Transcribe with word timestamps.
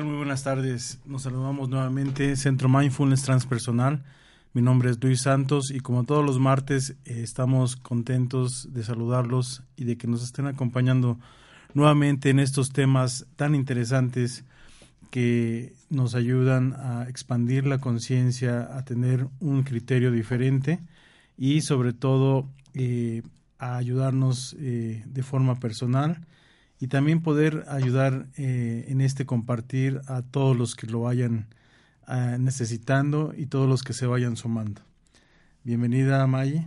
Muy 0.00 0.16
buenas 0.16 0.42
tardes. 0.42 0.98
Nos 1.04 1.24
saludamos 1.24 1.68
nuevamente, 1.68 2.34
Centro 2.36 2.66
Mindfulness 2.70 3.24
Transpersonal. 3.24 4.02
Mi 4.54 4.62
nombre 4.62 4.90
es 4.90 4.98
Luis 5.04 5.20
Santos 5.20 5.70
y 5.70 5.80
como 5.80 6.04
todos 6.04 6.24
los 6.24 6.38
martes 6.38 6.96
eh, 7.04 7.20
estamos 7.22 7.76
contentos 7.76 8.68
de 8.72 8.84
saludarlos 8.84 9.62
y 9.76 9.84
de 9.84 9.98
que 9.98 10.06
nos 10.06 10.24
estén 10.24 10.46
acompañando 10.46 11.18
nuevamente 11.74 12.30
en 12.30 12.38
estos 12.38 12.72
temas 12.72 13.26
tan 13.36 13.54
interesantes 13.54 14.46
que 15.10 15.74
nos 15.90 16.14
ayudan 16.14 16.72
a 16.72 17.06
expandir 17.06 17.66
la 17.66 17.76
conciencia, 17.76 18.74
a 18.74 18.86
tener 18.86 19.26
un 19.40 19.62
criterio 19.62 20.10
diferente 20.10 20.80
y 21.36 21.60
sobre 21.60 21.92
todo 21.92 22.48
eh, 22.72 23.20
a 23.58 23.76
ayudarnos 23.76 24.56
eh, 24.58 25.04
de 25.04 25.22
forma 25.22 25.56
personal 25.60 26.26
y 26.82 26.88
también 26.88 27.22
poder 27.22 27.64
ayudar 27.68 28.26
eh, 28.36 28.86
en 28.88 29.00
este 29.02 29.24
compartir 29.24 30.00
a 30.08 30.22
todos 30.22 30.56
los 30.56 30.74
que 30.74 30.88
lo 30.88 31.02
vayan 31.02 31.46
ah, 32.08 32.38
necesitando 32.40 33.32
y 33.36 33.46
todos 33.46 33.68
los 33.68 33.84
que 33.84 33.92
se 33.92 34.04
vayan 34.04 34.36
sumando. 34.36 34.82
Bienvenida, 35.62 36.26
Mayi. 36.26 36.66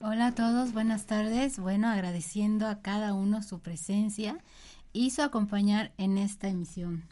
Hola 0.00 0.26
a 0.26 0.34
todos, 0.34 0.72
buenas 0.72 1.06
tardes. 1.06 1.60
Bueno, 1.60 1.86
agradeciendo 1.86 2.66
a 2.66 2.82
cada 2.82 3.14
uno 3.14 3.44
su 3.44 3.60
presencia 3.60 4.38
y 4.92 5.10
su 5.10 5.22
acompañar 5.22 5.92
en 5.98 6.18
esta 6.18 6.48
emisión. 6.48 7.04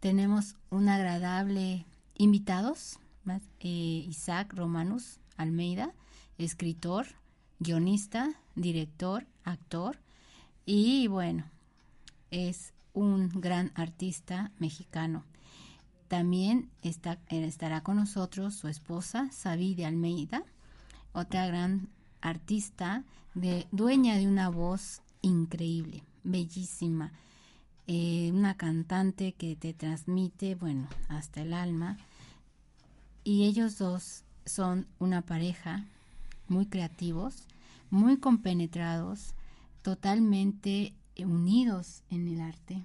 Tenemos 0.00 0.56
un 0.68 0.90
agradable 0.90 1.86
invitados, 2.18 2.98
eh, 3.60 4.04
Isaac 4.06 4.52
Romanus 4.52 5.18
Almeida, 5.38 5.94
escritor, 6.36 7.06
guionista, 7.58 8.28
director, 8.54 9.24
actor 9.44 9.96
y 10.66 11.06
bueno, 11.06 11.44
es 12.30 12.72
un 12.92 13.28
gran 13.28 13.72
artista 13.74 14.50
mexicano. 14.58 15.24
También 16.08 16.68
está, 16.82 17.18
estará 17.28 17.82
con 17.82 17.96
nosotros 17.96 18.54
su 18.54 18.68
esposa, 18.68 19.30
Sabi 19.30 19.74
de 19.74 19.86
Almeida, 19.86 20.42
otra 21.12 21.46
gran 21.46 21.88
artista, 22.20 23.04
de, 23.34 23.66
dueña 23.70 24.16
de 24.16 24.26
una 24.26 24.48
voz 24.48 25.02
increíble, 25.22 26.02
bellísima, 26.24 27.12
eh, 27.86 28.30
una 28.32 28.56
cantante 28.56 29.32
que 29.32 29.56
te 29.56 29.72
transmite, 29.72 30.54
bueno, 30.54 30.88
hasta 31.08 31.42
el 31.42 31.52
alma. 31.52 31.96
Y 33.22 33.44
ellos 33.44 33.78
dos 33.78 34.24
son 34.46 34.86
una 34.98 35.22
pareja 35.22 35.84
muy 36.48 36.66
creativos, 36.66 37.46
muy 37.90 38.18
compenetrados, 38.18 39.34
totalmente 39.82 40.94
unidos 41.26 42.02
en 42.10 42.28
el 42.28 42.40
arte 42.40 42.84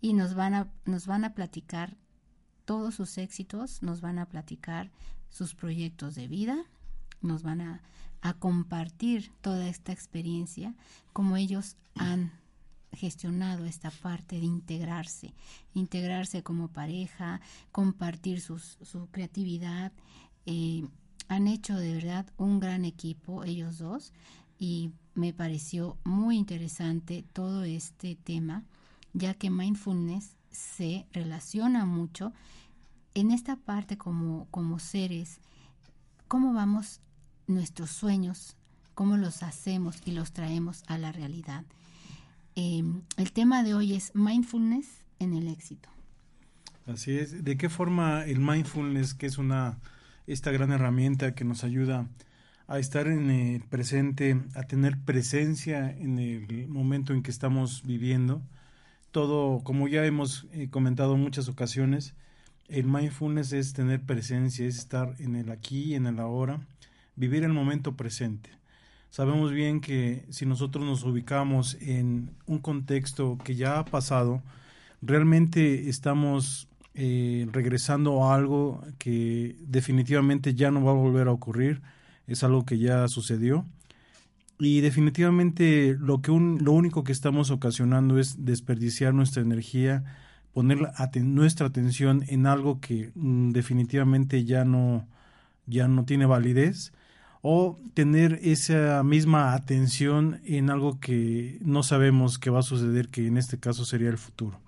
y 0.00 0.12
nos 0.12 0.34
van 0.34 0.54
a, 0.54 0.72
nos 0.84 1.06
van 1.06 1.24
a 1.24 1.34
platicar 1.34 1.96
todos 2.64 2.94
sus 2.94 3.18
éxitos, 3.18 3.82
nos 3.82 4.00
van 4.00 4.18
a 4.18 4.26
platicar 4.26 4.90
sus 5.28 5.54
proyectos 5.54 6.14
de 6.14 6.28
vida, 6.28 6.64
nos 7.20 7.42
van 7.42 7.60
a, 7.60 7.82
a 8.20 8.34
compartir 8.34 9.32
toda 9.40 9.68
esta 9.68 9.92
experiencia, 9.92 10.74
como 11.12 11.36
ellos 11.36 11.76
han 11.94 12.32
gestionado 12.92 13.64
esta 13.66 13.90
parte 13.90 14.40
de 14.40 14.46
integrarse, 14.46 15.34
integrarse 15.74 16.42
como 16.42 16.68
pareja, 16.68 17.40
compartir 17.72 18.40
sus, 18.40 18.78
su 18.82 19.08
creatividad. 19.10 19.92
Eh, 20.46 20.86
han 21.28 21.48
hecho 21.48 21.76
de 21.76 21.94
verdad 21.94 22.26
un 22.36 22.60
gran 22.60 22.84
equipo 22.84 23.44
ellos 23.44 23.78
dos 23.78 24.12
y 24.58 24.92
me 25.16 25.32
pareció 25.32 25.96
muy 26.04 26.36
interesante 26.36 27.24
todo 27.32 27.64
este 27.64 28.16
tema, 28.16 28.64
ya 29.12 29.34
que 29.34 29.50
mindfulness 29.50 30.36
se 30.50 31.06
relaciona 31.12 31.84
mucho 31.84 32.32
en 33.14 33.30
esta 33.30 33.56
parte 33.56 33.96
como, 33.96 34.46
como 34.50 34.78
seres, 34.78 35.40
cómo 36.28 36.52
vamos 36.52 37.00
nuestros 37.46 37.90
sueños, 37.90 38.56
cómo 38.94 39.16
los 39.16 39.42
hacemos 39.42 40.00
y 40.04 40.12
los 40.12 40.32
traemos 40.32 40.84
a 40.86 40.98
la 40.98 41.12
realidad. 41.12 41.64
Em, 42.54 43.02
el 43.16 43.32
tema 43.32 43.62
de 43.62 43.74
hoy 43.74 43.94
es 43.94 44.14
mindfulness 44.14 44.86
en 45.18 45.34
el 45.34 45.48
éxito. 45.48 45.88
Así 46.86 47.18
es. 47.18 47.42
¿De 47.42 47.56
qué 47.56 47.68
forma 47.68 48.24
el 48.24 48.38
mindfulness, 48.38 49.14
que 49.14 49.26
es 49.26 49.38
una 49.38 49.78
esta 50.26 50.50
gran 50.50 50.72
herramienta 50.72 51.34
que 51.34 51.44
nos 51.44 51.64
ayuda 51.64 52.08
a 52.68 52.78
estar 52.78 53.06
en 53.06 53.30
el 53.30 53.62
presente, 53.62 54.40
a 54.54 54.64
tener 54.64 54.98
presencia 54.98 55.90
en 55.90 56.18
el 56.18 56.68
momento 56.68 57.12
en 57.12 57.22
que 57.22 57.30
estamos 57.30 57.82
viviendo? 57.84 58.42
Todo, 59.10 59.62
como 59.64 59.88
ya 59.88 60.04
hemos 60.04 60.46
eh, 60.52 60.68
comentado 60.68 61.14
en 61.14 61.22
muchas 61.22 61.48
ocasiones, 61.48 62.14
el 62.68 62.86
mindfulness 62.86 63.52
es 63.52 63.72
tener 63.72 64.00
presencia, 64.00 64.66
es 64.66 64.78
estar 64.78 65.14
en 65.18 65.36
el 65.36 65.50
aquí, 65.50 65.94
en 65.94 66.06
el 66.06 66.18
ahora, 66.18 66.60
vivir 67.14 67.44
el 67.44 67.52
momento 67.52 67.96
presente. 67.96 68.50
Sabemos 69.10 69.52
bien 69.52 69.80
que 69.80 70.26
si 70.30 70.44
nosotros 70.46 70.84
nos 70.84 71.04
ubicamos 71.04 71.76
en 71.80 72.30
un 72.46 72.58
contexto 72.58 73.38
que 73.42 73.54
ya 73.54 73.78
ha 73.78 73.84
pasado, 73.84 74.42
realmente 75.00 75.88
estamos 75.88 76.68
eh, 76.94 77.46
regresando 77.52 78.24
a 78.24 78.34
algo 78.34 78.82
que 78.98 79.56
definitivamente 79.60 80.54
ya 80.54 80.70
no 80.70 80.84
va 80.84 80.90
a 80.90 80.94
volver 80.94 81.28
a 81.28 81.32
ocurrir, 81.32 81.80
es 82.26 82.44
algo 82.44 82.64
que 82.64 82.78
ya 82.78 83.06
sucedió. 83.08 83.64
Y 84.58 84.80
definitivamente 84.80 85.96
lo, 85.98 86.22
que 86.22 86.30
lo 86.32 86.72
único 86.72 87.04
que 87.04 87.12
estamos 87.12 87.50
ocasionando 87.50 88.18
es 88.18 88.44
desperdiciar 88.44 89.12
nuestra 89.12 89.42
energía, 89.42 90.04
poner 90.54 90.78
nuestra 91.22 91.66
atención 91.66 92.24
en 92.28 92.46
algo 92.46 92.80
que 92.80 93.12
mm, 93.14 93.50
definitivamente 93.50 94.44
ya 94.44 94.64
no, 94.64 95.06
ya 95.66 95.88
no 95.88 96.06
tiene 96.06 96.24
validez 96.24 96.92
o 97.42 97.78
tener 97.94 98.40
esa 98.42 99.02
misma 99.02 99.52
atención 99.52 100.40
en 100.44 100.70
algo 100.70 100.98
que 100.98 101.58
no 101.60 101.82
sabemos 101.82 102.38
que 102.38 102.50
va 102.50 102.60
a 102.60 102.62
suceder, 102.62 103.08
que 103.08 103.26
en 103.26 103.36
este 103.36 103.58
caso 103.58 103.84
sería 103.84 104.08
el 104.08 104.18
futuro. 104.18 104.58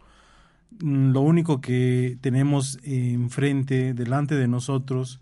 Mm, 0.80 1.12
lo 1.12 1.22
único 1.22 1.60
que 1.60 2.18
tenemos 2.20 2.78
enfrente, 2.84 3.94
delante 3.94 4.34
de 4.34 4.48
nosotros, 4.48 5.20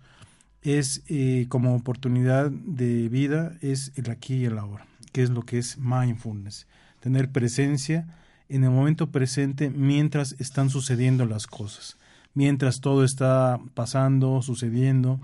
es 0.67 1.03
eh, 1.07 1.47
como 1.49 1.77
oportunidad 1.77 2.51
de 2.51 3.09
vida, 3.09 3.57
es 3.61 3.93
el 3.95 4.11
aquí 4.11 4.35
y 4.35 4.45
el 4.47 4.59
ahora, 4.59 4.85
que 5.13 5.23
es 5.23 5.31
lo 5.31 5.43
que 5.43 5.59
es 5.59 5.79
mindfulness, 5.79 6.67
tener 6.99 7.31
presencia 7.31 8.07
en 8.49 8.65
el 8.65 8.71
momento 8.71 9.13
presente 9.13 9.71
mientras 9.71 10.35
están 10.41 10.69
sucediendo 10.69 11.25
las 11.25 11.47
cosas, 11.47 11.97
mientras 12.35 12.81
todo 12.81 13.05
está 13.05 13.61
pasando, 13.75 14.43
sucediendo, 14.43 15.21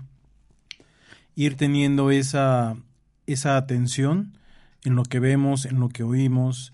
ir 1.35 1.57
teniendo 1.57 2.09
esa, 2.09 2.77
esa 3.27 3.57
atención 3.57 4.37
en 4.85 4.95
lo 4.95 5.03
que 5.03 5.19
vemos, 5.19 5.65
en 5.65 5.81
lo 5.81 5.89
que 5.89 6.03
oímos, 6.03 6.73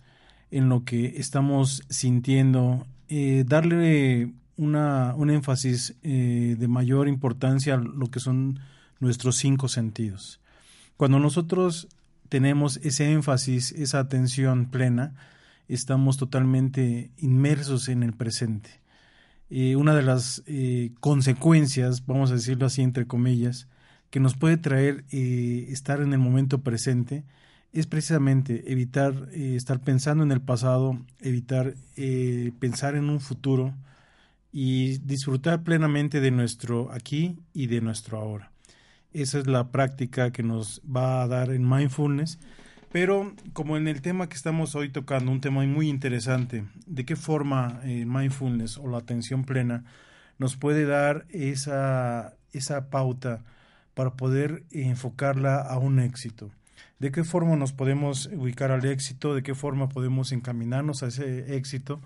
en 0.52 0.70
lo 0.70 0.84
que 0.84 1.16
estamos 1.18 1.84
sintiendo, 1.90 2.86
eh, 3.08 3.46
darle 3.48 4.32
una, 4.60 5.14
un 5.16 5.30
énfasis 5.30 5.96
eh, 6.04 6.56
de 6.60 6.68
mayor 6.68 7.08
importancia 7.08 7.76
a 7.76 7.78
lo 7.78 8.08
que 8.08 8.20
son 8.20 8.60
nuestros 9.00 9.38
cinco 9.38 9.68
sentidos. 9.68 10.40
Cuando 10.98 11.20
nosotros 11.20 11.88
tenemos 12.28 12.78
ese 12.84 13.12
énfasis, 13.12 13.72
esa 13.72 14.00
atención 14.00 14.66
plena, 14.70 15.14
estamos 15.68 16.18
totalmente 16.18 17.10
inmersos 17.18 17.88
en 17.90 18.04
el 18.04 18.14
presente. 18.14 18.70
Eh, 19.50 19.76
una 19.76 19.96
de 19.96 20.04
las 20.04 20.44
consecuencias, 21.00 22.06
vamos 22.06 22.32
a 22.32 22.36
decirlo 22.36 22.66
así 22.66 22.82
entre 22.82 23.08
comillas, 23.08 23.68
que 24.10 24.20
nos 24.20 24.36
puede 24.36 24.58
traer 24.58 25.06
eh, 25.12 25.68
estar 25.70 26.02
en 26.02 26.14
el 26.14 26.20
momento 26.20 26.62
presente 26.62 27.24
es 27.72 27.86
precisamente 27.86 28.72
evitar 28.72 29.30
eh, 29.32 29.54
estar 29.56 29.80
pensando 29.80 30.24
en 30.24 30.32
el 30.32 30.42
pasado, 30.42 31.00
evitar 31.20 31.76
eh, 31.96 32.52
pensar 32.60 32.96
en 32.96 33.10
un 33.10 33.20
futuro 33.20 33.76
y 34.52 34.98
disfrutar 35.00 35.64
plenamente 35.64 36.22
de 36.22 36.32
nuestro 36.32 36.92
aquí 36.92 37.40
y 37.54 37.68
de 37.68 37.82
nuestro 37.82 38.18
ahora. 38.18 38.52
Esa 39.12 39.40
es 39.40 39.48
la 39.48 39.72
práctica 39.72 40.32
que 40.32 40.44
nos 40.44 40.82
va 40.84 41.24
a 41.24 41.28
dar 41.28 41.52
en 41.52 41.68
mindfulness. 41.68 42.40
Pero 42.92 43.36
como 43.54 43.78
en 43.78 43.88
el 43.88 44.02
tema 44.02 44.30
que 44.30 44.36
estamos 44.36 44.76
hoy 44.76 44.90
tocando, 44.90 45.32
un 45.32 45.42
tema 45.42 45.64
muy 45.66 45.90
interesante, 45.90 46.66
de 46.88 47.06
qué 47.06 47.16
forma 47.16 47.82
el 47.84 48.08
mindfulness 48.08 48.78
o 48.78 48.88
la 48.88 48.98
atención 48.98 49.44
plena 49.44 49.84
nos 50.40 50.56
puede 50.56 50.86
dar 50.86 51.26
esa, 51.30 52.34
esa 52.52 52.90
pauta 52.90 53.44
para 53.94 54.16
poder 54.16 54.64
enfocarla 54.72 55.58
a 55.58 55.78
un 55.78 56.00
éxito. 56.00 56.50
¿De 56.98 57.12
qué 57.12 57.24
forma 57.24 57.56
nos 57.56 57.74
podemos 57.74 58.30
ubicar 58.34 58.72
al 58.72 58.86
éxito? 58.86 59.36
¿De 59.36 59.44
qué 59.44 59.54
forma 59.54 59.90
podemos 59.90 60.32
encaminarnos 60.32 61.04
a 61.04 61.08
ese 61.08 61.56
éxito? 61.56 62.02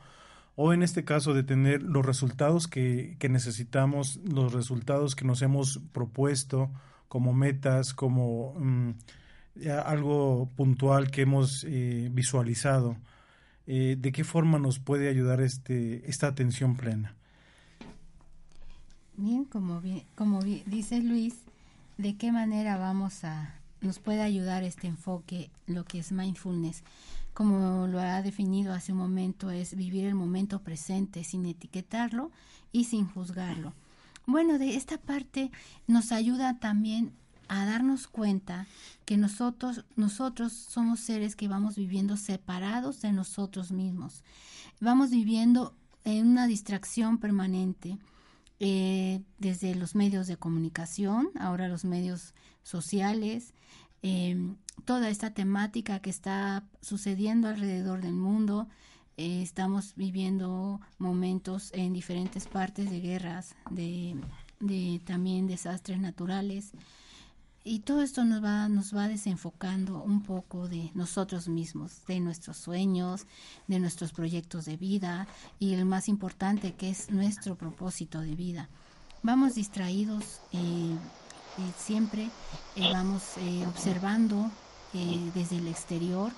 O 0.56 0.74
en 0.74 0.84
este 0.84 1.04
caso 1.04 1.34
de 1.34 1.44
tener 1.44 1.82
los 1.82 2.06
resultados 2.06 2.68
que, 2.68 3.18
necesitamos, 3.30 4.20
los 4.24 4.54
resultados 4.54 5.16
que 5.16 5.26
nos 5.26 5.42
hemos 5.42 5.80
propuesto 5.92 6.70
como 7.08 7.34
metas, 7.34 7.94
como 7.94 8.54
mm, 8.60 8.92
algo 9.86 10.50
puntual 10.56 11.10
que 11.10 11.22
hemos 11.22 11.64
eh, 11.68 12.10
visualizado. 12.12 12.98
Eh, 13.66 13.96
¿De 13.98 14.12
qué 14.12 14.24
forma 14.24 14.60
nos 14.60 14.80
puede 14.80 15.10
ayudar 15.10 15.42
este, 15.42 16.08
esta 16.10 16.28
atención 16.28 16.76
plena? 16.76 17.16
Bien, 19.16 19.46
como, 19.46 19.80
bien, 19.82 20.04
como 20.16 20.42
dice 20.42 21.02
Luis, 21.02 21.36
de 21.98 22.16
qué 22.16 22.32
manera 22.32 22.78
vamos 22.78 23.24
a 23.24 23.56
nos 23.84 24.00
puede 24.00 24.22
ayudar 24.22 24.64
este 24.64 24.88
enfoque, 24.88 25.52
lo 25.68 25.84
que 25.84 26.00
es 26.00 26.12
mindfulness. 26.12 26.84
Como 27.34 27.88
lo 27.88 28.00
ha 28.00 28.22
definido 28.22 28.74
hace 28.74 28.92
un 28.92 29.00
momento, 29.00 29.50
es 29.50 29.76
vivir 29.76 30.06
el 30.06 30.16
momento 30.16 30.62
presente 30.62 31.24
sin 31.24 31.46
etiquetarlo 31.46 32.32
y 32.72 32.86
sin 32.86 33.08
juzgarlo. 33.08 33.74
Bueno, 34.26 34.58
de 34.58 34.76
esta 34.76 34.98
parte 34.98 35.52
nos 35.88 36.12
ayuda 36.12 36.60
también 36.60 37.12
a 37.48 37.66
darnos 37.66 38.08
cuenta 38.08 38.68
que 39.06 39.18
nosotros, 39.18 39.84
nosotros 39.96 40.54
somos 40.54 41.00
seres 41.00 41.36
que 41.36 41.48
vamos 41.48 41.76
viviendo 41.76 42.18
separados 42.18 43.02
de 43.02 43.12
nosotros 43.12 43.72
mismos. 43.72 44.24
Vamos 44.80 45.10
viviendo 45.10 45.76
en 46.04 46.28
una 46.28 46.48
distracción 46.48 47.18
permanente 47.18 47.98
eh, 48.60 49.22
desde 49.40 49.76
los 49.76 49.96
medios 49.96 50.28
de 50.28 50.38
comunicación, 50.38 51.30
ahora 51.40 51.68
los 51.68 51.84
medios 51.84 52.34
sociales, 52.64 53.54
em, 54.04 54.56
toda 54.86 55.10
esta 55.10 55.34
temática 55.34 56.00
que 56.00 56.10
está 56.10 56.64
sucediendo 56.82 57.48
alrededor 57.48 58.02
del 58.02 58.14
mundo. 58.14 58.68
Eh, 59.18 59.42
estamos 59.42 59.94
viviendo 59.96 60.82
momentos 60.98 61.72
en 61.74 61.94
diferentes 61.94 62.48
partes 62.48 62.90
de 62.90 63.00
guerras, 63.00 63.56
de, 63.70 64.16
también 65.06 65.48
desastres 65.48 66.00
naturales. 66.00 66.72
Y 67.66 67.80
todo 67.80 68.02
esto 68.02 68.26
nos 68.26 68.44
va, 68.44 68.68
nos 68.68 68.94
va 68.94 69.08
desenfocando 69.08 70.04
un 70.04 70.22
poco 70.22 70.68
de 70.68 70.92
nosotros 70.96 71.48
mismos, 71.48 72.06
de 72.08 72.20
nuestros 72.20 72.58
sueños, 72.58 73.26
de 73.68 73.80
nuestros 73.80 74.12
proyectos 74.12 74.66
de 74.66 74.76
vida 74.76 75.28
y 75.60 75.74
el 75.74 75.86
más 75.86 76.10
importante 76.10 76.74
que 76.74 76.90
es 76.90 77.10
nuestro 77.10 77.56
propósito 77.56 78.20
de 78.20 78.36
vida. 78.36 78.70
Vamos 79.22 79.56
distraídos 79.56 80.42
eh, 80.52 80.98
siempre, 81.78 82.30
eh, 82.76 82.90
vamos 82.94 83.22
eh, 83.38 83.66
observando 83.68 84.50
desde 85.34 85.58
el 85.58 85.68
exterior, 85.68 86.32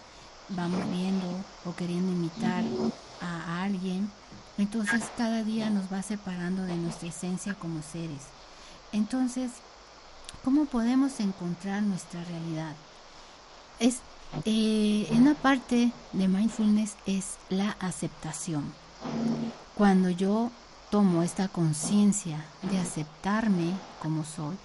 vamos 0.48 0.80
viendo 0.90 1.28
o 1.66 1.76
queriendo 1.76 2.12
imitar 2.12 2.64
a 3.22 3.64
alguien. 3.64 4.10
Entonces 4.58 5.04
cada 5.18 5.44
día 5.44 5.70
nos 5.70 5.92
va 5.92 6.02
separando 6.02 6.64
de 6.64 6.78
nuestra 6.78 7.10
esencia 7.10 7.54
como 7.56 7.82
seres. 7.82 8.22
Entonces, 8.94 9.52
¿Cómo 10.46 10.66
podemos 10.66 11.20
encontrar 11.22 11.82
nuestra 11.82 12.24
realidad? 12.24 12.76
Es, 13.80 14.02
eh, 14.46 15.08
una 15.10 15.34
parte 15.34 15.92
de 16.14 16.28
mindfulness 16.28 16.98
es 17.08 17.38
la 17.50 17.72
aceptación. 17.80 18.72
Cuando 19.74 20.12
yo 20.12 20.52
tomo 20.92 21.24
esta 21.24 21.48
conciencia 21.48 22.46
de 22.62 22.78
aceptarme 22.78 23.72
como 24.04 24.24
soy, 24.24 24.56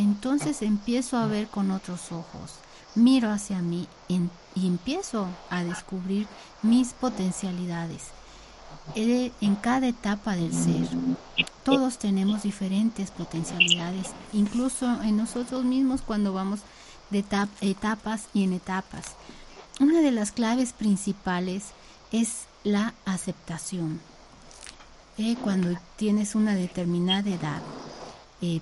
entonces 0.00 0.62
empiezo 0.62 1.18
a 1.18 1.26
ver 1.26 1.48
con 1.48 1.70
otros 1.70 2.10
ojos, 2.10 2.54
miro 2.94 3.30
hacia 3.30 3.60
mí 3.60 3.86
y 4.08 4.66
empiezo 4.66 5.28
a 5.50 5.62
descubrir 5.62 6.26
mis 6.62 6.92
potencialidades 6.92 8.08
en 8.94 9.56
cada 9.56 9.88
etapa 9.88 10.36
del 10.36 10.52
ser. 10.52 10.88
Todos 11.62 11.98
tenemos 11.98 12.42
diferentes 12.42 13.10
potencialidades, 13.10 14.08
incluso 14.32 15.02
en 15.02 15.16
nosotros 15.18 15.64
mismos 15.64 16.00
cuando 16.02 16.32
vamos 16.32 16.60
de 17.10 17.24
etapas 17.60 18.24
y 18.32 18.44
en 18.44 18.54
etapas. 18.54 19.14
Una 19.80 20.00
de 20.00 20.12
las 20.12 20.32
claves 20.32 20.72
principales 20.72 21.66
es 22.10 22.44
la 22.64 22.94
aceptación. 23.04 24.00
Eh, 25.18 25.36
cuando 25.42 25.78
tienes 25.96 26.34
una 26.34 26.54
determinada 26.54 27.28
edad 27.28 27.60
eh, 28.40 28.60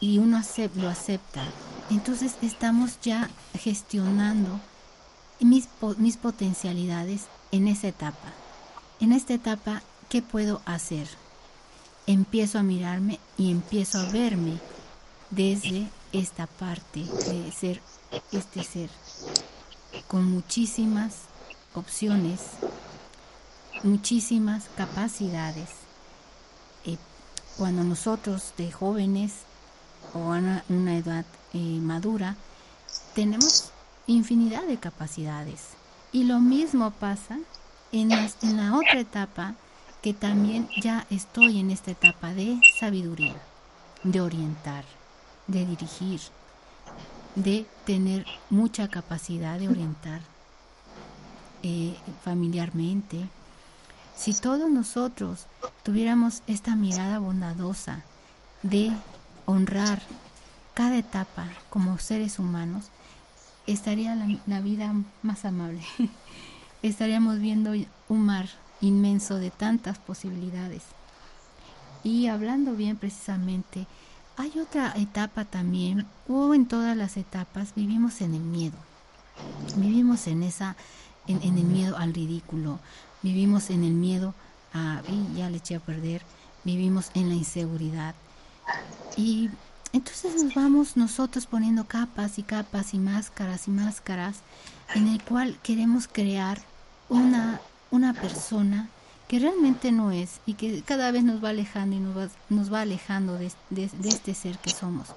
y 0.00 0.18
uno 0.18 0.40
lo 0.76 0.88
acepta 0.88 1.44
entonces 1.90 2.36
estamos 2.40 3.00
ya 3.02 3.28
gestionando 3.58 4.60
mis, 5.40 5.68
mis 5.98 6.16
potencialidades 6.16 7.22
en 7.50 7.66
esa 7.66 7.88
etapa. 7.88 8.32
En 9.00 9.10
esta 9.12 9.34
etapa, 9.34 9.82
¿qué 10.08 10.22
puedo 10.22 10.62
hacer? 10.66 11.08
Empiezo 12.06 12.60
a 12.60 12.62
mirarme 12.62 13.18
y 13.36 13.50
empiezo 13.50 13.98
a 13.98 14.08
verme 14.10 14.58
desde 15.30 15.88
esta 16.12 16.46
parte 16.46 17.00
de 17.00 17.50
ser 17.50 17.80
este 18.30 18.62
ser 18.62 18.90
con 20.06 20.24
muchísimas 20.30 21.14
opciones, 21.74 22.40
muchísimas 23.82 24.64
capacidades. 24.76 25.70
Eh, 26.84 26.98
cuando 27.56 27.82
nosotros 27.82 28.52
de 28.56 28.70
jóvenes 28.70 29.32
o 30.14 30.18
una, 30.18 30.96
edad 30.96 31.24
eh, 31.52 31.58
madura, 31.80 32.36
tenemos 33.14 33.70
infinidad 34.06 34.64
de 34.64 34.78
capacidades. 34.78 35.68
Y 36.12 36.24
lo 36.24 36.40
mismo 36.40 36.90
pasa 36.90 37.38
en, 37.92 38.12
en 38.12 38.56
la 38.56 38.76
otra 38.76 39.00
etapa, 39.00 39.54
que 40.02 40.14
también 40.14 40.68
ya 40.80 41.06
estoy 41.10 41.60
en 41.60 41.70
esta 41.70 41.90
etapa 41.90 42.32
de 42.32 42.58
sabiduría, 42.78 43.36
de 44.02 44.20
orientar, 44.20 44.84
de 45.46 45.66
dirigir, 45.66 46.20
de 47.34 47.66
tener 47.84 48.26
mucha 48.48 48.88
capacidad 48.88 49.58
de 49.58 49.68
orientar 49.68 50.20
eh, 51.62 51.94
familiarmente. 52.24 53.28
Si 54.16 54.32
todos 54.34 54.70
nosotros 54.70 55.46
tuviéramos 55.82 56.42
esta 56.46 56.74
mirada 56.76 57.18
bondadosa 57.18 58.02
de 58.62 58.92
honrar 59.50 60.02
cada 60.74 60.96
etapa 60.96 61.48
como 61.68 61.98
seres 61.98 62.38
humanos, 62.38 62.86
estaría 63.66 64.14
la, 64.46 64.60
vida 64.60 64.94
más 65.22 65.44
amable. 65.44 65.82
Estaríamos 66.82 67.38
viendo 67.38 67.72
un 68.08 68.26
mar 68.26 68.48
inmenso 68.80 69.36
de 69.36 69.50
tantas 69.50 69.98
posibilidades. 69.98 70.82
Y 72.02 72.28
hablando 72.28 72.72
bien 72.72 72.96
precisamente, 72.96 73.86
hay 74.36 74.58
otra 74.58 74.94
etapa 74.96 75.44
también, 75.44 76.06
o 76.26 76.54
en 76.54 76.66
todas 76.66 76.96
las 76.96 77.18
etapas 77.18 77.74
vivimos 77.74 78.22
en 78.22 78.34
el 78.34 78.40
miedo. 78.40 78.76
Vivimos 79.76 80.26
en 80.26 80.42
esa, 80.42 80.76
en, 81.26 81.42
el 81.42 81.64
miedo 81.64 81.98
al 81.98 82.14
ridículo, 82.14 82.78
vivimos 83.22 83.68
en 83.68 83.84
el 83.84 83.92
miedo 83.92 84.34
a, 84.72 85.02
ya 85.36 85.50
le 85.50 85.58
eché 85.58 85.76
a 85.76 85.80
perder, 85.80 86.22
vivimos 86.64 87.10
en 87.14 87.28
la 87.28 87.34
inseguridad. 87.34 88.14
Y 89.16 89.50
entonces 89.92 90.42
nos 90.42 90.54
vamos 90.54 90.96
nosotros 90.96 91.46
poniendo 91.46 91.84
capas 91.84 92.38
y 92.38 92.42
capas 92.42 92.94
y 92.94 92.98
máscaras 92.98 93.68
y 93.68 93.70
máscaras 93.70 94.36
en 94.94 95.08
el 95.08 95.22
cual 95.22 95.58
queremos 95.62 96.08
crear 96.08 96.58
una, 97.08 97.60
una 97.90 98.14
persona 98.14 98.88
que 99.30 99.38
realmente 99.38 99.92
no 99.92 100.10
es 100.10 100.40
y 100.44 100.54
que 100.54 100.82
cada 100.82 101.12
vez 101.12 101.22
nos 101.22 101.42
va 101.42 101.50
alejando 101.50 101.94
y 101.94 102.00
nos 102.00 102.16
va, 102.16 102.28
nos 102.48 102.72
va 102.72 102.80
alejando 102.80 103.34
de, 103.34 103.52
este 104.04 104.34
ser 104.34 104.58
que 104.58 104.70
somos. 104.70 105.08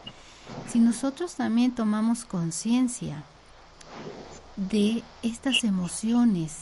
Si 0.69 0.79
nosotros 0.79 1.33
también 1.33 1.73
tomamos 1.73 2.23
conciencia 2.23 3.23
de 4.55 5.03
estas 5.23 5.63
emociones, 5.63 6.57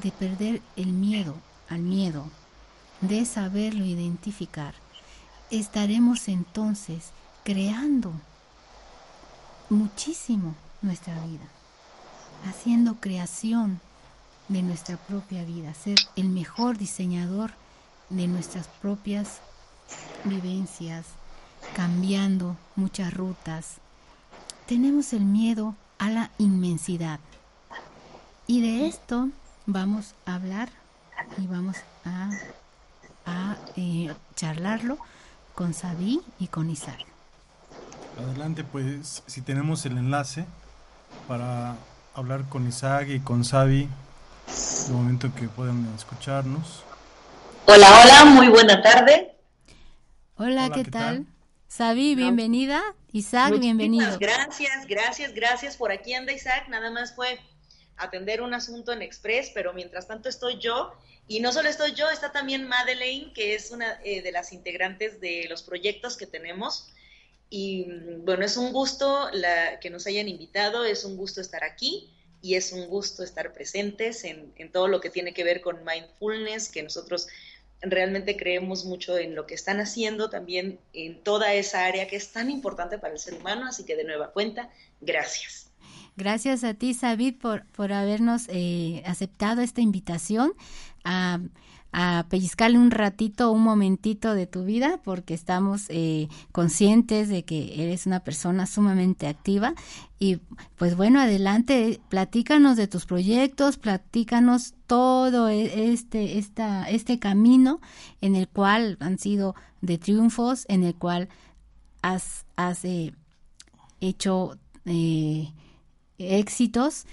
de 0.00 0.12
perder 0.12 0.62
el 0.76 0.92
miedo 0.92 1.34
al 1.68 1.80
miedo, 1.80 2.30
de 3.00 3.24
saberlo 3.24 3.84
identificar, 3.84 4.74
estaremos 5.50 6.28
entonces 6.28 7.10
creando 7.44 8.12
muchísimo 9.70 10.54
nuestra 10.82 11.14
vida, 11.26 11.44
haciendo 12.48 12.96
creación 12.96 13.80
de 14.48 14.62
nuestra 14.62 14.96
propia 14.96 15.44
vida, 15.44 15.74
ser 15.74 15.98
el 16.16 16.28
mejor 16.28 16.78
diseñador 16.78 17.52
de 18.10 18.28
nuestras 18.28 18.66
propias 18.66 19.40
vivencias, 20.24 21.06
cambiando 21.74 22.56
muchas 22.76 23.12
rutas. 23.12 23.76
Tenemos 24.66 25.12
el 25.12 25.24
miedo 25.24 25.74
a 25.98 26.10
la 26.10 26.30
inmensidad. 26.38 27.20
Y 28.46 28.60
de 28.60 28.86
esto 28.86 29.30
vamos 29.66 30.14
a 30.24 30.34
hablar 30.34 30.68
y 31.38 31.46
vamos 31.46 31.76
a, 32.04 32.30
a 33.24 33.56
eh, 33.76 34.14
charlarlo 34.36 34.98
con 35.56 35.72
Sabi 35.72 36.20
y 36.38 36.48
con 36.48 36.68
Isaac. 36.68 36.98
Adelante, 38.18 38.62
pues 38.62 39.22
si 39.26 39.40
tenemos 39.40 39.86
el 39.86 39.96
enlace 39.96 40.44
para 41.26 41.76
hablar 42.14 42.44
con 42.50 42.68
Isaac 42.68 43.08
y 43.08 43.20
con 43.20 43.42
Sabi 43.42 43.88
el 44.86 44.92
momento 44.92 45.34
que 45.34 45.48
puedan 45.48 45.92
escucharnos. 45.96 46.84
Hola, 47.64 47.88
hola, 48.02 48.24
muy 48.26 48.48
buena 48.48 48.82
tarde. 48.82 49.34
Hola, 50.36 50.70
¿qué, 50.70 50.84
tal? 50.84 51.26
Sabi, 51.68 52.14
bienvenida. 52.14 52.82
Isaac, 53.12 53.58
bienvenido. 53.58 54.18
Gracias, 54.20 54.86
gracias, 54.86 55.32
gracias. 55.32 55.78
Por 55.78 55.90
aquí 55.90 56.12
anda 56.12 56.34
Isaac, 56.34 56.68
nada 56.68 56.90
más 56.90 57.14
fue 57.14 57.40
atender 57.96 58.42
un 58.42 58.54
asunto 58.54 58.92
en 58.92 59.02
Express, 59.02 59.50
pero 59.54 59.72
mientras 59.72 60.06
tanto 60.06 60.28
estoy 60.28 60.58
yo. 60.58 60.92
Y 61.28 61.40
no 61.40 61.52
solo 61.52 61.68
estoy 61.68 61.92
yo, 61.94 62.08
está 62.08 62.30
también 62.32 62.68
Madeleine, 62.68 63.32
que 63.32 63.54
es 63.54 63.70
una 63.70 64.00
eh, 64.04 64.22
de 64.22 64.32
las 64.32 64.52
integrantes 64.52 65.20
de 65.20 65.46
los 65.48 65.62
proyectos 65.62 66.16
que 66.16 66.26
tenemos. 66.26 66.92
Y 67.50 67.86
bueno, 68.18 68.44
es 68.44 68.56
un 68.56 68.72
gusto 68.72 69.28
la, 69.32 69.78
que 69.80 69.90
nos 69.90 70.06
hayan 70.06 70.28
invitado, 70.28 70.84
es 70.84 71.04
un 71.04 71.16
gusto 71.16 71.40
estar 71.40 71.64
aquí 71.64 72.10
y 72.42 72.54
es 72.54 72.72
un 72.72 72.86
gusto 72.86 73.22
estar 73.22 73.52
presentes 73.52 74.24
en, 74.24 74.52
todo 74.72 74.88
lo 74.88 75.00
que 75.00 75.10
tiene 75.10 75.32
que 75.32 75.44
ver 75.44 75.60
con 75.60 75.84
mindfulness, 75.84 76.68
que 76.68 76.82
nosotros 76.82 77.28
realmente 77.80 78.36
creemos 78.36 78.84
mucho 78.84 79.18
en 79.18 79.34
lo 79.34 79.46
que 79.46 79.54
están 79.54 79.80
haciendo 79.80 80.30
también 80.30 80.78
en 80.92 81.22
toda 81.22 81.54
esa 81.54 81.84
área 81.84 82.08
que 82.08 82.16
es 82.16 82.32
tan 82.32 82.50
importante 82.50 82.98
para 82.98 83.14
el 83.14 83.20
ser 83.20 83.34
humano, 83.34 83.66
así 83.66 83.84
que 83.84 83.96
de 83.96 84.04
nueva 84.04 84.32
cuenta, 84.32 84.70
gracias. 85.00 85.70
Gracias 86.16 86.64
a 86.64 86.74
ti, 86.74 86.94
Sabid, 86.94 87.36
por, 87.36 87.66
por 87.66 87.92
habernos 87.92 88.46
eh, 88.48 89.02
aceptado 89.06 89.60
esta 89.60 89.80
invitación 89.80 90.52
a 91.04 91.40
a 91.98 92.26
pellizcarle 92.28 92.78
un 92.78 92.90
ratito, 92.90 93.50
un 93.50 93.62
momentito 93.62 94.34
de 94.34 94.46
tu 94.46 94.66
vida, 94.66 95.00
porque 95.02 95.32
estamos 95.32 95.86
eh, 95.88 96.28
conscientes 96.52 97.30
de 97.30 97.46
que 97.46 97.82
eres 97.82 98.04
una 98.04 98.20
persona 98.20 98.66
sumamente 98.66 99.26
activa. 99.26 99.72
Y 100.18 100.40
pues 100.76 100.94
bueno, 100.94 101.20
adelante, 101.20 101.98
platícanos 102.10 102.76
de 102.76 102.86
tus 102.86 103.06
proyectos, 103.06 103.78
platícanos 103.78 104.74
todo 104.86 105.48
e, 105.48 105.90
este, 105.90 106.36
esta, 106.36 106.84
este 106.90 107.18
camino 107.18 107.80
en 108.20 108.36
el 108.36 108.46
cual 108.46 108.98
han 109.00 109.18
sido 109.18 109.54
de 109.80 109.96
triunfos, 109.96 110.66
en 110.68 110.84
el 110.84 110.94
cual 110.96 111.30
has, 112.02 112.44
has 112.56 112.84
eh, 112.84 113.14
hecho 114.02 114.58
eh, 114.84 115.50
éxitos 116.18 117.04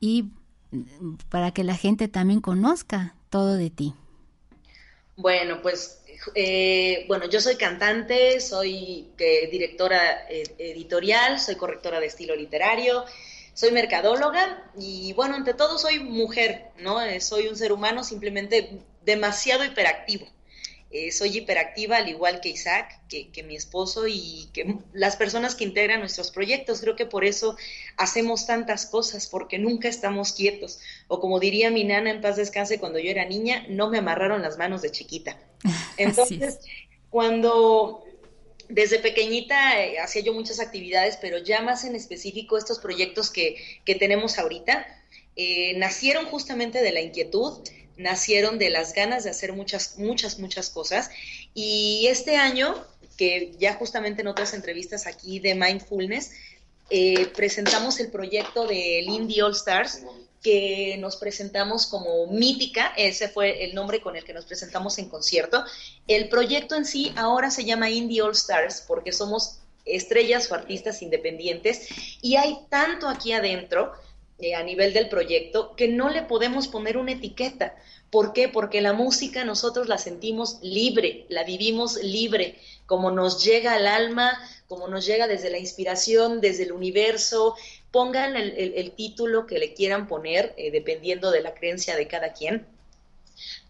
y 0.00 0.30
mm, 0.70 1.14
para 1.28 1.52
que 1.52 1.64
la 1.64 1.76
gente 1.76 2.08
también 2.08 2.40
conozca 2.40 3.14
todo 3.30 3.56
de 3.56 3.70
ti. 3.70 3.94
Bueno, 5.16 5.60
pues, 5.62 6.02
eh, 6.34 7.04
bueno, 7.08 7.28
yo 7.28 7.40
soy 7.40 7.56
cantante, 7.56 8.40
soy 8.40 9.08
eh, 9.18 9.48
directora 9.50 10.26
eh, 10.28 10.44
editorial, 10.58 11.38
soy 11.38 11.56
correctora 11.56 12.00
de 12.00 12.06
estilo 12.06 12.34
literario, 12.34 13.04
soy 13.54 13.70
mercadóloga 13.72 14.64
y, 14.78 15.12
bueno, 15.12 15.34
ante 15.34 15.54
todo 15.54 15.78
soy 15.78 16.00
mujer, 16.00 16.70
¿no? 16.78 16.98
soy 17.20 17.48
un 17.48 17.56
ser 17.56 17.72
humano 17.72 18.02
simplemente 18.04 18.78
demasiado 19.04 19.64
hiperactivo. 19.64 20.26
Eh, 20.94 21.10
soy 21.10 21.38
hiperactiva 21.38 21.96
al 21.96 22.08
igual 22.10 22.42
que 22.42 22.50
Isaac, 22.50 23.00
que, 23.08 23.42
mi 23.42 23.56
esposo 23.56 24.06
y 24.06 24.50
que 24.52 24.76
las 24.92 25.16
personas 25.16 25.54
que 25.54 25.64
integran 25.64 26.00
nuestros 26.00 26.30
proyectos. 26.30 26.82
Creo 26.82 26.96
que 26.96 27.06
por 27.06 27.24
eso 27.24 27.56
hacemos 27.96 28.46
tantas 28.46 28.84
cosas, 28.84 29.26
porque 29.26 29.58
nunca 29.58 29.88
estamos 29.88 30.34
quietos. 30.34 30.80
O 31.08 31.18
como 31.18 31.40
diría 31.40 31.70
mi 31.70 31.84
nana 31.84 32.10
en 32.10 32.20
paz 32.20 32.36
descanse 32.36 32.78
cuando 32.78 32.98
yo 32.98 33.10
era 33.10 33.24
niña, 33.24 33.64
no 33.70 33.88
me 33.88 33.98
amarraron 33.98 34.42
las 34.42 34.58
manos 34.58 34.82
de 34.82 34.90
chiquita. 34.90 35.38
Entonces, 35.96 36.58
cuando 37.08 38.04
desde 38.68 38.98
pequeñita 38.98 39.82
eh, 39.82 39.98
hacía 39.98 40.20
yo 40.20 40.34
muchas 40.34 40.60
actividades, 40.60 41.16
pero 41.16 41.38
ya 41.38 41.62
más 41.62 41.84
en 41.84 41.96
específico 41.96 42.58
estos 42.58 42.78
proyectos 42.78 43.30
que, 43.30 43.56
tenemos 43.98 44.38
ahorita, 44.38 44.86
eh, 45.36 45.72
nacieron 45.78 46.26
justamente 46.26 46.82
de 46.82 46.92
la 46.92 47.00
inquietud 47.00 47.66
nacieron 47.96 48.58
de 48.58 48.70
las 48.70 48.94
ganas 48.94 49.24
de 49.24 49.30
hacer 49.30 49.52
muchas, 49.52 49.98
muchas, 49.98 50.38
muchas 50.38 50.70
cosas. 50.70 51.10
Y 51.54 52.06
este 52.08 52.36
año, 52.36 52.74
que 53.16 53.52
ya 53.58 53.74
justamente 53.74 54.22
en 54.22 54.28
otras 54.28 54.54
entrevistas 54.54 55.06
aquí 55.06 55.38
de 55.38 55.54
Mindfulness, 55.54 56.32
eh, 56.90 57.26
presentamos 57.34 58.00
el 58.00 58.10
proyecto 58.10 58.66
del 58.66 59.08
Indie 59.08 59.42
All 59.42 59.52
Stars, 59.52 60.02
que 60.42 60.96
nos 60.98 61.16
presentamos 61.16 61.86
como 61.86 62.26
Mítica, 62.26 62.92
ese 62.96 63.28
fue 63.28 63.64
el 63.64 63.74
nombre 63.74 64.00
con 64.00 64.16
el 64.16 64.24
que 64.24 64.34
nos 64.34 64.44
presentamos 64.44 64.98
en 64.98 65.08
concierto. 65.08 65.64
El 66.08 66.28
proyecto 66.28 66.74
en 66.74 66.84
sí 66.84 67.12
ahora 67.16 67.50
se 67.50 67.64
llama 67.64 67.90
Indie 67.90 68.22
All 68.22 68.32
Stars 68.32 68.82
porque 68.86 69.12
somos 69.12 69.60
estrellas 69.84 70.50
o 70.50 70.54
artistas 70.54 71.02
independientes 71.02 71.88
y 72.20 72.36
hay 72.36 72.58
tanto 72.68 73.08
aquí 73.08 73.32
adentro 73.32 73.92
eh, 74.42 74.54
a 74.54 74.62
nivel 74.62 74.92
del 74.92 75.08
proyecto 75.08 75.74
que 75.76 75.88
no 75.88 76.10
le 76.10 76.22
podemos 76.22 76.68
poner 76.68 76.98
una 76.98 77.12
etiqueta. 77.12 77.76
¿Por 78.10 78.34
qué? 78.34 78.48
Porque 78.48 78.82
la 78.82 78.92
música 78.92 79.44
nosotros 79.44 79.88
la 79.88 79.96
sentimos 79.96 80.58
libre, 80.60 81.24
la 81.30 81.44
vivimos 81.44 81.96
libre, 82.02 82.58
como 82.84 83.10
nos 83.10 83.42
llega 83.42 83.72
al 83.72 83.86
alma, 83.86 84.38
como 84.68 84.88
nos 84.88 85.06
llega 85.06 85.26
desde 85.28 85.48
la 85.48 85.58
inspiración, 85.58 86.40
desde 86.40 86.64
el 86.64 86.72
universo. 86.72 87.54
Pongan 87.90 88.36
el, 88.36 88.92
título 88.92 89.46
que 89.46 89.58
le 89.58 89.72
quieran 89.72 90.08
poner, 90.08 90.52
eh, 90.58 90.70
dependiendo 90.70 91.30
de 91.30 91.40
la 91.40 91.54
creencia 91.54 91.96
de 91.96 92.08
cada 92.08 92.34
quien 92.34 92.66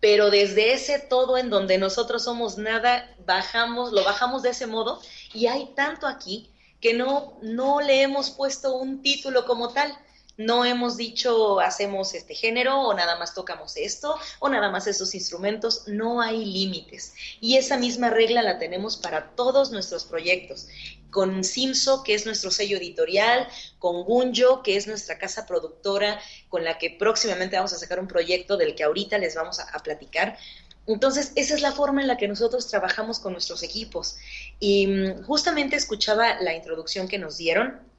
pero 0.00 0.30
desde 0.30 0.72
ese 0.72 0.98
todo 0.98 1.38
en 1.38 1.48
donde 1.48 1.78
nosotros 1.78 2.24
somos 2.24 2.58
nada, 2.58 3.14
bajamos, 3.24 3.92
lo 3.92 4.04
bajamos 4.04 4.42
de 4.42 4.50
ese 4.50 4.66
modo 4.66 5.00
y 5.32 5.46
hay 5.46 5.66
tanto 5.76 6.06
aquí 6.06 6.50
que 6.80 6.94
no, 6.94 7.38
no 7.42 7.80
le 7.80 8.02
hemos 8.02 8.30
puesto 8.30 8.74
un 8.74 9.02
título 9.02 9.46
como 9.46 9.72
tal. 9.72 9.96
No 10.38 10.64
hemos 10.64 10.96
dicho 10.96 11.60
hacemos 11.60 12.14
este 12.14 12.34
género 12.34 12.80
o 12.80 12.94
nada 12.94 13.18
más 13.18 13.34
tocamos 13.34 13.76
esto 13.76 14.18
o 14.38 14.48
nada 14.48 14.70
más 14.70 14.86
esos 14.86 15.14
instrumentos, 15.14 15.84
no 15.86 16.22
hay 16.22 16.44
límites. 16.44 17.12
Y 17.40 17.56
esa 17.56 17.76
misma 17.76 18.08
regla 18.08 18.42
la 18.42 18.58
tenemos 18.58 18.96
para 18.96 19.30
todos 19.30 19.72
nuestros 19.72 20.04
proyectos. 20.04 20.68
Con 21.10 21.44
Simso, 21.44 22.02
que 22.02 22.14
es 22.14 22.24
nuestro 22.24 22.50
sello 22.50 22.78
editorial, 22.78 23.46
con 23.78 24.04
Gunjo, 24.04 24.62
que 24.62 24.76
es 24.76 24.86
nuestra 24.86 25.18
casa 25.18 25.44
productora, 25.44 26.18
con 26.48 26.64
la 26.64 26.78
que 26.78 26.88
próximamente 26.88 27.56
vamos 27.56 27.74
a 27.74 27.78
sacar 27.78 28.00
un 28.00 28.08
proyecto 28.08 28.56
del 28.56 28.74
que 28.74 28.84
ahorita 28.84 29.18
les 29.18 29.34
vamos 29.34 29.58
a, 29.58 29.78
platicar. 29.80 30.38
Entonces, 30.86 31.32
esa 31.36 31.54
es 31.54 31.60
la 31.60 31.72
forma 31.72 32.00
en 32.00 32.08
la 32.08 32.16
que 32.16 32.26
nosotros 32.26 32.66
trabajamos 32.68 33.18
con 33.18 33.34
nuestros 33.34 33.62
equipos. 33.62 34.16
Y 34.58 34.86
mm, 34.86 35.24
justamente 35.24 35.76
escuchaba 35.76 36.40
la 36.40 36.54
introducción 36.54 37.06
que 37.06 37.18
nos 37.18 37.36
dieron 37.36 37.91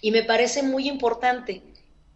y 0.00 0.10
me 0.10 0.22
parece 0.22 0.62
muy 0.62 0.88
importante. 0.88 1.62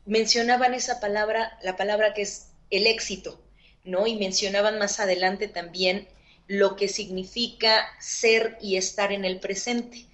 Mencionaban 0.05 0.75
esa 0.75 1.01
palabra, 1.01 1.59
la 1.63 1.77
palabra 1.77 2.15
que 2.15 2.23
es 2.23 2.49
el 2.71 2.87
éxito, 2.87 3.41
¿no? 3.85 4.07
Y 4.07 4.17
mencionaban 4.17 4.79
más 4.79 5.01
adelante 5.01 5.49
también 5.49 6.09
lo 6.47 6.77
que 6.77 6.89
significa 6.89 7.87
ser 8.01 8.59
y 8.61 8.77
estar 8.77 9.13
en 9.13 9.25
el 9.25 9.39
presente. 9.39 10.07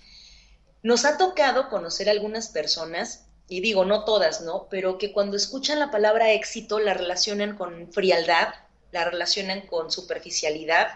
Nos 0.82 1.04
ha 1.04 1.16
tocado 1.16 1.68
conocer 1.68 2.08
algunas 2.08 2.48
personas, 2.48 3.26
y 3.48 3.60
digo 3.60 3.84
no 3.84 4.04
todas, 4.04 4.40
¿no? 4.40 4.66
Pero 4.68 4.98
que 4.98 5.12
cuando 5.12 5.36
escuchan 5.36 5.78
la 5.78 5.90
palabra 5.90 6.32
éxito 6.32 6.80
la 6.80 6.94
relacionan 6.94 7.56
con 7.56 7.92
frialdad, 7.92 8.54
la 8.90 9.04
relacionan 9.04 9.62
con 9.62 9.90
superficialidad, 9.90 10.88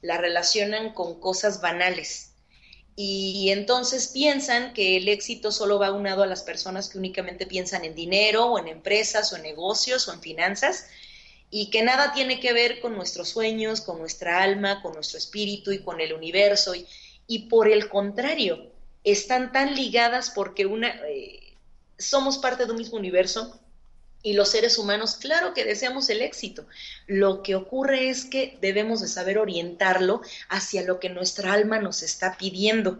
la 0.00 0.16
relacionan 0.16 0.92
con 0.92 1.20
cosas 1.20 1.60
banales 1.60 2.27
y 3.00 3.50
entonces 3.50 4.08
piensan 4.08 4.72
que 4.72 4.96
el 4.96 5.08
éxito 5.08 5.52
solo 5.52 5.78
va 5.78 5.92
unado 5.92 6.24
a 6.24 6.26
las 6.26 6.42
personas 6.42 6.88
que 6.88 6.98
únicamente 6.98 7.46
piensan 7.46 7.84
en 7.84 7.94
dinero 7.94 8.46
o 8.46 8.58
en 8.58 8.66
empresas 8.66 9.32
o 9.32 9.36
en 9.36 9.42
negocios 9.42 10.08
o 10.08 10.12
en 10.12 10.20
finanzas 10.20 10.86
y 11.48 11.70
que 11.70 11.84
nada 11.84 12.12
tiene 12.12 12.40
que 12.40 12.52
ver 12.52 12.80
con 12.80 12.96
nuestros 12.96 13.28
sueños, 13.28 13.82
con 13.82 14.00
nuestra 14.00 14.42
alma, 14.42 14.82
con 14.82 14.94
nuestro 14.94 15.16
espíritu 15.16 15.70
y 15.70 15.78
con 15.78 16.00
el 16.00 16.12
universo 16.12 16.74
y, 16.74 16.88
y 17.28 17.46
por 17.46 17.68
el 17.68 17.88
contrario, 17.88 18.72
están 19.04 19.52
tan 19.52 19.76
ligadas 19.76 20.30
porque 20.30 20.66
una, 20.66 20.88
eh, 21.08 21.54
somos 21.98 22.38
parte 22.38 22.66
de 22.66 22.72
un 22.72 22.78
mismo 22.78 22.98
universo, 22.98 23.60
y 24.22 24.32
los 24.32 24.50
seres 24.50 24.78
humanos, 24.78 25.16
claro 25.16 25.54
que 25.54 25.64
deseamos 25.64 26.08
el 26.10 26.22
éxito. 26.22 26.66
Lo 27.06 27.42
que 27.42 27.54
ocurre 27.54 28.08
es 28.08 28.24
que 28.24 28.58
debemos 28.60 29.00
de 29.00 29.08
saber 29.08 29.38
orientarlo 29.38 30.22
hacia 30.48 30.82
lo 30.82 30.98
que 30.98 31.08
nuestra 31.08 31.52
alma 31.52 31.78
nos 31.78 32.02
está 32.02 32.36
pidiendo. 32.36 32.98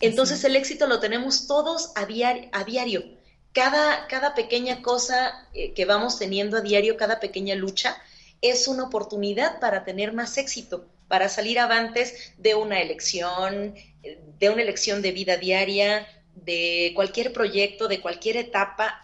Entonces 0.00 0.42
el 0.44 0.56
éxito 0.56 0.86
lo 0.86 1.00
tenemos 1.00 1.46
todos 1.46 1.92
a, 1.94 2.06
diario. 2.06 2.48
A 2.52 2.64
diario. 2.64 3.04
Cada, 3.52 4.06
cada 4.08 4.34
pequeña 4.34 4.82
cosa 4.82 5.48
eh, 5.54 5.72
que 5.74 5.84
vamos 5.84 6.18
teniendo 6.18 6.56
a 6.56 6.60
diario, 6.60 6.96
cada 6.96 7.20
pequeña 7.20 7.54
lucha, 7.54 7.96
es 8.40 8.66
una 8.66 8.84
oportunidad 8.84 9.60
para 9.60 9.84
tener 9.84 10.12
más 10.12 10.36
éxito, 10.38 10.86
para 11.08 11.28
salir 11.28 11.58
avantes 11.58 12.32
de 12.36 12.54
una 12.54 12.80
elección, 12.80 13.74
de 14.38 14.50
una 14.50 14.62
elección 14.62 15.02
de 15.02 15.12
vida 15.12 15.36
diaria, 15.36 16.06
de 16.34 16.92
cualquier 16.94 17.32
proyecto, 17.32 17.86
de 17.88 18.00
cualquier 18.00 18.36
etapa, 18.36 19.03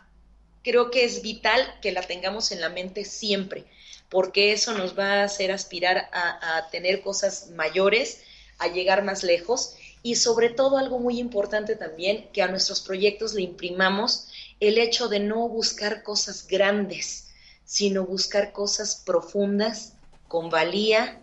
creo 0.62 0.90
que 0.90 1.04
es 1.04 1.22
vital 1.22 1.60
que 1.80 1.92
la 1.92 2.02
tengamos 2.02 2.52
en 2.52 2.60
la 2.60 2.68
mente 2.68 3.04
siempre, 3.04 3.64
porque 4.08 4.52
eso 4.52 4.72
nos 4.76 4.98
va 4.98 5.20
a 5.20 5.24
hacer 5.24 5.52
aspirar 5.52 6.08
a, 6.12 6.68
tener 6.70 7.02
cosas 7.02 7.50
mayores, 7.50 8.22
a 8.58 8.68
llegar 8.68 9.04
más 9.04 9.22
lejos 9.22 9.76
y 10.02 10.16
sobre 10.16 10.50
todo 10.50 10.78
algo 10.78 10.98
muy 10.98 11.18
importante 11.18 11.76
también, 11.76 12.28
que 12.32 12.42
a 12.42 12.48
nuestros 12.48 12.80
proyectos 12.80 13.34
le 13.34 13.42
imprimamos 13.42 14.28
el 14.60 14.78
hecho 14.78 15.08
de 15.08 15.20
no 15.20 15.48
buscar 15.48 16.02
cosas 16.02 16.46
grandes, 16.46 17.28
sino 17.64 18.04
buscar 18.04 18.52
cosas 18.52 19.02
profundas, 19.04 19.94
con 20.28 20.50
valía, 20.50 21.20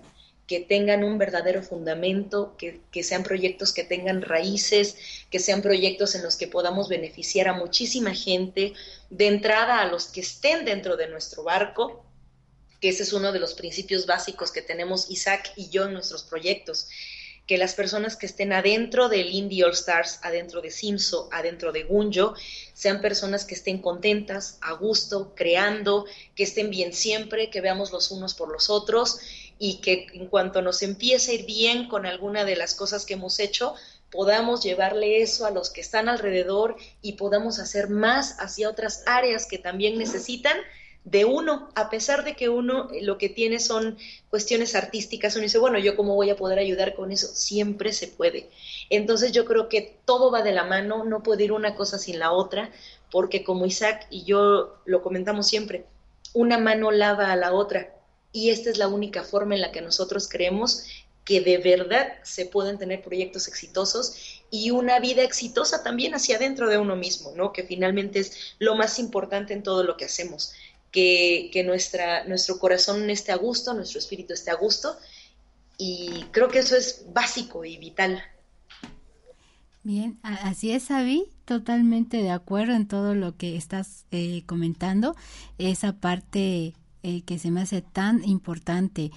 que 0.48 0.62
tengan 0.62 1.04
un 1.04 1.18
verdadero 1.18 1.62
fundamento, 1.62 2.56
que, 2.58 3.04
sean 3.04 3.24
proyectos 3.24 3.74
que 3.74 3.84
tengan 3.84 4.22
raíces, 4.22 4.96
que 5.30 5.40
sean 5.40 5.62
proyectos 5.62 6.16
en 6.16 6.24
los 6.24 6.38
que 6.38 6.48
podamos 6.48 6.88
beneficiar 6.88 7.50
a 7.50 7.54
muchísima 7.54 8.16
gente, 8.16 8.74
de 9.10 9.28
entrada 9.28 9.82
a 9.82 9.88
los 9.88 10.08
que 10.08 10.22
estén 10.22 10.66
dentro 10.66 10.98
de 10.98 11.08
nuestro 11.08 11.44
barco, 11.44 12.06
que 12.80 12.90
ese 12.90 13.04
es 13.04 13.14
uno 13.14 13.32
de 13.32 13.40
los 13.40 13.54
principios 13.54 14.06
básicos 14.06 14.52
que 14.52 14.62
tenemos 14.62 15.10
Isaac 15.10 15.52
y 15.56 15.70
yo 15.70 15.86
en 15.86 15.94
nuestros 15.94 16.24
proyectos, 16.24 16.88
que 17.48 17.58
las 17.58 17.74
personas 17.74 18.18
que 18.18 18.26
estén 18.26 18.52
adentro 18.52 19.08
del 19.08 19.30
Indie 19.30 19.64
All 19.64 19.72
Stars, 19.72 20.20
adentro 20.22 20.62
de 20.62 20.70
Simso, 20.70 21.30
adentro 21.32 21.72
de 21.72 21.84
Gunjo, 21.84 22.36
sean 22.74 23.00
personas 23.00 23.46
que 23.46 23.56
estén 23.56 23.82
contentas, 23.82 24.58
a 24.62 24.74
gusto, 24.74 25.34
creando, 25.34 26.06
que 26.36 26.44
estén 26.44 26.70
bien 26.70 26.92
siempre, 26.92 27.50
que 27.50 27.62
veamos 27.62 27.94
los 27.94 28.12
unos 28.12 28.34
por 28.34 28.52
los 28.52 28.70
otros 28.70 29.20
y 29.58 29.78
que 29.78 30.08
en 30.14 30.28
cuanto 30.28 30.62
nos 30.62 30.82
empiece 30.84 31.32
a 31.32 31.34
ir 31.36 31.46
bien 31.46 31.88
con 31.88 32.06
alguna 32.06 32.44
de 32.44 32.58
las 32.58 32.76
cosas 32.76 33.06
que 33.06 33.14
hemos 33.14 33.40
hecho, 33.40 33.76
podamos 34.12 34.64
llevarle 34.64 35.22
eso 35.22 35.46
a 35.46 35.52
los 35.52 35.70
que 35.70 35.82
están 35.82 36.10
alrededor 36.10 36.76
y 37.02 37.14
podamos 37.14 37.60
hacer 37.60 37.90
más 37.90 38.38
hacia 38.40 38.70
otras 38.70 39.04
áreas 39.06 39.46
que 39.46 39.58
también 39.58 39.98
necesitan 39.98 40.58
de 41.08 41.24
uno, 41.24 41.70
a 41.76 41.90
pesar 41.90 42.26
de 42.26 42.36
que 42.36 42.50
uno 42.50 42.90
eh, 42.92 43.02
lo 43.02 43.18
que 43.18 43.30
tiene 43.30 43.60
son 43.60 43.98
cuestiones 44.30 44.76
artísticas, 44.76 45.36
uno 45.36 45.44
dice, 45.44 45.58
bueno, 45.58 45.80
yo 45.80 45.96
cómo 45.96 46.16
voy 46.16 46.30
a 46.30 46.36
poder 46.36 46.60
ayudar 46.60 46.96
con 46.96 47.14
eso, 47.14 47.28
siempre 47.28 47.94
se 47.94 48.08
puede. 48.08 48.50
Entonces 48.90 49.32
yo 49.32 49.46
creo 49.46 49.70
que 49.70 49.98
todo 50.04 50.32
va 50.32 50.42
de 50.42 50.52
la 50.52 50.66
mano, 50.66 51.06
no 51.06 51.24
puede 51.24 51.46
ir 51.46 51.54
una 51.54 51.76
cosa 51.76 51.98
sin 51.98 52.20
la 52.20 52.34
otra, 52.34 52.72
porque 53.10 53.46
como 53.46 53.66
Isaac 53.66 54.06
y 54.10 54.26
yo 54.26 54.76
lo 54.84 55.02
comentamos 55.02 55.48
siempre, 55.48 55.86
una 56.34 56.58
mano 56.58 56.92
lava 56.92 57.32
a 57.32 57.38
la 57.38 57.54
otra 57.54 57.94
y 58.34 58.50
esta 58.50 58.70
es 58.70 58.78
la 58.78 58.90
única 58.90 59.24
forma 59.24 59.56
en 59.56 59.62
la 59.62 59.72
que 59.72 59.82
nosotros 59.82 60.28
creemos 60.28 60.84
que 61.28 61.42
de 61.42 61.58
verdad 61.58 62.14
se 62.24 62.46
pueden 62.46 62.78
tener 62.78 63.04
proyectos 63.04 63.50
exitosos 63.50 64.42
y 64.50 64.72
una 64.72 65.00
vida 65.00 65.24
exitosa 65.24 65.84
también 65.84 66.16
hacia 66.16 66.38
adentro 66.38 66.70
de 66.70 66.78
uno 66.78 66.96
mismo, 66.96 67.34
¿no? 67.36 67.52
Que 67.52 67.64
finalmente 67.64 68.20
es 68.20 68.56
lo 68.60 68.76
más 68.76 68.98
importante 68.98 69.54
en 69.54 69.62
todo 69.62 69.84
lo 69.84 69.98
que 69.98 70.06
hacemos 70.06 70.54
que, 70.92 71.64
nuestra, 71.66 72.24
nuestro 72.26 72.60
corazón 72.60 73.10
esté 73.10 73.32
a 73.32 73.38
gusto, 73.38 73.74
nuestro 73.74 74.00
espíritu 74.00 74.34
esté 74.34 74.52
a 74.52 74.56
gusto. 74.56 74.98
Y 75.78 76.24
creo 76.32 76.48
que 76.48 76.60
eso 76.60 76.76
es 76.76 77.06
básico 77.14 77.66
y 77.66 77.78
vital. 77.78 78.22
Bien, 79.84 80.20
así 80.24 80.72
es, 80.72 80.90
Avi, 80.92 81.26
totalmente 81.46 82.18
de 82.18 82.32
acuerdo 82.32 82.74
en 82.74 82.88
todo 82.88 83.14
lo 83.14 83.38
que 83.38 83.56
estás 83.56 84.06
eh, 84.12 84.44
comentando. 84.46 85.16
Esa 85.58 85.94
parte 85.94 86.74
eh, 87.04 87.22
que 87.22 87.38
se 87.38 87.52
me 87.52 87.62
hace 87.62 87.82
tan 87.82 88.24
importante, 88.24 89.12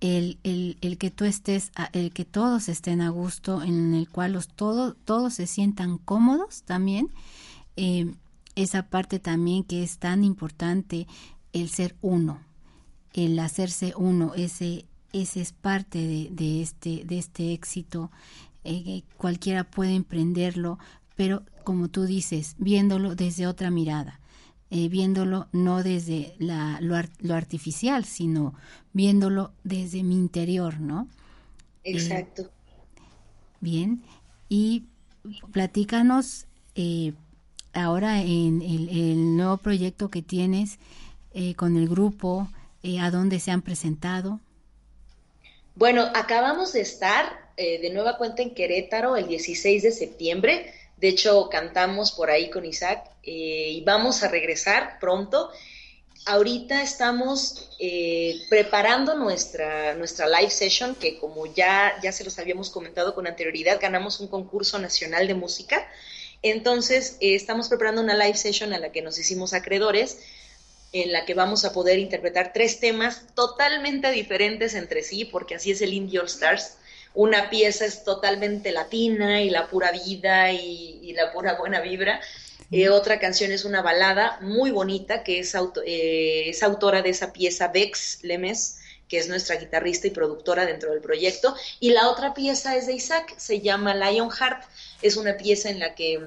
el, 0.00 0.38
el, 0.42 0.76
el, 0.80 0.98
que 0.98 1.10
tú 1.10 1.24
estés, 1.24 1.72
el 1.92 2.12
que 2.12 2.24
todos 2.24 2.68
estén 2.68 3.00
a 3.00 3.10
gusto, 3.10 3.62
en 3.62 3.94
el 3.94 4.08
cual 4.08 4.32
los, 4.32 4.48
todo, 4.48 4.94
todos 4.94 5.34
se 5.34 5.46
sientan 5.46 5.98
cómodos 5.98 6.62
también. 6.62 7.08
Eh, 7.76 8.14
esa 8.54 8.84
parte 8.84 9.18
también 9.18 9.64
que 9.64 9.82
es 9.82 9.98
tan 9.98 10.24
importante, 10.24 11.06
el 11.52 11.68
ser 11.68 11.96
uno, 12.02 12.40
el 13.12 13.38
hacerse 13.38 13.94
uno, 13.96 14.32
ese, 14.34 14.86
ese 15.12 15.40
es 15.40 15.52
parte 15.52 15.98
de, 15.98 16.28
de 16.30 16.62
este, 16.62 17.04
de 17.04 17.18
este 17.18 17.52
éxito. 17.52 18.10
Eh, 18.64 19.02
cualquiera 19.16 19.64
puede 19.64 19.94
emprenderlo, 19.94 20.78
pero 21.16 21.42
como 21.64 21.88
tú 21.88 22.04
dices, 22.04 22.54
viéndolo 22.58 23.14
desde 23.14 23.46
otra 23.46 23.70
mirada, 23.70 24.20
eh, 24.74 24.88
viéndolo 24.88 25.46
no 25.52 25.82
desde 25.84 26.34
la, 26.38 26.78
lo, 26.80 26.96
lo, 27.20 27.34
artificial, 27.34 28.04
sino 28.04 28.54
viéndolo 28.92 29.52
desde 29.62 30.02
mi 30.02 30.16
interior, 30.16 30.80
¿no? 30.80 31.06
Exacto. 31.84 32.50
bien, 33.60 34.02
y 34.48 34.84
platícanos 35.52 36.46
eh, 36.74 37.12
ahora 37.72 38.20
en 38.20 38.62
el, 38.62 39.36
nuevo 39.36 39.58
proyecto 39.58 40.10
que 40.10 40.22
tienes 40.22 40.78
eh, 41.34 41.54
con 41.54 41.76
el 41.76 41.88
grupo, 41.88 42.48
eh, 42.82 42.98
a 42.98 43.10
dónde 43.10 43.38
se 43.38 43.52
han 43.52 43.62
presentado. 43.62 44.40
Bueno, 45.76 46.02
acabamos 46.14 46.72
de 46.72 46.80
estar 46.80 47.24
eh, 47.56 47.80
de 47.80 47.90
nueva 47.90 48.16
cuenta 48.16 48.42
en 48.42 48.54
Querétaro 48.54 49.16
el 49.16 49.28
16 49.28 49.84
de 49.84 49.92
septiembre. 49.92 50.72
De 51.04 51.10
hecho, 51.10 51.50
cantamos 51.50 52.12
por 52.12 52.30
ahí 52.30 52.48
con 52.48 52.64
Isaac 52.64 53.10
eh, 53.24 53.72
y 53.72 53.82
vamos 53.82 54.22
a 54.22 54.28
regresar 54.28 54.98
pronto. 54.98 55.50
Ahorita 56.24 56.80
estamos 56.80 57.68
eh, 57.78 58.40
preparando 58.48 59.14
nuestra, 59.14 59.94
nuestra 59.96 60.26
live 60.26 60.48
session, 60.48 60.94
que 60.94 61.18
como 61.18 61.44
ya, 61.44 61.92
ya 62.02 62.10
se 62.10 62.24
los 62.24 62.38
habíamos 62.38 62.70
comentado 62.70 63.14
con 63.14 63.26
anterioridad, 63.26 63.78
ganamos 63.78 64.18
un 64.18 64.28
concurso 64.28 64.78
nacional 64.78 65.26
de 65.26 65.34
música. 65.34 65.86
Entonces, 66.40 67.18
estamos 67.20 67.68
preparando 67.68 68.00
una 68.00 68.16
live 68.16 68.38
session 68.38 68.72
a 68.72 68.78
la 68.78 68.90
que 68.90 69.02
nos 69.02 69.18
hicimos 69.18 69.52
acreedores 69.52 70.20
en 70.94 71.12
la 71.12 71.26
que 71.26 71.34
vamos 71.34 71.66
a 71.66 71.74
poder 71.74 71.98
interpretar 71.98 72.54
tres 72.54 72.80
temas 72.80 73.26
totalmente 73.34 74.10
diferentes 74.10 74.72
entre 74.72 75.02
sí, 75.02 75.26
porque 75.26 75.56
así 75.56 75.70
es 75.70 75.82
el 75.82 75.92
Indie 75.92 76.20
All 76.20 76.28
Stars. 76.28 76.78
Una 77.14 77.48
pieza 77.48 77.84
es 77.84 78.02
totalmente 78.02 78.72
latina 78.72 79.40
y 79.40 79.48
la 79.48 79.68
pura 79.68 79.92
vida 79.92 80.52
y, 80.52 81.12
la 81.12 81.32
pura 81.32 81.54
buena 81.54 81.80
vibra. 81.80 82.20
Eh, 82.72 82.88
otra 82.88 83.20
canción 83.20 83.52
es 83.52 83.64
una 83.64 83.82
balada 83.82 84.38
muy 84.40 84.72
bonita 84.72 85.22
que 85.22 85.38
es, 85.38 85.54
eh, 85.86 86.48
es 86.48 86.62
autora 86.64 87.02
de 87.02 87.10
esa 87.10 87.32
pieza 87.32 87.68
Bex 87.68 88.18
Lemes, 88.22 88.80
que 89.08 89.18
es 89.18 89.28
nuestra 89.28 89.56
guitarrista 89.56 90.08
y 90.08 90.10
productora 90.10 90.66
dentro 90.66 90.90
del 90.90 91.00
proyecto. 91.00 91.54
Y 91.78 91.90
la 91.90 92.08
otra 92.08 92.34
pieza 92.34 92.76
es 92.76 92.88
de 92.88 92.94
Isaac, 92.94 93.34
se 93.36 93.60
llama 93.60 93.94
Lionheart. 93.94 94.64
Es 95.00 95.16
una 95.16 95.36
pieza 95.36 95.70
en 95.70 95.78
la 95.78 95.94
que 95.94 96.20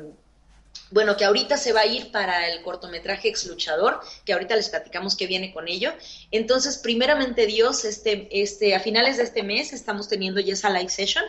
bueno, 0.91 1.17
que 1.17 1.26
ahorita 1.26 1.58
se 1.58 1.73
va 1.73 1.82
a 1.82 1.86
ir 1.86 2.12
para 2.12 2.47
el 2.50 2.62
cortometraje 2.62 3.30
Ex 3.30 3.45
Luchador, 3.45 4.00
que 4.26 4.34
ahorita 4.34 4.56
les 4.56 4.69
platicamos 4.69 5.15
que 5.15 5.28
viene 5.28 5.54
con 5.54 5.67
ello. 5.67 5.93
Entonces, 6.32 6.78
primeramente 6.78 7.45
Dios, 7.45 7.86
este, 7.86 8.28
este, 8.32 8.76
a 8.76 8.80
finales 8.80 9.17
de 9.17 9.23
este 9.23 9.43
mes 9.43 9.73
estamos 9.73 10.08
teniendo 10.08 10.39
ya 10.39 10.54
esa 10.54 10.69
live 10.69 10.89
session 10.89 11.23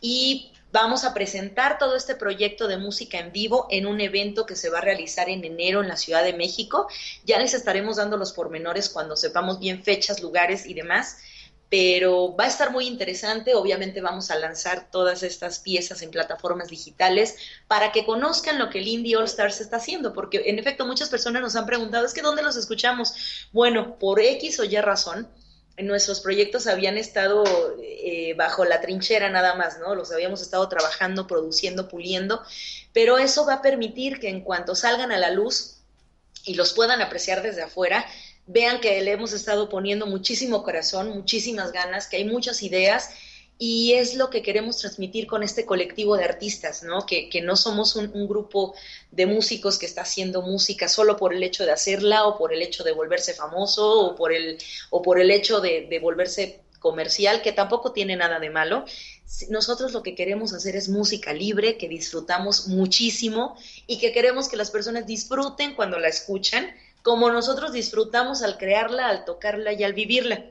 y 0.00 0.52
vamos 0.72 1.04
a 1.04 1.12
presentar 1.12 1.78
todo 1.78 1.96
este 1.96 2.14
proyecto 2.14 2.66
de 2.66 2.78
música 2.78 3.18
en 3.18 3.32
vivo 3.32 3.66
en 3.70 3.86
un 3.86 4.00
evento 4.00 4.46
que 4.46 4.56
se 4.56 4.70
va 4.70 4.78
a 4.78 4.82
realizar 4.82 5.28
en 5.28 5.44
enero 5.44 5.82
en 5.82 5.88
la 5.88 5.96
Ciudad 5.96 6.24
de 6.24 6.32
México. 6.32 6.88
Ya 7.24 7.38
les 7.38 7.54
estaremos 7.54 7.96
dando 7.96 8.16
los 8.16 8.32
pormenores 8.32 8.88
cuando 8.88 9.16
sepamos 9.16 9.58
bien 9.58 9.82
fechas, 9.82 10.22
lugares 10.22 10.66
y 10.66 10.74
demás 10.74 11.18
pero 11.72 12.36
va 12.36 12.44
a 12.44 12.48
estar 12.48 12.70
muy 12.70 12.86
interesante. 12.86 13.54
Obviamente 13.54 14.02
vamos 14.02 14.30
a 14.30 14.36
lanzar 14.36 14.90
todas 14.90 15.22
estas 15.22 15.58
piezas 15.58 16.02
en 16.02 16.10
plataformas 16.10 16.68
digitales 16.68 17.36
para 17.66 17.92
que 17.92 18.04
conozcan 18.04 18.58
lo 18.58 18.68
que 18.68 18.80
el 18.80 18.88
Indie 18.88 19.16
All 19.16 19.24
Stars 19.24 19.62
está 19.62 19.78
haciendo, 19.78 20.12
porque 20.12 20.42
en 20.44 20.58
efecto 20.58 20.84
muchas 20.84 21.08
personas 21.08 21.40
nos 21.40 21.56
han 21.56 21.64
preguntado, 21.64 22.04
es 22.04 22.12
que 22.12 22.20
¿dónde 22.20 22.42
los 22.42 22.56
escuchamos? 22.56 23.48
Bueno, 23.52 23.98
por 23.98 24.20
X 24.20 24.60
o 24.60 24.64
Y 24.64 24.76
razón, 24.82 25.26
nuestros 25.78 26.20
proyectos 26.20 26.66
habían 26.66 26.98
estado 26.98 27.42
eh, 27.82 28.34
bajo 28.36 28.66
la 28.66 28.82
trinchera 28.82 29.30
nada 29.30 29.54
más, 29.54 29.78
¿no? 29.78 29.94
Los 29.94 30.12
habíamos 30.12 30.42
estado 30.42 30.68
trabajando, 30.68 31.26
produciendo, 31.26 31.88
puliendo, 31.88 32.42
pero 32.92 33.16
eso 33.16 33.46
va 33.46 33.54
a 33.54 33.62
permitir 33.62 34.20
que 34.20 34.28
en 34.28 34.42
cuanto 34.42 34.74
salgan 34.74 35.10
a 35.10 35.16
la 35.16 35.30
luz 35.30 35.78
y 36.44 36.52
los 36.52 36.74
puedan 36.74 37.00
apreciar 37.00 37.40
desde 37.40 37.62
afuera, 37.62 38.04
vean 38.46 38.80
que 38.80 39.00
le 39.00 39.12
hemos 39.12 39.32
estado 39.32 39.68
poniendo 39.68 40.06
muchísimo 40.06 40.62
corazón, 40.62 41.10
muchísimas 41.10 41.72
ganas, 41.72 42.06
que 42.06 42.16
hay 42.16 42.24
muchas 42.24 42.62
ideas 42.62 43.10
y 43.58 43.92
es 43.92 44.16
lo 44.16 44.28
que 44.28 44.42
queremos 44.42 44.78
transmitir 44.78 45.28
con 45.28 45.44
este 45.44 45.64
colectivo 45.64 46.16
de 46.16 46.24
artistas, 46.24 46.82
¿no? 46.82 47.06
Que, 47.06 47.30
no 47.44 47.54
somos 47.54 47.94
un, 47.94 48.26
grupo 48.26 48.74
de 49.12 49.26
músicos 49.26 49.78
que 49.78 49.86
está 49.86 50.02
haciendo 50.02 50.42
música 50.42 50.88
solo 50.88 51.16
por 51.16 51.32
el 51.32 51.42
hecho 51.44 51.64
de 51.64 51.70
hacerla 51.70 52.26
o 52.26 52.36
por 52.36 52.52
el 52.52 52.60
hecho 52.60 52.82
de 52.82 52.90
volverse 52.90 53.34
famoso 53.34 54.00
o 54.00 54.16
por 54.16 54.32
el, 54.32 54.58
o 54.90 55.00
por 55.00 55.20
el 55.20 55.30
hecho 55.30 55.60
de, 55.60 55.86
de 55.88 55.98
volverse 56.00 56.60
comercial, 56.80 57.40
que 57.40 57.52
tampoco 57.52 57.92
tiene 57.92 58.16
nada 58.16 58.40
de 58.40 58.50
malo. 58.50 58.84
Nosotros 59.48 59.92
lo 59.92 60.02
que 60.02 60.16
queremos 60.16 60.52
hacer 60.52 60.74
es 60.74 60.88
música 60.88 61.32
libre, 61.32 61.78
que 61.78 61.88
disfrutamos 61.88 62.66
muchísimo 62.66 63.56
y 63.86 63.98
que 63.98 64.12
queremos 64.12 64.48
que 64.48 64.56
las 64.56 64.72
personas 64.72 65.06
disfruten 65.06 65.74
cuando 65.74 66.00
la 66.00 66.08
escuchan, 66.08 66.74
como 67.02 67.30
nosotros 67.30 67.72
disfrutamos 67.72 68.42
al 68.42 68.58
crearla, 68.58 69.08
al 69.08 69.24
tocarla 69.24 69.72
y 69.72 69.84
al 69.84 69.92
vivirla. 69.92 70.44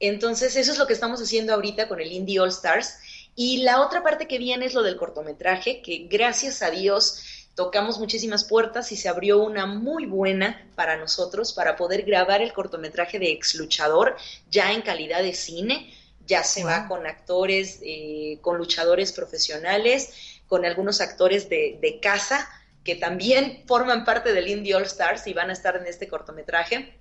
Entonces, 0.00 0.56
eso 0.56 0.72
es 0.72 0.78
lo 0.78 0.86
que 0.86 0.92
estamos 0.92 1.20
haciendo 1.20 1.54
ahorita 1.54 1.88
con 1.88 2.00
el 2.00 2.12
Indie 2.12 2.40
All 2.40 2.50
Stars. 2.50 2.98
Y 3.34 3.58
la 3.58 3.80
otra 3.82 4.02
parte 4.02 4.26
que 4.26 4.38
viene 4.38 4.66
es 4.66 4.74
lo 4.74 4.82
del 4.82 4.96
cortometraje, 4.96 5.82
que 5.82 6.06
gracias 6.10 6.62
a 6.62 6.70
Dios 6.70 7.48
tocamos 7.54 7.98
muchísimas 7.98 8.44
puertas 8.44 8.92
y 8.92 8.96
se 8.96 9.08
abrió 9.08 9.38
una 9.42 9.66
muy 9.66 10.04
buena 10.04 10.66
para 10.74 10.96
nosotros 10.96 11.52
para 11.54 11.76
poder 11.76 12.02
grabar 12.02 12.42
el 12.42 12.52
cortometraje 12.52 13.18
de 13.18 13.32
Ex 13.32 13.54
Luchador 13.54 14.16
ya 14.50 14.72
en 14.72 14.82
calidad 14.82 15.22
de 15.22 15.34
cine. 15.34 15.92
Ya 16.26 16.42
se 16.42 16.64
va 16.64 16.88
con 16.88 17.06
actores, 17.06 17.78
eh, 17.82 18.38
con 18.40 18.58
luchadores 18.58 19.12
profesionales, 19.12 20.40
con 20.48 20.64
algunos 20.64 21.00
actores 21.00 21.48
de, 21.48 21.78
de 21.80 22.00
casa 22.00 22.48
que 22.86 22.94
también 22.94 23.64
forman 23.66 24.04
parte 24.04 24.32
del 24.32 24.46
Indie 24.46 24.76
All 24.76 24.84
Stars 24.84 25.26
y 25.26 25.34
van 25.34 25.50
a 25.50 25.52
estar 25.52 25.76
en 25.76 25.86
este 25.86 26.06
cortometraje. 26.06 26.96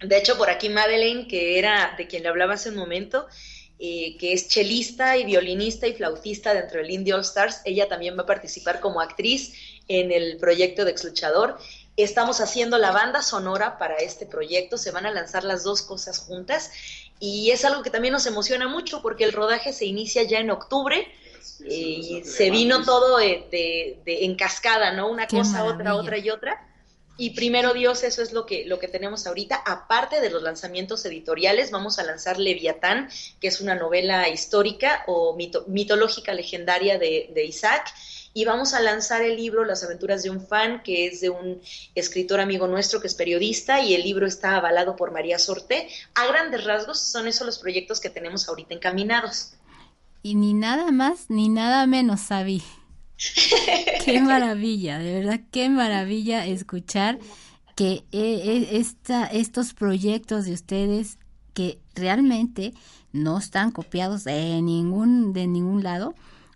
De 0.00 0.18
hecho, 0.18 0.36
por 0.36 0.50
aquí 0.50 0.68
Madeleine, 0.68 1.28
que 1.28 1.56
era 1.56 1.94
de 1.96 2.08
quien 2.08 2.24
le 2.24 2.30
hablaba 2.30 2.54
hace 2.54 2.70
un 2.70 2.74
momento, 2.74 3.28
eh, 3.78 4.16
que 4.18 4.32
es 4.32 4.48
chelista 4.48 5.16
y 5.16 5.24
violinista 5.24 5.86
y 5.86 5.94
flautista 5.94 6.52
dentro 6.52 6.80
del 6.80 6.90
Indie 6.90 7.14
All 7.14 7.20
Stars, 7.20 7.60
ella 7.64 7.86
también 7.88 8.18
va 8.18 8.22
a 8.22 8.26
participar 8.26 8.80
como 8.80 9.00
actriz 9.00 9.52
en 9.86 10.10
el 10.10 10.36
proyecto 10.38 10.84
de 10.84 10.90
Exluchador. 10.90 11.58
Estamos 11.96 12.40
haciendo 12.40 12.76
la 12.78 12.90
banda 12.90 13.22
sonora 13.22 13.78
para 13.78 13.98
este 13.98 14.26
proyecto, 14.26 14.78
se 14.78 14.90
van 14.90 15.06
a 15.06 15.12
lanzar 15.12 15.44
las 15.44 15.62
dos 15.62 15.82
cosas 15.82 16.18
juntas 16.18 16.72
y 17.20 17.52
es 17.52 17.64
algo 17.64 17.84
que 17.84 17.90
también 17.90 18.12
nos 18.12 18.26
emociona 18.26 18.66
mucho 18.66 19.00
porque 19.00 19.22
el 19.22 19.32
rodaje 19.32 19.72
se 19.72 19.84
inicia 19.84 20.24
ya 20.24 20.40
en 20.40 20.50
octubre 20.50 21.06
y 21.68 22.22
se 22.24 22.50
vino 22.50 22.84
todo 22.84 23.18
de, 23.18 23.98
en 24.06 24.34
cascada, 24.34 24.92
¿no? 24.92 25.08
Una 25.08 25.26
cosa, 25.26 25.64
otra, 25.64 25.94
otra 25.94 26.18
y 26.18 26.30
otra. 26.30 26.66
Y 27.20 27.30
primero 27.30 27.74
Dios, 27.74 28.02
eso 28.02 28.22
es 28.22 28.32
lo 28.32 28.46
que, 28.46 28.64
lo 28.64 28.78
que 28.78 28.88
tenemos 28.88 29.26
ahorita. 29.26 29.62
Aparte 29.66 30.22
de 30.22 30.30
los 30.30 30.42
lanzamientos 30.42 31.04
editoriales, 31.04 31.70
vamos 31.70 31.98
a 31.98 32.02
lanzar 32.02 32.38
Leviatán, 32.38 33.10
que 33.42 33.48
es 33.48 33.60
una 33.60 33.74
novela 33.74 34.26
histórica 34.30 35.04
o 35.06 35.36
mitológica 35.66 36.32
legendaria 36.32 36.98
de, 36.98 37.30
de, 37.34 37.44
Isaac. 37.44 37.92
Y 38.32 38.46
vamos 38.46 38.72
a 38.72 38.80
lanzar 38.80 39.20
el 39.20 39.36
libro 39.36 39.66
Las 39.66 39.84
aventuras 39.84 40.22
de 40.22 40.30
un 40.30 40.40
fan, 40.40 40.82
que 40.82 41.08
es 41.08 41.20
de 41.20 41.28
un 41.28 41.60
escritor 41.94 42.40
amigo 42.40 42.66
nuestro 42.68 43.02
que 43.02 43.08
es 43.08 43.14
periodista, 43.14 43.82
y 43.82 43.94
el 43.94 44.02
libro 44.02 44.26
está 44.26 44.56
avalado 44.56 44.96
por 44.96 45.10
María 45.10 45.38
Sorte. 45.38 45.90
A 46.14 46.26
grandes 46.26 46.64
rasgos, 46.64 47.00
son 47.00 47.28
esos 47.28 47.44
los 47.46 47.58
proyectos 47.58 48.00
que 48.00 48.08
tenemos 48.08 48.48
ahorita 48.48 48.72
encaminados 48.72 49.52
y 50.22 50.34
ni 50.34 50.54
nada 50.54 50.90
más 50.90 51.26
ni 51.28 51.48
nada 51.48 51.86
menos 51.86 52.20
sabí. 52.20 52.62
qué 54.04 54.20
maravilla, 54.20 54.98
de 54.98 55.14
verdad, 55.20 55.40
qué 55.50 55.68
maravilla 55.68 56.46
escuchar 56.46 57.18
que 57.76 57.92
eh, 57.92 58.04
eh, 58.12 58.68
esta, 58.72 59.26
estos 59.26 59.74
proyectos 59.74 60.44
de 60.44 60.52
ustedes 60.52 61.18
que 61.54 61.78
realmente 61.94 62.74
no 63.12 63.38
están 63.38 63.70
copiados 63.70 64.24
de 64.24 64.60
ningún, 64.62 65.32
de 65.32 65.46
ningún 65.46 65.82
lado. 65.82 66.14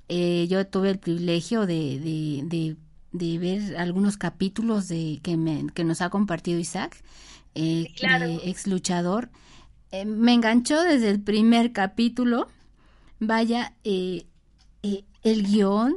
Eh, 0.08 0.46
yo 0.48 0.66
tuve 0.66 0.90
el 0.90 0.98
privilegio 0.98 1.66
de, 1.66 1.98
de, 1.98 2.76
de, 3.12 3.38
ver 3.38 3.76
algunos 3.76 4.16
capítulos 4.16 4.88
de 4.88 5.20
que, 5.22 5.36
me, 5.36 5.66
que 5.72 5.84
nos 5.84 6.02
ha 6.02 6.10
compartido 6.10 6.58
Isaac, 6.58 7.02
ex 7.54 8.66
luchador. 8.66 9.30
me 10.04 10.34
enganchó 10.34 10.82
desde 10.82 11.08
el 11.08 11.22
primer 11.22 11.72
capítulo 11.72 12.48
vaya, 13.26 13.74
eh, 13.84 14.26
eh, 14.82 15.04
el 15.22 15.46
guion, 15.46 15.94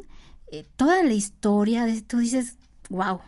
eh, 0.52 0.66
toda 0.76 1.04
la 1.04 1.14
historia, 1.14 1.86
tú 2.08 2.18
dices, 2.20 2.58
wow, 2.90 3.20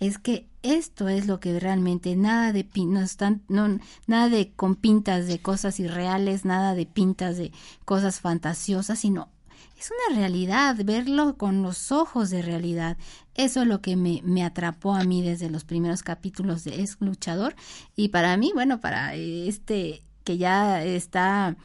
es 0.00 0.18
que 0.18 0.46
esto 0.62 1.08
es 1.08 1.26
lo 1.26 1.40
que 1.40 1.58
realmente 1.60 2.16
nada 2.16 2.52
de 2.52 2.66
no 2.74 3.00
están 3.00 3.42
no 3.48 3.78
nada 4.06 4.28
de 4.28 4.52
con 4.52 4.74
pintas 4.74 5.26
de 5.26 5.38
cosas 5.38 5.78
irreales 5.80 6.44
nada 6.44 6.74
de 6.74 6.86
pintas 6.86 7.38
de 7.38 7.52
cosas 7.84 8.20
fantasiosas 8.20 8.98
sino 8.98 9.28
es 9.78 9.90
una 10.10 10.18
realidad 10.18 10.76
verlo 10.84 11.36
con 11.38 11.62
los 11.62 11.92
ojos 11.92 12.30
de 12.30 12.42
realidad 12.42 12.98
eso 13.36 13.62
es 13.62 13.68
lo 13.68 13.82
que 13.82 13.96
me, 13.96 14.22
me 14.24 14.44
atrapó 14.44 14.94
a 14.94 15.04
mí 15.04 15.22
desde 15.22 15.50
los 15.50 15.64
primeros 15.64 16.02
capítulos 16.02 16.64
de 16.64 16.82
Es 16.82 16.96
luchador. 17.00 17.54
Y 17.94 18.08
para 18.08 18.36
mí 18.36 18.52
bueno 18.54 18.80
para 18.80 19.14
este 19.14 20.02
que 20.24 20.38
ya 20.38 20.82
está 20.82 21.56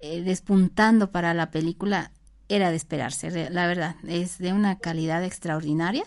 eh, 0.00 0.22
despuntando 0.22 1.10
para 1.10 1.34
la 1.34 1.50
película 1.50 2.12
era 2.48 2.70
de 2.70 2.76
esperarse, 2.76 3.50
la 3.50 3.66
verdad, 3.66 3.96
es 4.06 4.38
de 4.38 4.52
una 4.52 4.78
calidad 4.78 5.22
extraordinaria 5.24 6.04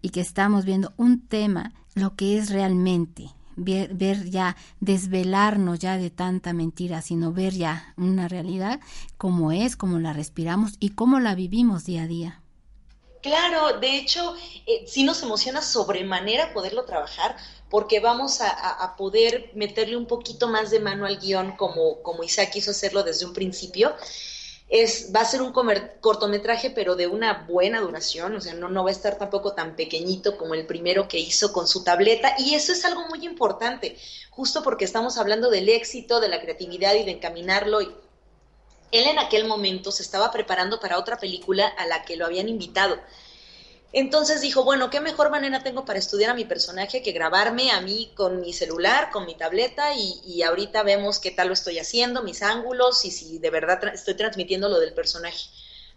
y 0.00 0.10
que 0.10 0.20
estamos 0.20 0.64
viendo 0.64 0.92
un 0.96 1.26
tema, 1.26 1.72
lo 1.94 2.14
que 2.14 2.38
es 2.38 2.50
realmente, 2.50 3.30
ver, 3.56 4.30
ya, 4.30 4.56
desvelarnos 4.80 5.78
ya 5.78 5.98
de 5.98 6.10
tanta 6.10 6.52
mentira, 6.52 7.02
sino 7.02 7.32
ver 7.32 7.54
ya 7.54 7.92
una 7.96 8.28
realidad 8.28 8.80
como 9.16 9.52
es, 9.52 9.76
como 9.76 9.98
la 9.98 10.12
respiramos 10.12 10.74
y 10.80 10.90
cómo 10.90 11.20
la 11.20 11.34
vivimos 11.34 11.84
día 11.84 12.04
a 12.04 12.06
día. 12.06 12.40
Claro, 13.22 13.80
de 13.80 13.96
hecho, 13.96 14.34
eh, 14.66 14.84
sí 14.86 15.02
nos 15.02 15.22
emociona 15.22 15.62
sobremanera 15.62 16.52
poderlo 16.52 16.84
trabajar 16.84 17.36
porque 17.74 17.98
vamos 17.98 18.40
a, 18.40 18.94
poder 18.96 19.50
meterle 19.54 19.96
un 19.96 20.06
poquito 20.06 20.46
más 20.46 20.70
de 20.70 20.78
mano 20.78 21.06
al 21.06 21.18
guion 21.18 21.56
como, 21.56 22.00
como 22.02 22.22
Isaac 22.22 22.52
quiso 22.52 22.70
hacerlo 22.70 23.02
desde 23.02 23.26
un 23.26 23.32
principio. 23.32 23.96
Es, 24.68 25.10
va 25.12 25.22
a 25.22 25.24
ser 25.24 25.42
un 25.42 25.52
cortometraje, 26.00 26.70
pero 26.70 26.94
de 26.94 27.08
una 27.08 27.46
buena 27.48 27.80
duración, 27.80 28.36
o 28.36 28.40
sea, 28.40 28.54
no, 28.54 28.68
no 28.68 28.84
va 28.84 28.90
a 28.90 28.92
estar 28.92 29.18
tampoco 29.18 29.54
tan 29.54 29.74
pequeñito 29.74 30.36
como 30.36 30.54
el 30.54 30.66
primero 30.66 31.08
que 31.08 31.18
hizo 31.18 31.52
con 31.52 31.66
su 31.66 31.82
tableta. 31.82 32.36
Y 32.38 32.54
eso 32.54 32.70
es 32.70 32.84
algo 32.84 33.08
muy 33.08 33.26
importante, 33.26 33.98
justo 34.30 34.62
porque 34.62 34.84
estamos 34.84 35.18
hablando 35.18 35.50
del 35.50 35.68
éxito, 35.68 36.20
de 36.20 36.28
la 36.28 36.40
creatividad 36.40 36.94
y 36.94 37.02
de 37.02 37.10
encaminarlo. 37.10 37.80
él 37.80 37.96
en 38.92 39.18
aquel 39.18 39.48
momento 39.48 39.90
se 39.90 40.04
estaba 40.04 40.30
preparando 40.30 40.78
para 40.78 40.96
otra 40.96 41.16
película 41.16 41.66
a 41.66 41.86
la 41.86 42.04
que 42.04 42.14
lo 42.14 42.24
habían 42.24 42.48
invitado. 42.48 43.00
Entonces 43.96 44.40
dijo, 44.40 44.64
bueno, 44.64 44.90
¿qué 44.90 45.00
mejor 45.00 45.30
manera 45.30 45.62
tengo 45.62 45.84
para 45.84 46.00
estudiar 46.00 46.30
a 46.30 46.34
mi 46.34 46.44
personaje 46.44 47.00
que 47.00 47.12
grabarme 47.12 47.70
a 47.70 47.80
mí 47.80 48.10
con 48.16 48.40
mi 48.40 48.52
celular, 48.52 49.10
con 49.12 49.24
mi 49.24 49.36
tableta 49.36 49.94
y, 49.94 50.42
ahorita 50.42 50.82
vemos 50.82 51.20
qué 51.20 51.30
tal 51.30 51.46
lo 51.46 51.54
estoy 51.54 51.78
haciendo, 51.78 52.24
mis 52.24 52.42
ángulos 52.42 53.04
y 53.04 53.12
si 53.12 53.38
de 53.38 53.50
verdad 53.50 53.94
estoy 53.94 54.14
transmitiendo 54.14 54.68
lo 54.68 54.80
del 54.80 54.94
personaje. 54.94 55.48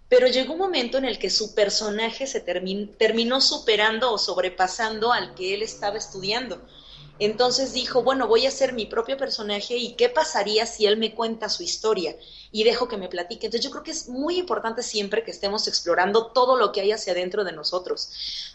Pero 0.09 0.27
llegó 0.27 0.53
un 0.53 0.59
momento 0.59 0.99
en 0.99 1.05
el 1.05 1.17
que 1.17 1.31
su 1.31 1.55
personaje 1.55 2.27
se 2.27 2.39
terminó 2.39 3.41
superando 3.41 4.13
o 4.13 4.19
sobrepasando 4.19 5.11
al 5.11 5.33
que 5.33 5.55
él 5.55 5.63
estaba 5.63 5.97
estudiando. 5.97 6.61
Entonces 7.19 7.73
dijo, 7.73 8.03
bueno, 8.03 8.27
voy 8.27 8.45
a 8.45 8.51
ser 8.51 8.73
mi 8.73 8.85
propio 8.85 9.17
personaje 9.17 9.75
y 9.75 9.93
qué 9.93 10.07
pasaría 10.07 10.65
si 10.65 10.85
él 10.85 10.97
me 10.97 11.15
cuenta 11.15 11.49
su 11.49 11.63
historia 11.63 12.15
y 12.51 12.63
dejo 12.63 12.87
que 12.87 12.97
me 12.97 13.09
platique. 13.09 13.47
Entonces 13.47 13.65
yo 13.65 13.71
creo 13.71 13.83
que 13.83 13.91
es 13.91 14.07
muy 14.07 14.37
importante 14.37 14.83
siempre 14.83 15.23
que 15.23 15.31
estemos 15.31 15.67
explorando 15.67 16.27
todo 16.27 16.57
lo 16.57 16.71
que 16.71 16.81
hay 16.81 16.91
hacia 16.91 17.13
adentro 17.13 17.43
de 17.43 17.53
nosotros, 17.53 18.11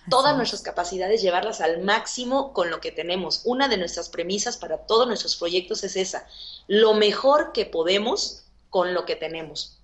todas 0.08 0.36
nuestras 0.36 0.62
capacidades, 0.62 1.22
llevarlas 1.22 1.60
al 1.60 1.82
máximo 1.82 2.52
con 2.52 2.70
lo 2.70 2.80
que 2.80 2.92
tenemos. 2.92 3.42
Una 3.44 3.68
de 3.68 3.78
nuestras 3.78 4.08
premisas 4.08 4.56
para 4.56 4.78
todos 4.86 5.08
nuestros 5.08 5.36
proyectos 5.36 5.82
es 5.82 5.96
esa, 5.96 6.26
lo 6.68 6.94
mejor 6.94 7.52
que 7.52 7.66
podemos 7.66 8.44
con 8.70 8.94
lo 8.94 9.04
que 9.04 9.16
tenemos. 9.16 9.78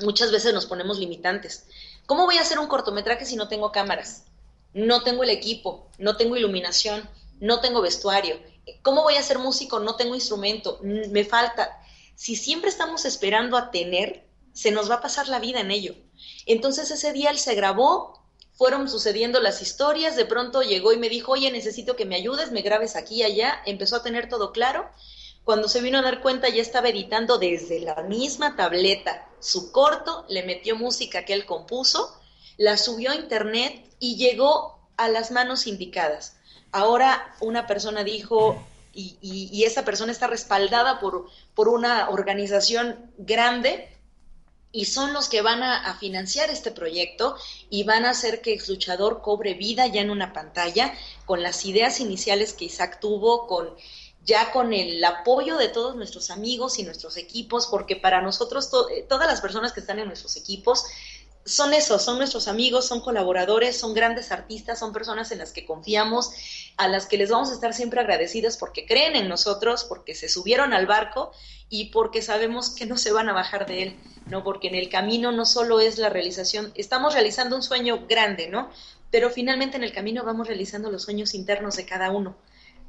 Muchas 0.00 0.32
veces 0.32 0.54
nos 0.54 0.66
ponemos 0.66 0.98
limitantes. 0.98 1.66
¿Cómo 2.06 2.24
voy 2.26 2.38
a 2.38 2.42
hacer 2.42 2.58
un 2.58 2.68
cortometraje 2.68 3.24
si 3.24 3.36
no 3.36 3.48
tengo 3.48 3.70
cámaras? 3.72 4.24
No 4.74 5.02
tengo 5.02 5.22
el 5.22 5.30
equipo, 5.30 5.86
no 5.98 6.16
tengo 6.16 6.36
iluminación, 6.36 7.08
no 7.40 7.60
tengo 7.60 7.80
vestuario. 7.80 8.38
¿Cómo 8.82 9.02
voy 9.02 9.14
a 9.14 9.22
ser 9.22 9.38
músico? 9.38 9.80
No 9.80 9.96
tengo 9.96 10.14
instrumento, 10.14 10.80
me 10.82 11.24
falta. 11.24 11.80
Si 12.14 12.36
siempre 12.36 12.70
estamos 12.70 13.04
esperando 13.04 13.56
a 13.56 13.70
tener, 13.70 14.28
se 14.52 14.72
nos 14.72 14.90
va 14.90 14.96
a 14.96 15.00
pasar 15.00 15.28
la 15.28 15.38
vida 15.38 15.60
en 15.60 15.70
ello. 15.70 15.94
Entonces 16.46 16.90
ese 16.90 17.12
día 17.12 17.30
él 17.30 17.38
se 17.38 17.54
grabó, 17.54 18.24
fueron 18.54 18.90
sucediendo 18.90 19.40
las 19.40 19.62
historias, 19.62 20.16
de 20.16 20.24
pronto 20.24 20.62
llegó 20.62 20.92
y 20.92 20.96
me 20.96 21.08
dijo, 21.08 21.32
oye, 21.32 21.50
necesito 21.52 21.94
que 21.94 22.04
me 22.04 22.16
ayudes, 22.16 22.50
me 22.50 22.62
grabes 22.62 22.96
aquí 22.96 23.16
y 23.16 23.22
allá, 23.22 23.62
empezó 23.66 23.96
a 23.96 24.02
tener 24.02 24.28
todo 24.28 24.50
claro. 24.50 24.90
Cuando 25.44 25.68
se 25.68 25.80
vino 25.80 25.98
a 25.98 26.02
dar 26.02 26.20
cuenta 26.20 26.48
ya 26.48 26.60
estaba 26.60 26.88
editando 26.88 27.38
desde 27.38 27.80
la 27.80 28.02
misma 28.02 28.56
tableta 28.56 29.28
su 29.38 29.70
corto, 29.70 30.26
le 30.28 30.42
metió 30.42 30.76
música 30.76 31.24
que 31.24 31.34
él 31.34 31.46
compuso, 31.46 32.20
la 32.56 32.76
subió 32.76 33.12
a 33.12 33.14
internet 33.14 33.88
y 34.00 34.16
llegó 34.16 34.90
a 34.96 35.08
las 35.08 35.30
manos 35.30 35.68
indicadas. 35.68 36.37
Ahora 36.72 37.34
una 37.40 37.66
persona 37.66 38.04
dijo, 38.04 38.62
y, 38.92 39.62
esa 39.64 39.84
persona 39.84 40.12
está 40.12 40.26
respaldada 40.26 40.98
por, 41.00 41.26
por, 41.54 41.68
una 41.68 42.10
organización 42.10 43.12
grande, 43.18 43.88
y 44.70 44.84
son 44.84 45.12
los 45.12 45.28
que 45.28 45.40
van 45.40 45.62
a, 45.62 45.94
financiar 45.98 46.50
este 46.50 46.70
proyecto 46.70 47.36
y 47.70 47.84
van 47.84 48.04
a 48.04 48.10
hacer 48.10 48.42
que 48.42 48.52
Ex 48.52 48.68
Luchador 48.68 49.22
cobre 49.22 49.54
vida 49.54 49.86
ya 49.86 50.02
en 50.02 50.10
una 50.10 50.32
pantalla, 50.32 50.92
con 51.24 51.42
las 51.42 51.64
ideas 51.64 52.00
iniciales 52.00 52.52
que 52.52 52.66
Isaac 52.66 53.00
tuvo, 53.00 53.46
con 53.46 53.74
ya 54.24 54.52
con 54.52 54.74
el 54.74 55.02
apoyo 55.02 55.56
de 55.56 55.68
todos 55.68 55.96
nuestros 55.96 56.30
amigos 56.30 56.78
y 56.78 56.82
nuestros 56.82 57.16
equipos, 57.16 57.66
porque 57.66 57.96
para 57.96 58.20
nosotros 58.20 58.70
eh, 58.92 59.06
todas 59.08 59.26
las 59.26 59.40
personas 59.40 59.72
que 59.72 59.80
están 59.80 59.98
en 60.00 60.06
nuestros 60.06 60.36
equipos 60.36 60.84
son 61.48 61.74
esos, 61.74 62.02
son 62.04 62.18
nuestros 62.18 62.46
amigos, 62.46 62.86
son 62.86 63.00
colaboradores, 63.00 63.78
son 63.78 63.94
grandes 63.94 64.30
artistas, 64.30 64.78
son 64.78 64.92
personas 64.92 65.32
en 65.32 65.38
las 65.38 65.52
que 65.52 65.66
confiamos, 65.66 66.30
a 66.76 66.88
las 66.88 67.06
que 67.06 67.16
les 67.16 67.30
vamos 67.30 67.50
a 67.50 67.54
estar 67.54 67.74
siempre 67.74 68.00
agradecidas 68.00 68.56
porque 68.56 68.86
creen 68.86 69.16
en 69.16 69.28
nosotros, 69.28 69.84
porque 69.84 70.14
se 70.14 70.28
subieron 70.28 70.72
al 70.72 70.86
barco 70.86 71.32
y 71.68 71.86
porque 71.86 72.22
sabemos 72.22 72.70
que 72.70 72.86
no 72.86 72.96
se 72.96 73.12
van 73.12 73.28
a 73.28 73.32
bajar 73.32 73.66
de 73.66 73.82
él, 73.82 73.96
¿no? 74.26 74.44
Porque 74.44 74.68
en 74.68 74.74
el 74.74 74.88
camino 74.88 75.32
no 75.32 75.46
solo 75.46 75.80
es 75.80 75.98
la 75.98 76.08
realización, 76.08 76.72
estamos 76.74 77.14
realizando 77.14 77.56
un 77.56 77.62
sueño 77.62 78.06
grande, 78.08 78.48
¿no? 78.48 78.70
Pero 79.10 79.30
finalmente 79.30 79.76
en 79.76 79.84
el 79.84 79.92
camino 79.92 80.24
vamos 80.24 80.46
realizando 80.46 80.90
los 80.90 81.02
sueños 81.02 81.34
internos 81.34 81.76
de 81.76 81.86
cada 81.86 82.10
uno, 82.10 82.36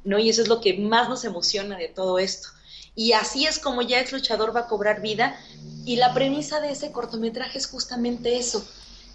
¿no? 0.04 0.18
Y 0.18 0.28
eso 0.28 0.42
es 0.42 0.48
lo 0.48 0.60
que 0.60 0.74
más 0.78 1.08
nos 1.08 1.24
emociona 1.24 1.76
de 1.76 1.88
todo 1.88 2.18
esto. 2.18 2.48
Y 2.94 3.12
así 3.12 3.46
es 3.46 3.58
como 3.58 3.82
ya 3.82 4.00
Ex 4.00 4.12
Luchador 4.12 4.54
va 4.54 4.60
a 4.60 4.68
cobrar 4.68 5.00
vida. 5.00 5.38
Y 5.84 5.96
la 5.96 6.12
premisa 6.12 6.60
de 6.60 6.72
ese 6.72 6.92
cortometraje 6.92 7.58
es 7.58 7.66
justamente 7.66 8.36
eso. 8.38 8.64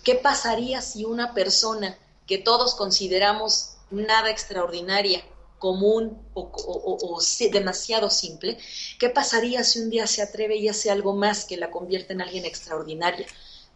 ¿Qué 0.04 0.16
pasaría 0.16 0.82
si 0.82 1.06
una 1.06 1.34
persona 1.34 1.98
que 2.28 2.38
todos 2.38 2.76
consideramos 2.76 3.72
nada 3.92 4.30
extraordinaria, 4.30 5.24
común 5.60 6.22
o, 6.34 7.20
demasiado 7.52 8.10
simple, 8.10 8.58
qué 9.00 9.10
pasaría 9.10 9.64
si 9.64 9.80
un 9.80 9.90
día 9.90 10.06
se 10.06 10.22
atreve 10.22 10.58
y 10.58 10.68
hace 10.68 10.92
algo 10.92 11.16
más 11.16 11.46
que 11.46 11.58
la 11.58 11.72
convierte 11.72 12.14
en 12.14 12.22
alguien 12.22 12.46
extraordinaria? 12.46 13.26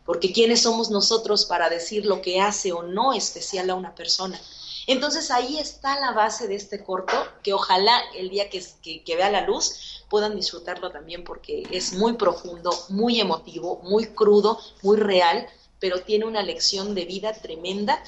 Porque 0.06 0.32
¿quiénes 0.32 0.62
somos 0.62 0.90
nosotros 0.90 1.46
para 1.46 1.70
decir 1.70 2.06
lo 2.06 2.22
que 2.22 2.42
hace 2.42 2.72
o 2.74 2.84
no 2.84 3.14
especial 3.14 3.70
a 3.70 3.76
una 3.76 3.96
persona? 3.96 4.40
Entonces 4.90 5.30
ahí 5.30 5.60
está 5.60 6.00
la 6.00 6.14
base 6.14 6.48
de 6.48 6.56
este 6.56 6.84
corto, 6.84 7.14
que 7.44 7.54
ojalá 7.54 8.02
el 8.16 8.32
día 8.32 8.50
que, 8.50 8.60
que, 8.82 9.16
vea 9.16 9.30
la 9.30 9.46
luz 9.46 10.04
puedan 10.10 10.36
disfrutarlo 10.36 10.90
también 10.90 11.24
porque 11.24 11.62
es 11.70 11.94
muy 11.94 12.14
profundo, 12.14 12.72
muy 12.90 13.22
emotivo, 13.22 13.82
muy 13.84 14.08
crudo, 14.08 14.60
muy 14.82 14.98
real, 14.98 15.46
pero 15.80 16.02
tiene 16.02 16.26
una 16.26 16.42
lección 16.42 16.96
de 16.96 17.06
vida 17.06 17.34
tremenda 17.34 18.02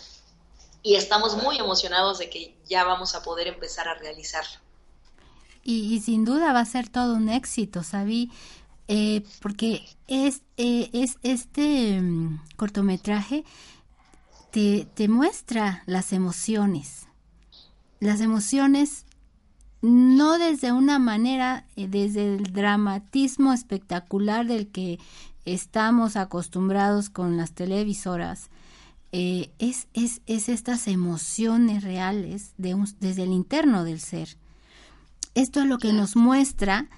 y 0.81 0.95
estamos 0.95 1.37
muy 1.43 1.59
emocionados 1.59 2.17
de 2.17 2.31
que 2.31 2.57
ya 2.67 2.83
vamos 2.83 3.13
a 3.13 3.21
poder 3.21 3.45
empezar 3.45 3.87
a 3.87 3.93
realizarlo. 3.93 4.59
Y, 5.61 5.99
sin 5.99 6.25
duda 6.25 6.51
va 6.51 6.61
a 6.61 6.65
ser 6.65 6.89
todo 6.89 7.13
un 7.13 7.29
éxito, 7.29 7.83
Sabi, 7.83 8.31
eh, 8.87 9.21
porque 9.39 9.87
es, 10.07 10.41
eh, 10.57 10.89
es 10.93 11.17
este 11.21 12.01
mm, 12.01 12.41
cortometraje 12.57 13.45
te, 14.51 15.07
muestra 15.07 15.83
las 15.85 16.13
emociones. 16.13 17.07
Las 17.99 18.21
emociones 18.21 19.05
no 19.81 20.37
desde 20.37 20.71
una 20.71 20.99
manera, 20.99 21.65
eh, 21.75 21.87
desde 21.87 22.35
el 22.35 22.43
dramatismo 22.53 23.53
espectacular 23.53 24.45
del 24.45 24.67
que 24.67 24.99
estamos 25.45 26.15
acostumbrados 26.17 27.09
con 27.09 27.37
las 27.37 27.53
televisoras, 27.53 28.49
eh, 29.13 29.51
es, 29.59 29.87
es, 29.93 30.21
es, 30.27 30.49
estas 30.49 30.87
emociones 30.87 31.83
reales 31.83 32.53
de 32.57 32.75
desde 32.99 33.23
el 33.23 33.33
interno 33.33 33.83
del 33.83 33.99
ser. 33.99 34.37
Esto 35.33 35.61
es 35.61 35.65
lo 35.65 35.77
que 35.77 35.93
nos 35.93 36.15
muestra, 36.15 36.89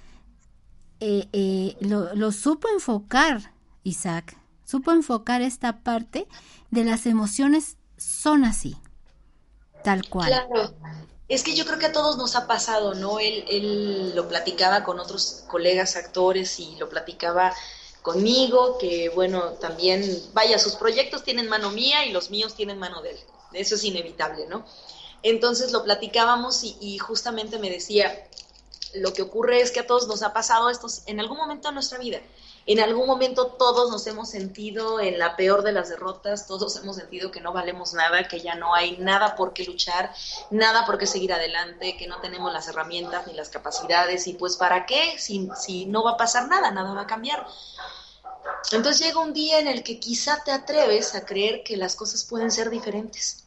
eh, 0.99 1.77
lo, 1.81 2.31
supo 2.31 2.67
enfocar 2.69 3.53
Isaac, 3.83 4.37
supo 4.73 4.91
enfocar 4.91 5.43
esta 5.43 5.83
parte 5.83 6.27
de 6.71 6.83
las 6.83 7.05
emociones 7.05 7.77
son 7.95 8.43
así, 8.43 8.75
tal 9.83 10.09
cual. 10.09 10.29
Claro. 10.29 10.73
Es 11.29 11.43
que 11.43 11.55
yo 11.55 11.63
creo 11.63 11.77
que 11.77 11.85
a 11.85 11.91
todos 11.91 12.17
nos 12.17 12.35
ha 12.35 12.47
pasado, 12.47 12.95
¿no? 12.95 13.19
Él, 13.19 13.45
él 13.47 14.15
lo 14.15 14.27
platicaba 14.27 14.83
con 14.83 14.99
otros 14.99 15.43
colegas 15.47 15.95
actores 15.95 16.59
y 16.59 16.75
lo 16.77 16.89
platicaba 16.89 17.53
conmigo, 18.01 18.79
que 18.79 19.09
bueno, 19.09 19.51
también, 19.61 20.03
vaya, 20.33 20.57
sus 20.57 20.73
proyectos 20.73 21.23
tienen 21.23 21.47
mano 21.47 21.69
mía 21.69 22.07
y 22.07 22.11
los 22.11 22.31
míos 22.31 22.55
tienen 22.55 22.79
mano 22.79 23.03
de 23.03 23.11
él. 23.11 23.19
Eso 23.53 23.75
es 23.75 23.83
inevitable, 23.83 24.47
¿no? 24.47 24.65
Entonces 25.21 25.71
lo 25.71 25.83
platicábamos 25.83 26.63
y, 26.63 26.75
y 26.81 26.97
justamente 26.97 27.59
me 27.59 27.69
decía, 27.69 28.27
lo 28.95 29.13
que 29.13 29.21
ocurre 29.21 29.61
es 29.61 29.69
que 29.69 29.81
a 29.81 29.87
todos 29.87 30.07
nos 30.07 30.23
ha 30.23 30.33
pasado 30.33 30.71
esto 30.71 30.87
en 31.05 31.19
algún 31.19 31.37
momento 31.37 31.67
de 31.67 31.75
nuestra 31.75 31.99
vida. 31.99 32.21
En 32.65 32.79
algún 32.79 33.07
momento 33.07 33.47
todos 33.47 33.91
nos 33.91 34.07
hemos 34.07 34.29
sentido 34.29 35.01
en 35.01 35.19
la 35.19 35.35
peor 35.35 35.63
de 35.63 35.73
las 35.73 35.89
derrotas, 35.89 36.47
todos 36.47 36.77
hemos 36.77 36.95
sentido 36.95 37.29
que 37.29 37.41
no 37.41 37.51
valemos 37.51 37.93
nada, 37.93 38.27
que 38.27 38.39
ya 38.39 38.55
no 38.55 38.73
hay 38.73 38.97
nada 38.97 39.35
por 39.35 39.51
qué 39.51 39.65
luchar, 39.65 40.13
nada 40.49 40.85
por 40.85 40.97
qué 40.97 41.05
seguir 41.05 41.33
adelante, 41.33 41.97
que 41.97 42.07
no 42.07 42.21
tenemos 42.21 42.53
las 42.53 42.69
herramientas 42.69 43.27
ni 43.27 43.33
las 43.33 43.49
capacidades 43.49 44.27
y 44.27 44.33
pues 44.33 44.55
para 44.55 44.85
qué 44.85 45.15
si, 45.17 45.49
si 45.59 45.85
no 45.87 46.03
va 46.03 46.11
a 46.11 46.17
pasar 46.17 46.47
nada, 46.47 46.71
nada 46.71 46.93
va 46.93 47.01
a 47.01 47.07
cambiar. 47.07 47.45
Entonces 48.71 49.05
llega 49.05 49.19
un 49.19 49.33
día 49.33 49.59
en 49.59 49.67
el 49.67 49.83
que 49.83 49.99
quizá 49.99 50.41
te 50.43 50.51
atreves 50.51 51.15
a 51.15 51.25
creer 51.25 51.63
que 51.63 51.75
las 51.75 51.97
cosas 51.97 52.23
pueden 52.23 52.49
ser 52.49 52.69
diferentes. 52.69 53.43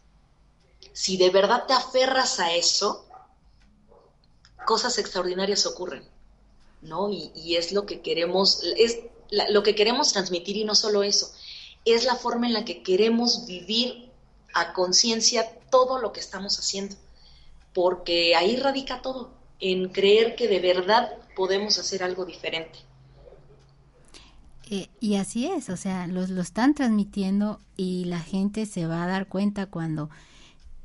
Si 0.93 1.17
de 1.17 1.31
verdad 1.31 1.65
te 1.67 1.73
aferras 1.73 2.39
a 2.39 2.53
eso, 2.53 3.07
cosas 4.67 4.99
extraordinarias 4.99 5.65
ocurren. 5.65 6.16
¿No? 6.87 7.11
Y, 7.11 7.57
es 7.57 7.73
lo 7.73 7.87
que 7.87 8.01
queremos, 8.01 8.63
es 8.77 8.99
lo 9.51 9.63
que 9.63 9.75
queremos 9.75 10.13
transmitir 10.13 10.57
y 10.57 10.65
no 10.65 10.75
solo 10.75 11.03
eso, 11.03 11.31
es 11.85 12.05
la 12.05 12.17
forma 12.17 12.47
en 12.47 12.53
la 12.53 12.65
que 12.65 12.83
queremos 12.83 13.47
vivir 13.47 14.11
a 14.55 14.73
conciencia 14.73 15.47
todo 15.71 16.01
lo 16.01 16.13
que 16.13 16.21
estamos 16.21 16.59
haciendo, 16.59 16.97
porque 17.75 18.35
ahí 18.35 18.57
radica 18.57 19.03
todo, 19.03 19.31
en 19.61 19.89
creer 19.89 20.37
que 20.37 20.49
de 20.49 20.61
verdad 20.61 21.13
podemos 21.35 21.79
hacer 21.79 22.03
algo 22.03 22.25
diferente. 22.25 22.79
Eh, 24.69 24.89
y 24.99 25.15
así 25.15 25.47
es, 25.47 25.69
o 25.69 25.77
sea, 25.77 26.09
los, 26.09 26.31
lo 26.31 26.43
están 26.43 26.75
transmitiendo 26.75 27.61
y 27.77 28.07
la 28.07 28.19
gente 28.19 28.67
se 28.67 28.87
va 28.87 29.05
a 29.05 29.07
dar 29.07 29.29
cuenta 29.29 29.67
cuando 29.67 30.11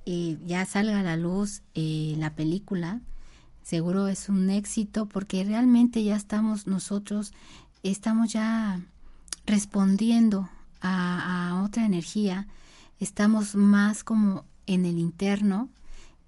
eh, 0.05 0.37
ya 0.45 0.65
salga 0.65 0.99
a 0.99 1.03
la 1.03 1.17
luz 1.17 1.61
eh, 1.73 2.15
la 2.17 2.35
película. 2.35 3.01
Seguro 3.63 4.07
es 4.07 4.29
un 4.29 4.49
éxito 4.49 5.07
porque 5.07 5.43
realmente 5.43 6.03
ya 6.03 6.15
estamos 6.15 6.67
nosotros, 6.67 7.33
estamos 7.83 8.31
ya 8.33 8.81
respondiendo 9.45 10.49
a, 10.81 11.61
otra 11.63 11.85
energía, 11.85 12.47
estamos 12.99 13.55
más 13.55 14.03
como 14.03 14.45
en 14.65 14.85
el 14.85 14.97
interno, 14.97 15.69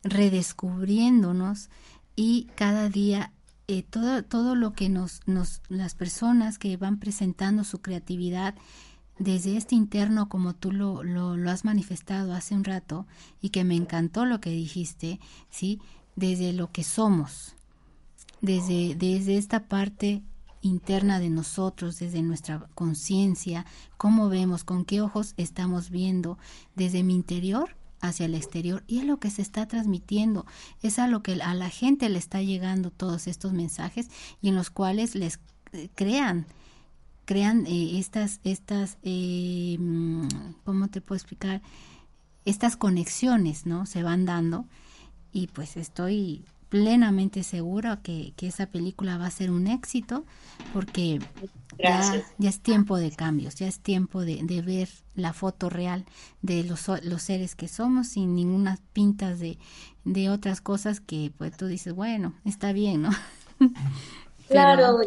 redescubriéndonos 0.03 1.69
y 2.15 2.47
cada 2.55 2.89
día 2.89 3.31
eh, 3.67 3.83
todo, 3.83 4.23
todo 4.23 4.55
lo 4.55 4.73
que 4.73 4.89
nos, 4.89 5.21
nos, 5.25 5.61
las 5.69 5.95
personas 5.95 6.59
que 6.59 6.77
van 6.77 6.99
presentando 6.99 7.63
su 7.63 7.81
creatividad 7.81 8.55
desde 9.17 9.57
este 9.57 9.75
interno, 9.75 10.27
como 10.27 10.53
tú 10.53 10.71
lo, 10.71 11.03
lo, 11.03 11.49
has 11.49 11.65
manifestado 11.65 12.33
hace 12.33 12.55
un 12.55 12.63
rato, 12.63 13.05
y 13.41 13.49
que 13.49 13.63
me 13.63 13.75
encantó 13.75 14.25
lo 14.25 14.41
que 14.41 14.49
dijiste, 14.49 15.19
¿sí? 15.49 15.79
Desde 16.15 16.53
lo 16.53 16.71
que 16.71 16.83
somos, 16.83 17.55
desde, 18.41 18.95
desde 18.95 19.37
esta 19.37 19.67
parte 19.67 20.21
interna 20.61 21.19
de 21.19 21.29
nosotros, 21.29 21.99
desde 21.99 22.21
nuestra 22.21 22.67
conciencia, 22.73 23.65
cómo 23.97 24.29
vemos, 24.29 24.63
con 24.63 24.85
qué 24.85 25.01
ojos 25.01 25.33
estamos 25.37 25.89
viendo, 25.89 26.37
desde 26.75 27.03
mi 27.03 27.15
interior 27.15 27.75
hacia 28.03 28.25
el 28.25 28.35
exterior. 28.35 28.83
Y 28.87 28.99
es 28.99 29.05
lo 29.05 29.19
que 29.19 29.29
se 29.29 29.41
está 29.41 29.67
transmitiendo, 29.67 30.45
es 30.81 30.99
a 30.99 31.07
lo 31.07 31.23
que 31.23 31.41
a 31.41 31.53
la 31.53 31.69
gente 31.69 32.09
le 32.09 32.19
está 32.19 32.41
llegando 32.41 32.91
todos 32.91 33.27
estos 33.27 33.53
mensajes 33.53 34.09
y 34.41 34.49
en 34.49 34.55
los 34.55 34.69
cuales 34.69 35.15
les 35.15 35.39
eh, 35.71 35.89
crean 35.95 36.45
crean 37.25 37.65
eh, 37.67 37.99
estas 37.99 38.41
estas 38.43 38.97
eh, 39.01 39.77
mm, 39.79 40.27
cómo 40.65 40.89
te 40.89 40.99
puedo 40.99 41.15
explicar 41.15 41.61
estas 42.43 42.75
conexiones 42.75 43.65
no 43.65 43.85
se 43.85 44.03
van 44.03 44.25
dando 44.25 44.65
y 45.33 45.47
pues 45.47 45.75
estoy 45.75 46.45
plenamente 46.69 47.43
segura 47.43 47.99
que, 48.01 48.33
que 48.35 48.47
esa 48.47 48.65
película 48.65 49.17
va 49.17 49.27
a 49.27 49.31
ser 49.31 49.51
un 49.51 49.67
éxito 49.67 50.25
porque 50.73 51.19
ya, 51.77 52.23
ya, 52.39 52.49
es 52.49 52.59
tiempo 52.61 52.97
de 52.97 53.11
cambios, 53.11 53.53
ya 53.55 53.67
es 53.67 53.79
tiempo 53.79 54.21
de, 54.21 54.39
de 54.41 54.61
ver 54.63 54.89
la 55.13 55.33
foto 55.33 55.69
real 55.69 56.05
de 56.41 56.63
los, 56.63 56.87
los, 57.03 57.21
seres 57.21 57.55
que 57.55 57.67
somos 57.67 58.07
sin 58.07 58.35
ninguna 58.35 58.79
pintas 58.91 59.39
de, 59.39 59.59
de 60.03 60.29
otras 60.31 60.61
cosas 60.61 60.99
que 60.99 61.31
pues 61.37 61.55
tú 61.55 61.67
dices, 61.67 61.93
bueno, 61.93 62.33
está 62.43 62.73
bien, 62.73 63.03
¿no? 63.03 63.11
claro, 64.47 64.99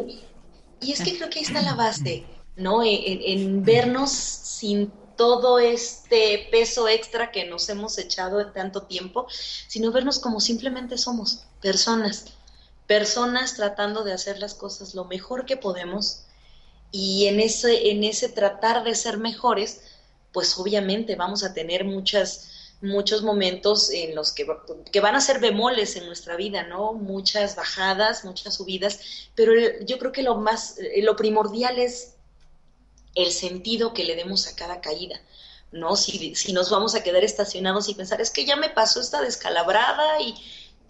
y 0.79 0.91
es 0.91 1.01
que 1.01 1.17
creo 1.17 1.29
que 1.29 1.39
ahí 1.39 1.45
está 1.45 1.61
la 1.61 1.73
base, 1.73 2.23
¿no? 2.55 2.81
En, 2.81 3.19
en 3.21 3.63
vernos 3.63 4.11
sin 4.11 4.89
todo 5.17 5.59
este 5.59 6.47
peso 6.51 6.87
extra 6.87 7.31
que 7.31 7.45
nos 7.45 7.67
hemos 7.69 7.97
echado 7.97 8.39
en 8.39 8.53
tanto 8.53 8.83
tiempo, 8.83 9.27
sino 9.67 9.91
vernos 9.91 10.19
como 10.19 10.39
simplemente 10.39 10.97
somos, 10.97 11.43
personas, 11.61 12.25
personas 12.87 13.55
tratando 13.55 14.03
de 14.03 14.13
hacer 14.13 14.39
las 14.39 14.53
cosas 14.53 14.95
lo 14.95 15.05
mejor 15.05 15.45
que 15.45 15.57
podemos 15.57 16.21
y 16.91 17.25
en 17.27 17.39
ese, 17.39 17.91
en 17.91 18.03
ese 18.03 18.29
tratar 18.29 18.83
de 18.83 18.95
ser 18.95 19.17
mejores, 19.17 19.81
pues 20.31 20.57
obviamente 20.57 21.15
vamos 21.15 21.43
a 21.43 21.53
tener 21.53 21.83
muchas, 21.83 22.75
muchos 22.81 23.23
momentos 23.23 23.89
en 23.89 24.15
los 24.15 24.31
que, 24.31 24.47
que, 24.91 24.99
van 25.01 25.15
a 25.15 25.21
ser 25.21 25.39
bemoles 25.39 25.95
en 25.95 26.05
nuestra 26.05 26.35
vida, 26.35 26.63
¿no? 26.63 26.93
Muchas 26.93 27.55
bajadas, 27.55 28.23
muchas 28.23 28.55
subidas, 28.55 28.99
pero 29.35 29.51
yo 29.85 29.97
creo 29.99 30.11
que 30.11 30.23
lo 30.23 30.35
más, 30.35 30.77
lo 31.01 31.15
primordial 31.15 31.77
es 31.79 32.13
el 33.17 33.31
sentido 33.31 33.93
que 33.93 34.03
le 34.03 34.15
demos 34.15 34.47
a 34.47 34.55
cada 34.55 34.81
caída. 34.81 35.21
¿no? 35.71 35.95
Si, 35.95 36.35
si 36.35 36.53
nos 36.53 36.69
vamos 36.69 36.95
a 36.95 37.03
quedar 37.03 37.23
estacionados 37.23 37.89
y 37.89 37.95
pensar, 37.95 38.21
es 38.21 38.31
que 38.31 38.45
ya 38.45 38.55
me 38.55 38.69
pasó 38.69 39.01
esta 39.01 39.21
descalabrada 39.21 40.21
y 40.21 40.33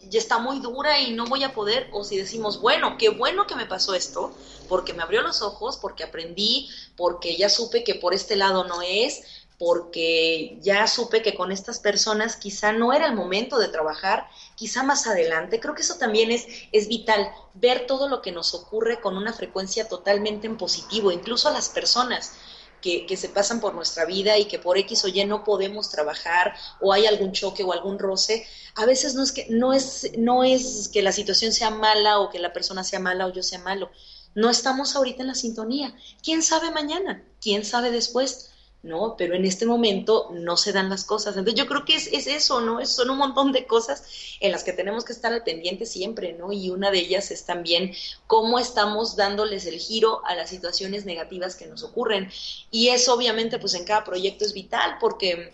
ya 0.10 0.20
está 0.20 0.38
muy 0.38 0.60
dura 0.60 1.00
y 1.00 1.12
no 1.12 1.26
voy 1.26 1.44
a 1.44 1.54
poder, 1.54 1.90
o 1.92 2.04
si 2.04 2.18
decimos, 2.18 2.62
bueno, 2.62 2.98
qué 2.98 3.10
bueno 3.10 3.48
que 3.48 3.56
me 3.56 3.66
pasó 3.66 3.96
esto, 3.96 4.34
porque 4.70 4.94
me 4.94 5.04
abrió 5.04 5.22
los 5.22 5.42
ojos, 5.42 5.78
porque 5.78 6.04
aprendí, 6.04 6.70
porque 6.96 7.36
ya 7.36 7.50
supe 7.50 7.84
que 7.84 7.96
por 7.96 8.14
este 8.14 8.36
lado 8.36 8.64
no 8.66 8.82
es, 8.82 9.24
porque 9.58 10.60
ya 10.62 10.86
supe 10.88 11.24
que 11.24 11.34
con 11.34 11.52
estas 11.52 11.80
personas 11.80 12.36
quizá 12.36 12.72
no 12.74 12.94
era 12.94 13.08
el 13.08 13.16
momento 13.16 13.58
de 13.58 13.70
trabajar, 13.70 14.28
quizá 14.56 14.84
más 14.84 15.08
adelante. 15.08 15.60
Creo 15.60 15.74
que 15.74 15.82
eso 15.82 15.96
también 15.96 16.32
es, 16.32 16.46
es 16.72 16.88
vital, 16.88 17.28
ver 17.56 17.88
todo 17.88 18.08
lo 18.08 18.22
que 18.22 18.32
nos 18.32 18.54
ocurre 18.54 19.02
con 19.02 19.18
una 19.18 19.34
frecuencia 19.34 19.88
totalmente 19.88 20.46
en 20.46 20.58
positivo, 20.58 21.12
incluso 21.12 21.48
a 21.48 21.52
las 21.52 21.70
personas. 21.70 22.34
Que, 22.80 23.08
que, 23.08 23.18
se 23.18 23.28
pasan 23.28 23.60
por 23.60 23.74
nuestra 23.74 24.06
vida 24.06 24.38
y 24.38 24.46
que 24.46 24.60
por 24.60 24.78
X 24.78 25.04
o 25.04 25.08
Y 25.08 25.26
no 25.26 25.44
podemos 25.44 25.90
trabajar 25.90 26.54
o 26.80 26.94
hay 26.94 27.08
algún 27.08 27.32
choque 27.32 27.64
o 27.64 27.74
algún 27.74 27.98
roce, 27.98 28.46
a 28.76 28.86
veces 28.86 29.16
no 29.16 29.24
es 29.24 29.32
que 29.32 29.48
no 29.50 29.74
es 29.74 30.12
no 30.16 30.44
es 30.44 30.88
que 30.88 31.02
la 31.02 31.12
situación 31.12 31.52
sea 31.54 31.72
mala 31.72 32.20
o 32.20 32.30
que 32.30 32.38
la 32.38 32.54
persona 32.54 32.84
sea 32.84 33.00
mala 33.00 33.26
o 33.26 33.34
yo 33.34 33.42
sea 33.42 33.58
malo. 33.58 33.90
No 34.36 34.52
estamos 34.52 34.96
ahorita 34.96 35.24
en 35.24 35.28
la 35.30 35.34
sintonía. 35.34 35.96
¿Quién 36.22 36.44
sabe 36.44 36.70
mañana? 36.70 37.26
¿Quién 37.42 37.66
sabe 37.66 37.90
después? 37.90 38.52
¿No? 38.88 39.16
Pero 39.18 39.36
en 39.36 39.46
este 39.46 39.66
momento 39.66 40.30
no 40.32 40.58
se 40.58 40.72
dan 40.72 40.90
las 40.90 41.04
cosas. 41.04 41.38
Entonces 41.38 41.60
yo 41.60 41.68
creo 41.68 41.86
que 41.86 41.96
es, 41.96 42.08
es 42.08 42.26
eso, 42.26 42.62
¿no? 42.62 42.80
Es, 42.80 42.90
son 42.90 43.10
un 43.10 43.18
montón 43.18 43.52
de 43.52 43.68
cosas 43.68 44.04
en 44.40 44.52
las 44.52 44.64
que 44.64 44.74
tenemos 44.74 45.06
que 45.06 45.14
estar 45.14 45.32
al 45.32 45.44
pendiente 45.44 45.86
siempre, 45.86 46.34
¿no? 46.34 46.52
Y 46.52 46.70
una 46.70 46.90
de 46.90 47.00
ellas 47.00 47.30
es 47.32 47.46
también 47.46 47.94
cómo 48.26 48.58
estamos 48.58 49.16
dándoles 49.16 49.66
el 49.66 49.78
giro 49.78 50.26
a 50.26 50.34
las 50.36 50.50
situaciones 50.50 51.06
negativas 51.06 51.56
que 51.56 51.68
nos 51.68 51.84
ocurren. 51.84 52.32
Y 52.72 52.90
eso 52.90 53.14
obviamente 53.14 53.60
pues 53.60 53.74
en 53.76 53.86
cada 53.86 54.04
proyecto 54.04 54.46
es 54.46 54.54
vital 54.54 54.98
porque 55.00 55.54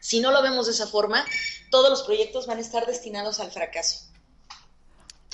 si 0.00 0.20
no 0.20 0.32
lo 0.32 0.42
vemos 0.42 0.66
de 0.66 0.72
esa 0.72 0.86
forma, 0.86 1.24
todos 1.70 1.88
los 1.88 2.02
proyectos 2.02 2.46
van 2.46 2.58
a 2.58 2.62
estar 2.62 2.86
destinados 2.86 3.38
al 3.38 3.50
fracaso. 3.50 4.10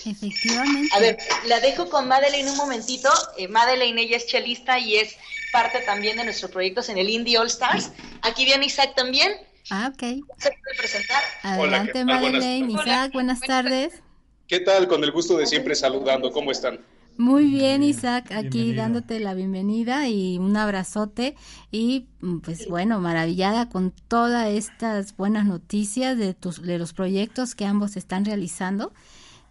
Efectivamente. 0.04 0.94
A 0.94 1.00
ver, 1.00 1.18
la 1.46 1.60
dejo 1.60 1.88
con 1.88 2.06
Madeleine 2.06 2.50
un 2.50 2.56
momentito. 2.56 3.10
Eh, 3.36 3.48
Madeleine, 3.48 4.02
ella 4.02 4.16
es 4.16 4.26
chelista 4.26 4.78
y 4.78 4.96
es 4.96 5.16
parte 5.52 5.80
también 5.80 6.16
de 6.16 6.24
nuestros 6.24 6.50
proyectos 6.50 6.88
en 6.88 6.98
el 6.98 7.08
Indie 7.08 7.38
All 7.38 7.46
Stars. 7.46 7.92
Aquí 8.22 8.44
viene 8.44 8.66
Isaac 8.66 8.94
también. 8.94 9.32
Ah, 9.70 9.90
ok. 9.92 10.00
¿Se 10.38 10.50
puede 10.50 10.78
presentar? 10.78 11.22
Adelante, 11.42 12.02
Hola, 12.02 12.14
Madeleine. 12.20 12.66
Buenas... 12.66 12.86
Isaac, 12.86 13.12
buenas 13.12 13.40
tardes. 13.40 14.02
¿Qué 14.46 14.60
tal? 14.60 14.86
Con 14.86 15.02
el 15.02 15.10
gusto 15.10 15.36
de 15.36 15.46
siempre 15.46 15.74
saludando. 15.74 16.30
¿Cómo 16.30 16.52
están? 16.52 16.80
Muy 17.18 17.46
bien, 17.46 17.82
Isaac, 17.82 18.26
aquí 18.30 18.48
Bienvenido. 18.48 18.82
dándote 18.82 19.20
la 19.20 19.32
bienvenida 19.32 20.06
y 20.06 20.36
un 20.36 20.54
abrazote 20.54 21.34
y 21.70 22.08
pues 22.44 22.68
bueno, 22.68 23.00
maravillada 23.00 23.70
con 23.70 23.90
todas 23.90 24.48
estas 24.48 25.16
buenas 25.16 25.46
noticias 25.46 26.18
de 26.18 26.34
tus 26.34 26.60
de 26.60 26.78
los 26.78 26.92
proyectos 26.92 27.54
que 27.54 27.64
ambos 27.64 27.96
están 27.96 28.26
realizando. 28.26 28.92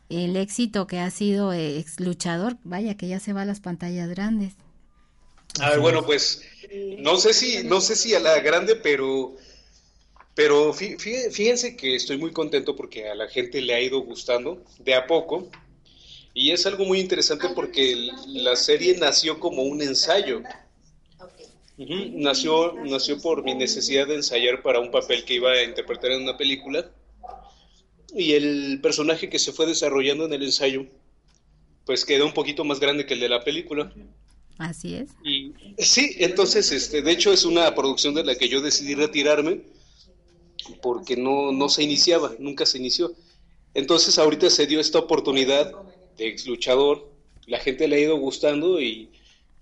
El 0.09 0.35
éxito 0.37 0.85
que 0.85 0.99
ha 0.99 1.09
sido 1.09 1.53
ex 1.53 1.99
luchador, 1.99 2.57
vaya 2.63 2.95
que 2.97 3.07
ya 3.07 3.19
se 3.19 3.33
va 3.33 3.41
a 3.41 3.45
las 3.45 3.61
pantallas 3.61 4.09
grandes. 4.09 4.55
Ah, 5.59 5.77
bueno, 5.77 6.05
pues 6.05 6.41
no 6.97 7.17
sé 7.17 7.33
si 7.33 7.63
no 7.63 7.79
sé 7.81 7.95
si 7.95 8.13
a 8.13 8.19
la 8.19 8.39
grande, 8.39 8.75
pero 8.75 9.35
pero 10.35 10.73
fíjense 10.73 11.77
que 11.77 11.95
estoy 11.95 12.17
muy 12.17 12.31
contento 12.31 12.75
porque 12.75 13.09
a 13.09 13.15
la 13.15 13.29
gente 13.29 13.61
le 13.61 13.73
ha 13.73 13.79
ido 13.81 14.01
gustando 14.01 14.63
de 14.79 14.93
a 14.93 15.07
poco. 15.07 15.49
Y 16.33 16.51
es 16.51 16.65
algo 16.65 16.83
muy 16.83 16.99
interesante 16.99 17.47
porque 17.55 18.09
la 18.27 18.57
serie 18.57 18.97
nació 18.97 19.39
como 19.39 19.63
un 19.63 19.81
ensayo. 19.81 20.41
Uh 21.77 21.83
-huh. 21.83 22.11
Nació, 22.15 22.73
nació 22.83 23.21
por 23.21 23.43
mi 23.43 23.55
necesidad 23.55 24.07
de 24.07 24.15
ensayar 24.15 24.61
para 24.61 24.81
un 24.81 24.91
papel 24.91 25.23
que 25.23 25.35
iba 25.35 25.51
a 25.51 25.63
interpretar 25.63 26.11
en 26.11 26.23
una 26.23 26.35
película. 26.35 26.91
Y 28.13 28.33
el 28.33 28.79
personaje 28.81 29.29
que 29.29 29.39
se 29.39 29.53
fue 29.53 29.65
desarrollando 29.65 30.25
en 30.25 30.33
el 30.33 30.43
ensayo, 30.43 30.85
pues 31.85 32.03
quedó 32.03 32.25
un 32.25 32.33
poquito 32.33 32.65
más 32.65 32.81
grande 32.81 33.05
que 33.05 33.13
el 33.13 33.21
de 33.21 33.29
la 33.29 33.41
película. 33.41 33.93
Así 34.57 34.95
es. 34.95 35.09
Y 35.23 35.53
sí, 35.77 36.15
entonces, 36.19 36.71
este, 36.71 37.01
de 37.01 37.11
hecho 37.11 37.33
es 37.33 37.45
una 37.45 37.73
producción 37.75 38.13
de 38.13 38.23
la 38.23 38.35
que 38.35 38.47
yo 38.47 38.61
decidí 38.61 38.95
retirarme 38.95 39.61
porque 40.81 41.15
no, 41.17 41.51
no 41.51 41.69
se 41.69 41.83
iniciaba, 41.83 42.33
nunca 42.39 42.65
se 42.65 42.77
inició. 42.77 43.13
Entonces 43.73 44.17
ahorita 44.17 44.49
se 44.49 44.67
dio 44.67 44.79
esta 44.79 44.99
oportunidad 44.99 45.73
de 46.17 46.27
ex 46.27 46.47
luchador, 46.47 47.11
la 47.45 47.59
gente 47.59 47.87
le 47.87 47.97
ha 47.97 47.99
ido 47.99 48.17
gustando 48.17 48.81
y, 48.81 49.09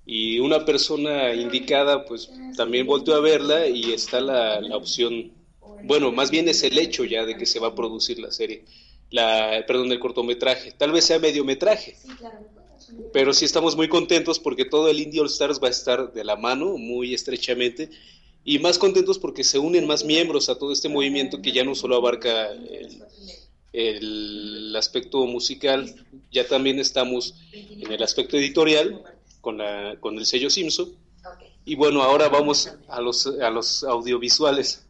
y 0.06 0.40
una 0.40 0.66
persona 0.66 1.34
indicada 1.34 2.06
pues 2.06 2.30
también 2.56 2.86
volvió 2.86 3.16
a 3.16 3.22
verla 3.22 3.68
y 3.68 3.92
está 3.92 4.22
la, 4.22 4.62
la, 4.62 4.78
opción, 4.78 5.32
bueno, 5.84 6.12
más 6.12 6.30
bien 6.30 6.48
es 6.48 6.64
el 6.64 6.78
hecho 6.78 7.04
ya 7.04 7.26
de 7.26 7.36
que 7.36 7.46
se 7.46 7.60
va 7.60 7.70
a 7.70 7.76
producir 7.76 8.20
la 8.20 8.32
serie, 8.32 8.64
la, 9.10 9.64
perdón, 9.68 9.92
el 9.92 10.00
cortometraje, 10.00 10.72
tal 10.72 10.92
vez 10.92 11.06
sea 11.06 11.20
mediometraje. 11.20 11.98
Pero 13.12 13.34
sí 13.34 13.46
estamos 13.46 13.76
muy 13.76 13.88
contentos 13.88 14.40
porque 14.40 14.66
todo 14.66 14.90
el 14.90 15.00
Indie 15.00 15.22
All 15.22 15.28
Stars 15.28 15.62
va 15.62 15.68
a 15.68 15.72
estar 15.72 16.14
de 16.14 16.24
la 16.24 16.36
mano, 16.36 16.78
muy 16.78 17.14
estrechamente, 17.14 17.90
y 18.44 18.60
más 18.60 18.78
contentos 18.78 19.20
porque 19.20 19.44
se 19.44 19.60
unen 19.60 19.88
más 19.88 20.04
miembros 20.04 20.50
a 20.50 20.58
todo 20.58 20.72
este 20.72 20.90
movimiento 20.90 21.42
que 21.42 21.52
ya 21.52 21.64
no 21.64 21.76
solo 21.76 21.96
abarca 21.96 22.52
el, 22.52 23.04
el 23.74 24.76
aspecto 24.76 25.26
musical, 25.26 25.94
ya 26.32 26.48
también 26.48 26.80
estamos 26.80 27.36
en 27.52 27.92
el 27.92 28.04
aspecto 28.04 28.38
editorial 28.38 29.04
con, 29.42 29.58
la, 29.58 29.98
con 30.00 30.18
el 30.18 30.26
sello 30.26 30.50
Simpson. 30.50 30.94
Y 31.66 31.76
bueno, 31.76 32.04
ahora 32.04 32.30
vamos 32.30 32.72
a 32.88 33.02
los, 33.02 33.26
a 33.26 33.50
los 33.50 33.84
audiovisuales. 33.84 34.86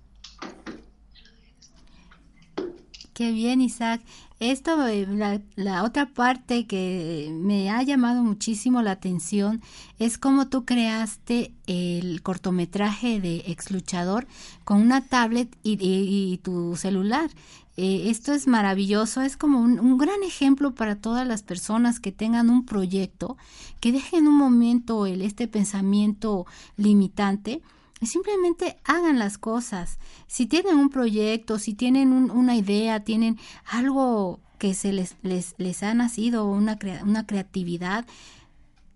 Qué 3.14 3.32
bien, 3.32 3.62
Isaac. 3.62 4.02
Esto, 4.44 4.86
eh, 4.88 5.08
la, 5.56 5.84
otra 5.86 6.06
parte 6.06 6.68
que 6.68 7.30
me 7.32 7.70
ha 7.70 7.82
llamado 7.82 8.24
muchísimo 8.24 8.82
la 8.82 8.92
atención 8.92 9.62
es 10.00 10.18
cómo 10.18 10.50
tú 10.50 10.66
creaste 10.66 11.54
el 11.66 12.22
cortometraje 12.22 13.22
de 13.22 13.38
Ex 13.48 13.72
Luchador 13.72 14.28
con 14.66 14.82
una 14.82 15.00
tablet 15.00 15.56
y, 15.64 16.42
tu 16.44 16.76
celular. 16.76 17.30
Eh, 17.78 18.10
esto 18.10 18.34
es 18.34 18.46
maravilloso, 18.46 19.22
es 19.22 19.38
como 19.38 19.62
un, 19.62 19.80
un, 19.80 19.98
gran 19.98 20.22
ejemplo 20.24 20.76
para 20.76 20.98
todas 20.98 21.26
las 21.26 21.42
personas 21.42 22.02
que 22.02 22.12
tengan 22.12 22.50
un 22.50 22.66
proyecto, 22.66 23.38
que 23.80 23.94
dejen 23.94 24.28
un 24.28 24.36
momento 24.36 25.06
el, 25.06 25.22
este 25.22 25.48
pensamiento 25.48 26.46
limitante 26.76 27.62
simplemente 28.06 28.78
hagan 28.84 29.20
las 29.20 29.38
cosas. 29.38 30.00
Si 30.28 30.46
tienen 30.46 30.78
un 30.78 30.90
proyecto, 30.90 31.60
si 31.60 31.74
tienen 31.74 32.12
una 32.12 32.56
idea, 32.56 33.04
tienen 33.04 33.40
algo 33.66 34.40
que 34.58 34.74
se 34.74 34.94
les, 34.94 35.16
les, 35.24 35.56
les 35.58 35.84
ha 35.84 35.94
nacido, 35.94 36.46
una, 36.46 36.80
una 37.04 37.26
creatividad, 37.26 38.06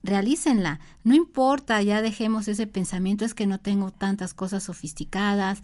realícenla. 0.03 0.79
No 1.03 1.15
importa, 1.15 1.81
ya 1.81 2.01
dejemos 2.01 2.47
ese 2.47 2.67
pensamiento, 2.67 3.25
es 3.25 3.33
que 3.33 3.47
no 3.47 3.59
tengo 3.59 3.91
tantas 3.91 4.33
cosas 4.33 4.63
sofisticadas. 4.63 5.61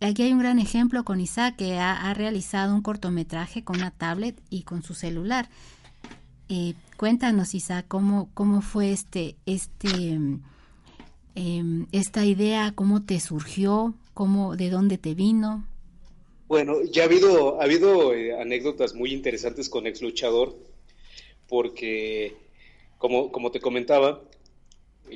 Aquí 0.00 0.22
hay 0.22 0.32
un 0.32 0.40
gran 0.40 0.58
ejemplo 0.58 1.04
con 1.04 1.20
Isaac 1.20 1.56
que 1.56 1.78
ha, 1.78 2.12
realizado 2.12 2.74
un 2.74 2.82
cortometraje 2.82 3.64
con 3.64 3.76
una 3.76 3.92
tablet 3.92 4.40
y 4.50 4.62
con 4.64 4.82
su 4.82 4.94
celular. 4.94 5.48
Eh, 6.48 6.74
cuéntanos, 6.96 7.54
Isaac, 7.54 7.86
cómo, 7.88 8.28
cómo 8.34 8.62
fue 8.62 8.92
este, 8.92 9.36
este, 9.46 10.18
em, 11.34 11.86
esta 11.92 12.24
idea, 12.24 12.72
cómo 12.74 13.04
te 13.04 13.20
surgió, 13.20 13.94
cómo, 14.14 14.56
de 14.56 14.70
dónde 14.70 14.98
te 14.98 15.14
vino. 15.14 15.66
Bueno, 16.48 16.82
ya 16.84 17.02
ha 17.02 17.06
habido, 17.06 17.60
ha 17.60 17.64
habido 17.64 18.14
eh, 18.14 18.38
anécdotas 18.38 18.94
muy 18.94 19.12
interesantes 19.12 19.70
con 19.70 19.86
ex 19.86 20.02
luchador, 20.02 20.54
porque 21.48 22.36
como, 22.98 23.50
te 23.50 23.58
comentaba, 23.58 24.22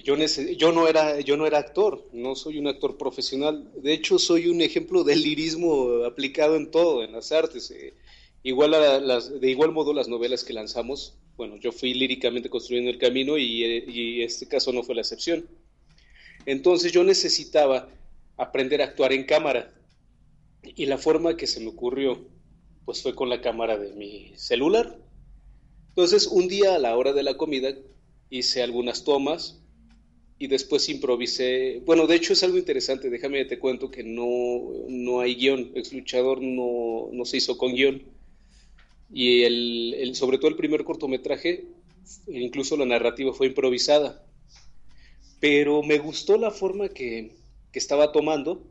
yo, 0.02 0.16
yo, 0.16 0.72
no 0.72 0.88
era, 0.88 1.20
yo 1.20 1.36
no 1.36 1.46
era 1.46 1.58
actor, 1.58 2.08
no 2.12 2.34
soy 2.34 2.58
un 2.58 2.66
actor 2.66 2.96
profesional. 2.96 3.70
De 3.76 3.92
hecho, 3.92 4.18
soy 4.18 4.48
un 4.48 4.60
ejemplo 4.60 5.04
del 5.04 5.22
lirismo 5.22 6.04
aplicado 6.04 6.56
en 6.56 6.70
todo, 6.70 7.04
en 7.04 7.12
las 7.12 7.30
artes. 7.32 7.70
Eh, 7.70 7.94
igual 8.42 8.74
a 8.74 8.98
de 8.98 9.50
igual 9.50 9.72
modo, 9.72 9.92
las 9.92 10.08
novelas 10.08 10.42
que 10.42 10.52
lanzamos, 10.52 11.14
bueno, 11.36 11.56
yo 11.56 11.70
fui 11.70 11.92
líricamente 11.94 12.48
construyendo 12.48 12.90
el 12.90 12.98
camino 12.98 13.36
y, 13.36 13.62
eh, 13.62 13.84
y 13.86 14.22
este 14.22 14.48
caso 14.48 14.72
no 14.72 14.82
fue 14.82 14.94
la 14.94 15.02
excepción. 15.02 15.46
Entonces 16.46 16.92
yo 16.92 17.04
necesitaba 17.04 17.90
aprender 18.36 18.80
a 18.80 18.86
actuar 18.86 19.12
en 19.12 19.24
cámara 19.24 19.74
y 20.62 20.86
la 20.86 20.98
forma 20.98 21.36
que 21.36 21.46
se 21.46 21.60
me 21.60 21.68
ocurrió, 21.68 22.26
pues 22.84 23.02
fue 23.02 23.14
con 23.14 23.28
la 23.28 23.40
cámara 23.40 23.76
de 23.76 23.92
mi 23.92 24.32
celular. 24.36 24.98
Entonces, 25.88 26.26
un 26.26 26.48
día 26.48 26.74
a 26.74 26.78
la 26.78 26.96
hora 26.96 27.12
de 27.12 27.22
la 27.22 27.36
comida 27.36 27.74
hice 28.30 28.62
algunas 28.62 29.04
tomas 29.04 29.62
y 30.38 30.46
después 30.48 30.88
improvisé. 30.88 31.82
Bueno, 31.86 32.06
de 32.06 32.16
hecho 32.16 32.32
es 32.32 32.42
algo 32.42 32.58
interesante, 32.58 33.10
déjame 33.10 33.44
te 33.46 33.58
cuento 33.58 33.90
que 33.90 34.04
no, 34.04 34.72
no 34.88 35.20
hay 35.20 35.34
guion, 35.36 35.72
Ex 35.74 35.92
Luchador 35.92 36.42
no, 36.42 37.08
no 37.12 37.24
se 37.24 37.38
hizo 37.38 37.56
con 37.56 37.74
guion. 37.74 38.02
Y 39.10 39.42
el, 39.42 40.14
sobre 40.14 40.38
todo 40.38 40.48
el 40.48 40.56
primer 40.56 40.84
cortometraje, 40.84 41.64
incluso 42.28 42.76
la 42.76 42.84
narrativa 42.84 43.32
fue 43.32 43.46
improvisada. 43.46 44.22
Pero 45.40 45.82
me 45.82 45.98
gustó 45.98 46.36
la 46.38 46.50
forma 46.50 46.88
que, 46.88 47.32
que 47.72 47.78
estaba 47.78 48.12
tomando 48.12 48.62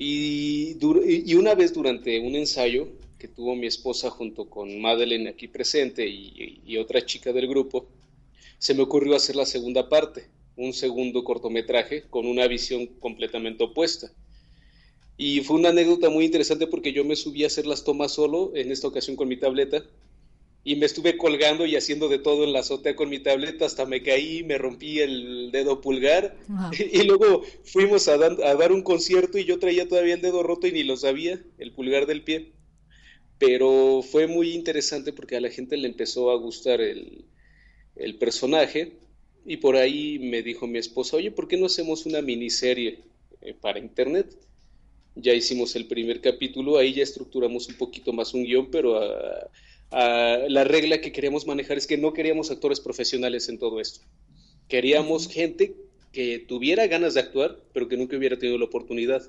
y, 0.00 0.76
y, 1.26 1.34
una 1.34 1.56
vez 1.56 1.74
durante 1.74 2.20
un 2.20 2.36
ensayo 2.36 2.88
que 3.18 3.26
tuvo 3.26 3.56
mi 3.56 3.66
esposa 3.66 4.10
junto 4.10 4.48
con 4.48 4.80
Madeleine 4.80 5.30
aquí 5.30 5.48
presente 5.48 6.06
y, 6.06 6.76
otra 6.76 7.04
chica 7.04 7.32
del 7.32 7.48
grupo, 7.48 7.88
se 8.58 8.74
me 8.74 8.82
ocurrió 8.82 9.16
hacer 9.16 9.34
la 9.34 9.44
segunda 9.44 9.88
parte, 9.88 10.28
un 10.56 10.72
segundo 10.72 11.24
cortometraje 11.24 12.04
con 12.08 12.26
una 12.26 12.46
visión 12.46 12.86
completamente 12.86 13.64
opuesta. 13.64 14.12
Y 15.16 15.40
fue 15.40 15.56
una 15.56 15.70
anécdota 15.70 16.10
muy 16.10 16.24
interesante 16.24 16.68
porque 16.68 16.92
yo 16.92 17.04
me 17.04 17.16
subí 17.16 17.42
a 17.42 17.48
hacer 17.48 17.66
las 17.66 17.82
tomas 17.82 18.12
solo, 18.12 18.52
en 18.54 18.70
esta 18.70 18.86
ocasión 18.86 19.16
con 19.16 19.26
mi 19.26 19.36
tableta, 19.36 19.84
y 20.68 20.76
me 20.76 20.84
estuve 20.84 21.16
colgando 21.16 21.64
y 21.64 21.76
haciendo 21.76 22.10
de 22.10 22.18
todo 22.18 22.44
en 22.44 22.52
la 22.52 22.58
azotea 22.58 22.94
con 22.94 23.08
mi 23.08 23.20
tableta 23.20 23.64
hasta 23.64 23.86
me 23.86 24.02
caí, 24.02 24.42
me 24.42 24.58
rompí 24.58 25.00
el 25.00 25.50
dedo 25.50 25.80
pulgar 25.80 26.36
y, 26.92 27.04
luego 27.04 27.42
fuimos 27.64 28.06
a, 28.08 28.18
dar 28.18 28.72
un 28.72 28.82
concierto 28.82 29.38
y 29.38 29.46
yo 29.46 29.58
traía 29.58 29.88
todavía 29.88 30.12
el 30.12 30.20
dedo 30.20 30.42
roto 30.42 30.66
y 30.66 30.72
ni 30.72 30.82
lo 30.82 30.98
sabía, 30.98 31.42
el 31.56 31.72
pulgar 31.72 32.04
del 32.04 32.22
pie. 32.22 32.52
Pero 33.38 34.02
fue 34.02 34.26
muy 34.26 34.50
interesante 34.50 35.14
porque 35.14 35.36
a 35.36 35.40
la 35.40 35.48
gente 35.48 35.78
le 35.78 35.88
empezó 35.88 36.30
a 36.30 36.36
gustar 36.36 36.82
el, 36.82 37.24
el 37.96 38.16
personaje 38.16 38.92
y 39.46 39.56
por 39.56 39.74
ahí 39.76 40.18
me 40.18 40.42
dijo 40.42 40.66
mi 40.66 40.76
esposa, 40.76 41.16
oye, 41.16 41.30
¿por 41.30 41.48
qué 41.48 41.56
no 41.56 41.64
hacemos 41.64 42.04
una 42.04 42.20
miniserie 42.20 43.04
eh, 43.40 43.54
para 43.58 43.78
internet? 43.78 44.36
Ya 45.14 45.32
hicimos 45.32 45.74
el 45.76 45.86
primer 45.86 46.20
capítulo, 46.20 46.76
ahí 46.76 46.92
ya 46.92 47.04
estructuramos 47.04 47.68
un 47.70 47.76
poquito 47.76 48.12
más 48.12 48.34
un 48.34 48.44
guion, 48.44 48.70
pero... 48.70 49.02
a 49.02 49.48
Ah, 49.90 50.38
la 50.48 50.64
regla 50.64 51.00
que 51.00 51.12
queríamos 51.12 51.46
manejar 51.46 51.78
es 51.78 51.86
que 51.86 51.96
no 51.96 52.12
queríamos 52.12 52.50
actores 52.50 52.80
profesionales 52.80 53.48
en 53.48 53.58
todo 53.58 53.80
esto. 53.80 54.00
Queríamos 54.68 55.28
gente 55.28 55.74
que 56.12 56.38
tuviera 56.38 56.86
ganas 56.86 57.14
de 57.14 57.20
actuar, 57.20 57.60
pero 57.72 57.88
que 57.88 57.96
nunca 57.96 58.16
hubiera 58.16 58.38
tenido 58.38 58.58
la 58.58 58.66
oportunidad. 58.66 59.22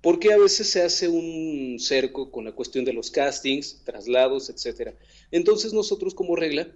Porque 0.00 0.32
a 0.32 0.38
veces 0.38 0.68
se 0.68 0.82
hace 0.82 1.08
un 1.08 1.78
cerco 1.80 2.30
con 2.30 2.44
la 2.44 2.52
cuestión 2.52 2.84
de 2.84 2.92
los 2.92 3.10
castings, 3.10 3.82
traslados, 3.84 4.50
etc. 4.50 4.94
Entonces 5.30 5.72
nosotros 5.72 6.14
como 6.14 6.36
regla 6.36 6.68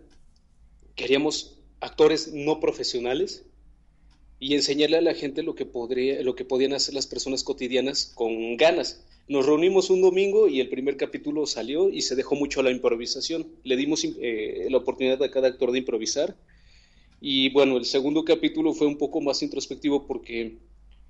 queríamos 0.97 1.59
actores 1.81 2.33
no 2.33 2.59
profesionales 2.59 3.45
y 4.41 4.55
enseñarle 4.55 4.99
a 4.99 5.03
la 5.03 5.15
gente 5.15 5.43
lo 5.43 5.55
que, 5.55 5.67
podría, 5.67 6.23
lo 6.23 6.35
que 6.35 6.45
podían 6.45 6.73
hacer 6.73 6.95
las 6.95 7.07
personas 7.07 7.45
cotidianas 7.45 8.13
con 8.15 8.57
ganas. 8.57 9.05
Nos 9.29 9.45
reunimos 9.45 9.91
un 9.91 10.01
domingo 10.01 10.49
y 10.49 10.59
el 10.61 10.71
primer 10.71 10.97
capítulo 10.97 11.45
salió 11.45 11.91
y 11.91 12.01
se 12.01 12.17
dejó 12.17 12.35
mucho 12.35 12.61
a 12.61 12.63
la 12.63 12.71
improvisación. 12.71 13.47
Le 13.63 13.77
dimos 13.77 14.03
eh, 14.05 14.69
la 14.71 14.79
oportunidad 14.79 15.23
a 15.23 15.31
cada 15.31 15.49
actor 15.49 15.71
de 15.71 15.79
improvisar. 15.79 16.35
Y 17.21 17.51
bueno, 17.51 17.77
el 17.77 17.85
segundo 17.85 18.25
capítulo 18.25 18.73
fue 18.73 18.87
un 18.87 18.97
poco 18.97 19.21
más 19.21 19.43
introspectivo 19.43 20.07
porque 20.07 20.57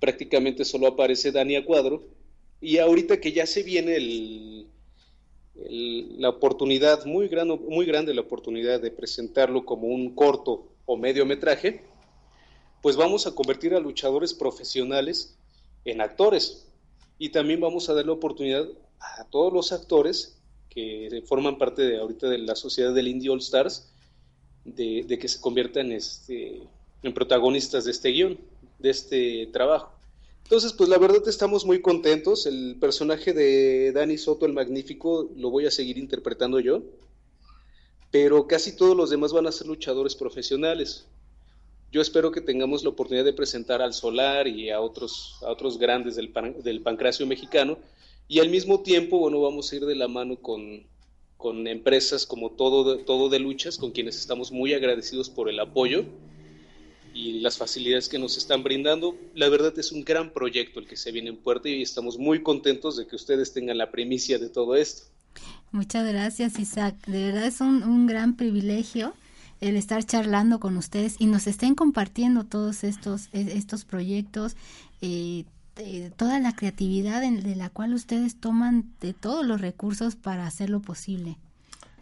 prácticamente 0.01 0.65
solo 0.65 0.89
aparece 0.89 1.31
Dani 1.31 1.55
a 1.55 1.65
cuadro. 1.65 2.03
Y 2.61 2.79
ahorita 2.79 3.21
que 3.21 3.31
ya 3.31 3.47
se 3.47 3.63
viene 3.63 3.95
el, 3.95 4.67
la 6.19 6.31
oportunidad, 6.31 7.05
muy, 7.07 7.29
gran, 7.29 7.49
muy 7.49 7.87
grande 7.87 8.15
la 8.15 8.23
oportunidad 8.23 8.81
de 8.81 8.91
presentarlo 8.91 9.65
como 9.65 9.87
un 9.87 10.17
corto 10.17 10.67
o 10.87 10.97
medio 10.97 11.25
metraje, 11.25 11.83
pues 12.83 12.97
vamos 12.97 13.29
a 13.29 13.35
convertir 13.37 13.75
a 13.75 13.81
luchadores 13.81 14.35
profesionales 14.35 15.39
en 15.85 16.01
actores 16.01 16.68
y 17.19 17.31
también 17.31 17.61
vamos 17.61 17.89
a 17.89 17.95
dar 17.95 18.07
la 18.07 18.13
oportunidad 18.13 18.67
a 19.01 19.25
todos 19.25 19.53
los 19.53 19.73
actores 19.73 20.39
que 20.71 21.23
forman 21.27 21.59
parte 21.59 21.83
de 21.83 21.99
ahorita 21.99 22.29
de 22.29 22.39
la 22.39 22.55
sociedad 22.55 22.95
del 22.95 23.09
Indie 23.09 23.31
All 23.31 23.41
Stars 23.41 23.91
de, 24.65 25.19
que 25.19 25.29
se 25.29 25.41
conviertan 25.41 25.93
este, 25.93 26.63
en 27.03 27.15
protagonistas 27.15 27.85
de 27.85 27.91
este 27.91 28.11
guion, 28.11 28.39
de 28.79 28.91
este 28.91 29.47
trabajo. 29.53 29.93
Entonces, 30.45 30.73
pues 30.73 30.89
la 30.89 30.99
verdad 30.99 31.27
estamos 31.27 31.67
muy 31.67 31.83
contentos. 31.83 32.47
El 32.47 32.77
personaje 32.81 33.33
de 33.33 33.93
Danny 33.93 34.17
Soto, 34.17 34.47
el 34.47 34.53
Magnífico, 34.53 35.29
lo 35.37 35.51
voy 35.51 35.67
a 35.67 35.71
seguir 35.71 35.99
interpretando 35.99 36.61
yo, 36.61 36.83
pero 38.11 38.47
casi 38.47 38.75
todos 38.75 38.97
los 38.97 39.11
demás 39.11 39.33
van 39.33 39.47
a 39.47 39.53
ser 39.53 39.67
luchadores 39.67 40.15
profesionales 40.15 41.07
yo 41.91 42.01
espero 42.03 42.31
que 42.31 42.41
tengamos 42.41 42.83
la 42.83 42.91
oportunidad 42.91 43.25
de 43.25 43.33
presentar 43.33 43.81
al 43.81 43.95
Solar 43.95 44.47
y 44.47 44.71
a 44.71 44.81
otros, 44.81 45.39
a 45.43 45.51
otros 45.51 45.79
grandes 45.79 46.17
del, 46.17 46.33
del 46.63 46.83
pancracio 46.83 47.27
mexicano 47.27 47.79
y 48.29 48.41
al 48.41 48.51
mismo 48.51 48.81
tiempo, 48.81 49.19
bueno, 49.19 49.41
vamos 49.41 49.73
a 49.73 49.77
ir 49.77 49.87
de 49.87 49.97
la 49.97 50.07
mano 50.07 50.37
con, 50.37 50.83
con 51.39 51.67
empresas 51.67 52.27
como 52.27 52.51
todo 52.51 52.97
de, 52.97 53.05
todo 53.05 53.31
de 53.31 53.39
luchas, 53.39 53.79
con 53.79 53.91
quienes 53.91 54.19
estamos 54.19 54.53
muy 54.53 54.75
agradecidos 54.75 55.31
por 55.31 55.49
el 55.49 55.59
apoyo 55.61 56.05
y 57.15 57.41
las 57.41 57.57
facilidades 57.57 58.09
que 58.11 58.19
nos 58.19 58.37
están 58.37 58.63
brindando. 58.63 59.17
La 59.35 59.49
verdad 59.49 59.73
es 59.79 59.93
un 59.93 60.05
gran 60.05 60.31
proyecto 60.35 60.79
el 60.79 60.87
que 60.87 60.97
se 60.97 61.11
viene 61.11 61.31
en 61.31 61.39
puerta 61.39 61.71
y 61.71 61.81
estamos 61.81 62.19
muy 62.19 62.43
contentos 62.43 62.99
de 62.99 63.07
que 63.07 63.17
ustedes 63.17 63.55
tengan 63.55 63.79
la 63.79 63.91
primicia 63.91 64.39
de 64.39 64.51
todo 64.51 64.77
esto. 64.77 65.05
Muchas 65.73 66.07
gracias, 66.07 66.59
Isaac. 66.59 66.97
De 67.07 67.25
verdad 67.25 67.47
es 67.47 67.63
un, 67.63 67.83
un 67.83 68.07
gran 68.07 68.37
privilegio 68.37 69.15
el 69.61 69.77
estar 69.77 70.05
charlando 70.05 70.61
con 70.61 70.77
ustedes 70.77 71.17
y 71.19 71.27
nos 71.27 71.47
estén 71.47 71.75
compartiendo 71.75 72.45
todos 72.45 72.85
estos, 72.85 73.29
e, 73.33 73.57
estos 73.57 73.85
proyectos, 73.85 74.57
eh, 75.01 75.45
toda 76.17 76.41
la 76.41 76.55
creatividad 76.55 77.21
de 77.21 77.57
la 77.57 77.71
cual 77.71 77.95
ustedes 77.95 78.37
toman 78.37 78.87
de 79.01 79.15
todos 79.15 79.47
los 79.47 79.61
recursos 79.61 80.17
para 80.17 80.47
hacerlo 80.47 80.81
posible. 80.81 81.37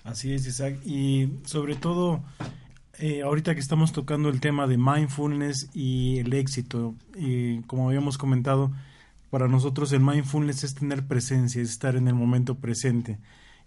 Así 0.05 0.33
es, 0.33 0.47
Isaac. 0.47 0.79
Y 0.87 1.29
sobre 1.45 1.75
todo, 1.75 2.23
eh, 2.99 3.23
ahorita 3.23 3.55
que 3.55 3.61
estamos 3.61 3.93
tocando 3.93 4.31
el 4.31 4.41
tema 4.41 4.67
de 4.67 4.79
mindfulness 4.79 5.69
y 5.75 6.19
el 6.19 6.33
éxito, 6.33 6.95
como 7.67 7.89
habíamos 7.89 8.17
comentado, 8.17 8.73
para 9.31 9.49
nosotros 9.49 9.93
el 9.93 10.01
mindfulness 10.01 10.65
es 10.65 10.75
tener 10.75 11.07
presencia, 11.07 11.61
es 11.61 11.71
estar 11.71 11.97
en 11.97 12.09
el 12.09 12.15
momento 12.15 12.55
presente. 12.55 13.19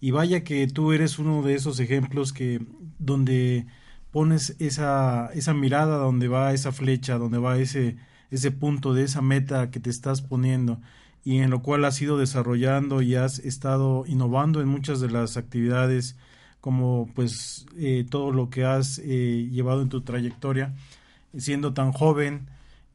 Y 0.01 0.11
vaya 0.11 0.43
que 0.43 0.65
tú 0.67 0.93
eres 0.93 1.19
uno 1.19 1.41
de 1.41 1.55
esos 1.55 1.79
ejemplos 1.79 2.31
que 2.31 2.65
donde 2.97 3.67
pones 4.11 4.55
esa, 4.59 5.29
esa 5.33 5.53
mirada 5.53 5.97
donde 5.97 6.27
va 6.27 6.53
esa 6.53 6.71
flecha, 6.71 7.17
donde 7.17 7.37
va 7.37 7.57
ese, 7.57 7.97
ese 8.31 8.51
punto 8.51 8.93
de 8.93 9.03
esa 9.03 9.21
meta 9.21 9.71
que 9.71 9.79
te 9.79 9.89
estás 9.89 10.21
poniendo 10.21 10.79
y 11.23 11.39
en 11.39 11.49
lo 11.49 11.61
cual 11.61 11.85
has 11.85 12.01
ido 12.01 12.17
desarrollando 12.17 13.01
y 13.01 13.15
has 13.15 13.39
estado 13.39 14.05
innovando 14.07 14.61
en 14.61 14.67
muchas 14.67 14.99
de 14.99 15.09
las 15.09 15.37
actividades 15.37 16.17
como 16.61 17.09
pues 17.13 17.65
eh, 17.77 18.05
todo 18.09 18.31
lo 18.31 18.49
que 18.49 18.65
has 18.65 18.99
eh, 19.03 19.47
llevado 19.51 19.81
en 19.81 19.89
tu 19.89 20.01
trayectoria 20.01 20.73
siendo 21.37 21.73
tan 21.73 21.91
joven 21.91 22.47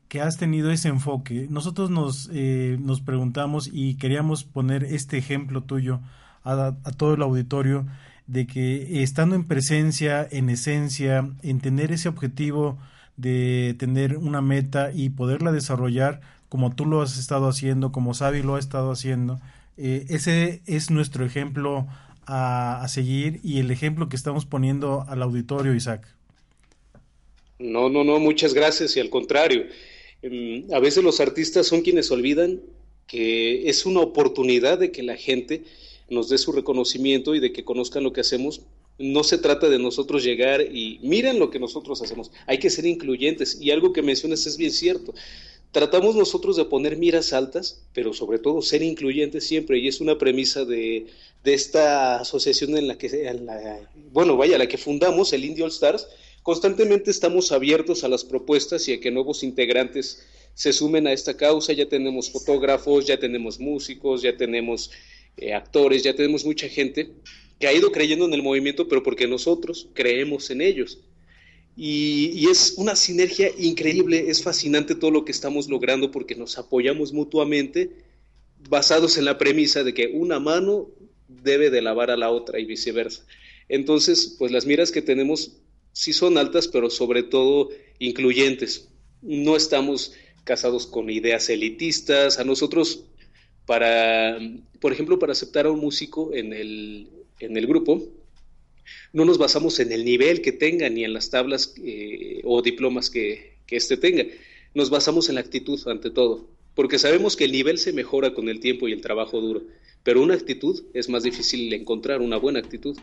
que 0.08 0.20
has 0.20 0.36
tenido 0.36 0.70
ese 0.70 0.88
enfoque. 0.88 1.46
Nosotros 1.50 1.90
nos, 1.90 2.30
eh, 2.32 2.76
nos 2.80 3.00
preguntamos 3.00 3.68
y 3.72 3.94
queríamos 3.96 4.44
poner 4.44 4.84
este 4.84 5.18
ejemplo 5.18 5.62
tuyo 5.62 6.00
a, 6.44 6.52
a 6.52 6.92
todo 6.92 7.14
el 7.14 7.22
auditorio 7.22 7.86
de 8.26 8.46
que 8.46 9.02
estando 9.02 9.36
en 9.36 9.44
presencia, 9.44 10.26
en 10.30 10.48
esencia, 10.50 11.30
en 11.42 11.60
tener 11.60 11.92
ese 11.92 12.08
objetivo 12.08 12.78
de 13.16 13.76
tener 13.78 14.16
una 14.16 14.40
meta 14.40 14.90
y 14.92 15.10
poderla 15.10 15.52
desarrollar 15.52 16.20
como 16.48 16.74
tú 16.74 16.86
lo 16.86 17.02
has 17.02 17.18
estado 17.18 17.48
haciendo, 17.48 17.92
como 17.92 18.14
Sabi 18.14 18.42
lo 18.42 18.56
ha 18.56 18.60
estado 18.60 18.90
haciendo, 18.90 19.40
eh, 19.76 20.06
ese 20.08 20.62
es 20.66 20.90
nuestro 20.90 21.24
ejemplo 21.24 21.86
a, 22.26 22.82
a, 22.82 22.88
seguir 22.88 23.40
y 23.42 23.58
el 23.58 23.70
ejemplo 23.70 24.08
que 24.08 24.16
estamos 24.16 24.46
poniendo 24.46 25.04
al 25.08 25.22
auditorio, 25.22 25.74
Isaac. 25.74 26.06
No, 27.58 27.88
no, 27.88 28.04
no, 28.04 28.18
muchas 28.18 28.54
gracias 28.54 28.96
y 28.96 29.00
al 29.00 29.10
contrario. 29.10 29.64
Em, 30.22 30.64
a 30.72 30.78
veces 30.78 31.04
los 31.04 31.20
artistas 31.20 31.66
son 31.66 31.82
quienes 31.82 32.10
olvidan 32.10 32.60
que 33.06 33.68
es 33.68 33.84
una 33.84 34.00
oportunidad 34.00 34.78
de 34.78 34.90
que 34.90 35.02
la 35.02 35.16
gente 35.16 35.64
nos 36.09 36.28
dé 36.28 36.38
su 36.38 36.52
reconocimiento 36.52 37.34
y 37.34 37.40
de 37.40 37.52
que 37.52 37.64
conozcan 37.64 38.05
lo 38.05 38.12
que 38.12 38.20
hacemos. 38.20 38.62
No 38.98 39.24
se 39.24 39.38
trata 39.38 39.68
de 39.68 39.78
nosotros 39.78 40.22
llegar 40.22 40.61
y 40.61 41.00
miren 41.02 41.38
lo 41.38 41.50
que 41.50 41.59
nosotros 41.59 42.00
hacemos. 42.02 42.30
Hay 42.46 42.59
que 42.59 42.70
ser 42.70 42.86
incluyentes 42.86 43.61
y 43.61 43.70
algo 43.70 43.92
que 43.92 44.02
mencionas 44.02 44.46
es 44.46 44.57
bien 44.57 44.70
cierto. 44.70 45.14
Tratamos 45.72 46.14
nosotros 46.14 46.55
de 46.57 46.66
poner 46.66 46.96
miras 46.96 47.32
altas, 47.32 47.82
pero 47.92 48.12
sobre 48.12 48.38
todo 48.38 48.62
ser 48.62 48.82
incluyentes 48.82 49.44
siempre 49.44 49.80
y 49.80 49.88
es 49.88 50.00
una 50.00 50.16
premisa 50.16 50.64
de, 50.64 51.07
de 51.42 51.55
esta 51.55 52.20
asociación 52.20 52.76
en 52.76 52.86
la 52.86 52.96
que, 52.96 53.36
bueno, 54.12 54.36
vaya, 54.36 54.57
la 54.57 54.68
que 54.68 54.78
fundamos, 54.78 55.32
el 55.32 55.44
Indio 55.44 55.64
All 55.64 55.72
Stars. 55.72 56.07
Constantemente 56.44 57.11
estamos 57.11 57.50
abiertos 57.50 58.05
a 58.05 58.09
las 58.09 58.22
propuestas 58.24 58.86
y 58.86 58.92
a 58.92 59.00
que 59.00 59.11
nuevos 59.11 59.42
integrantes 59.42 60.24
se 60.55 60.72
sumen 60.72 61.07
a 61.09 61.12
esta 61.12 61.36
causa. 61.36 61.72
Ya 61.72 61.88
tenemos 61.88 62.30
fotógrafos, 62.30 63.07
ya 63.07 63.18
tenemos 63.18 63.59
músicos, 63.59 64.22
ya 64.22 64.36
tenemos 64.36 64.90
eh, 65.37 65.55
actores, 65.55 66.03
ya 66.03 66.14
tenemos 66.14 66.45
mucha 66.45 66.68
gente 66.68 67.11
que 67.59 67.66
ha 67.66 67.72
ido 67.72 67.93
creyendo 67.93 68.24
en 68.24 68.35
el 68.35 68.43
movimiento, 68.43 68.89
pero 68.89 69.03
porque 69.03 69.26
nosotros 69.26 69.89
creemos 69.95 70.51
en 70.51 70.61
ellos. 70.61 71.01
Y, 71.76 72.30
y, 72.35 72.47
es 72.47 72.74
una 72.76 72.95
sinergia 72.95 73.51
increíble, 73.59 74.26
es 74.28 74.43
fascinante 74.43 74.95
todo 74.95 75.11
lo 75.11 75.24
que 75.24 75.32
estamos 75.32 75.68
logrando 75.68 76.12
porque 76.12 76.37
nos 76.37 76.57
apoyamos 76.57 77.12
mutuamente 77.12 77.91
basados 78.68 79.18
en 79.18 79.24
la 79.24 79.39
premisa 79.39 79.82
de 79.82 79.93
que 79.93 80.07
una 80.07 80.39
mano 80.39 80.89
debe 81.28 81.70
de 81.70 81.82
lavar 81.82 82.11
a 82.11 82.16
la 82.16 82.30
otra 82.30 82.61
y 82.61 82.64
viceversa. 82.64 83.26
Entonces, 83.68 84.37
pues 84.39 84.53
las 84.53 84.66
miras 84.66 84.93
que 84.93 85.03
tenemos 85.03 85.57
sí 85.93 86.12
son 86.12 86.39
altas, 86.39 86.68
pero 86.68 86.91
sobre 86.91 87.22
todo 87.22 87.70
incluyentes. 87.99 88.89
No 89.22 89.57
estamos 89.57 90.12
casados 90.45 90.87
con 90.87 91.11
ideas 91.11 91.49
elitistas, 91.49 92.39
a 92.39 92.45
nosotros 92.45 93.05
para, 93.66 94.38
por 94.80 94.92
ejemplo, 94.92 95.18
para 95.18 95.32
aceptar 95.32 95.66
a 95.66 95.70
un 95.70 95.80
músico 95.80 96.32
en 96.34 96.52
el, 96.52 97.08
en 97.40 97.56
el 97.56 97.66
grupo, 97.66 98.02
no 99.12 99.24
nos 99.24 99.38
basamos 99.38 99.80
en 99.80 99.92
el 99.92 100.04
nivel 100.04 100.42
que 100.42 100.52
tenga 100.52 100.88
ni 100.88 101.04
en 101.04 101.12
las 101.12 101.30
tablas 101.30 101.74
eh, 101.82 102.40
o 102.44 102.60
diplomas 102.62 103.10
que, 103.10 103.56
que 103.66 103.76
éste 103.76 103.96
tenga. 103.96 104.24
Nos 104.74 104.90
basamos 104.90 105.28
en 105.28 105.36
la 105.36 105.40
actitud 105.40 105.80
ante 105.88 106.10
todo, 106.10 106.48
porque 106.74 106.98
sabemos 106.98 107.36
que 107.36 107.44
el 107.44 107.52
nivel 107.52 107.78
se 107.78 107.92
mejora 107.92 108.34
con 108.34 108.48
el 108.48 108.60
tiempo 108.60 108.88
y 108.88 108.92
el 108.92 109.00
trabajo 109.00 109.40
duro, 109.40 109.62
pero 110.02 110.22
una 110.22 110.34
actitud 110.34 110.84
es 110.92 111.08
más 111.08 111.22
difícil 111.22 111.72
encontrar, 111.72 112.20
una 112.20 112.36
buena 112.36 112.58
actitud. 112.58 112.96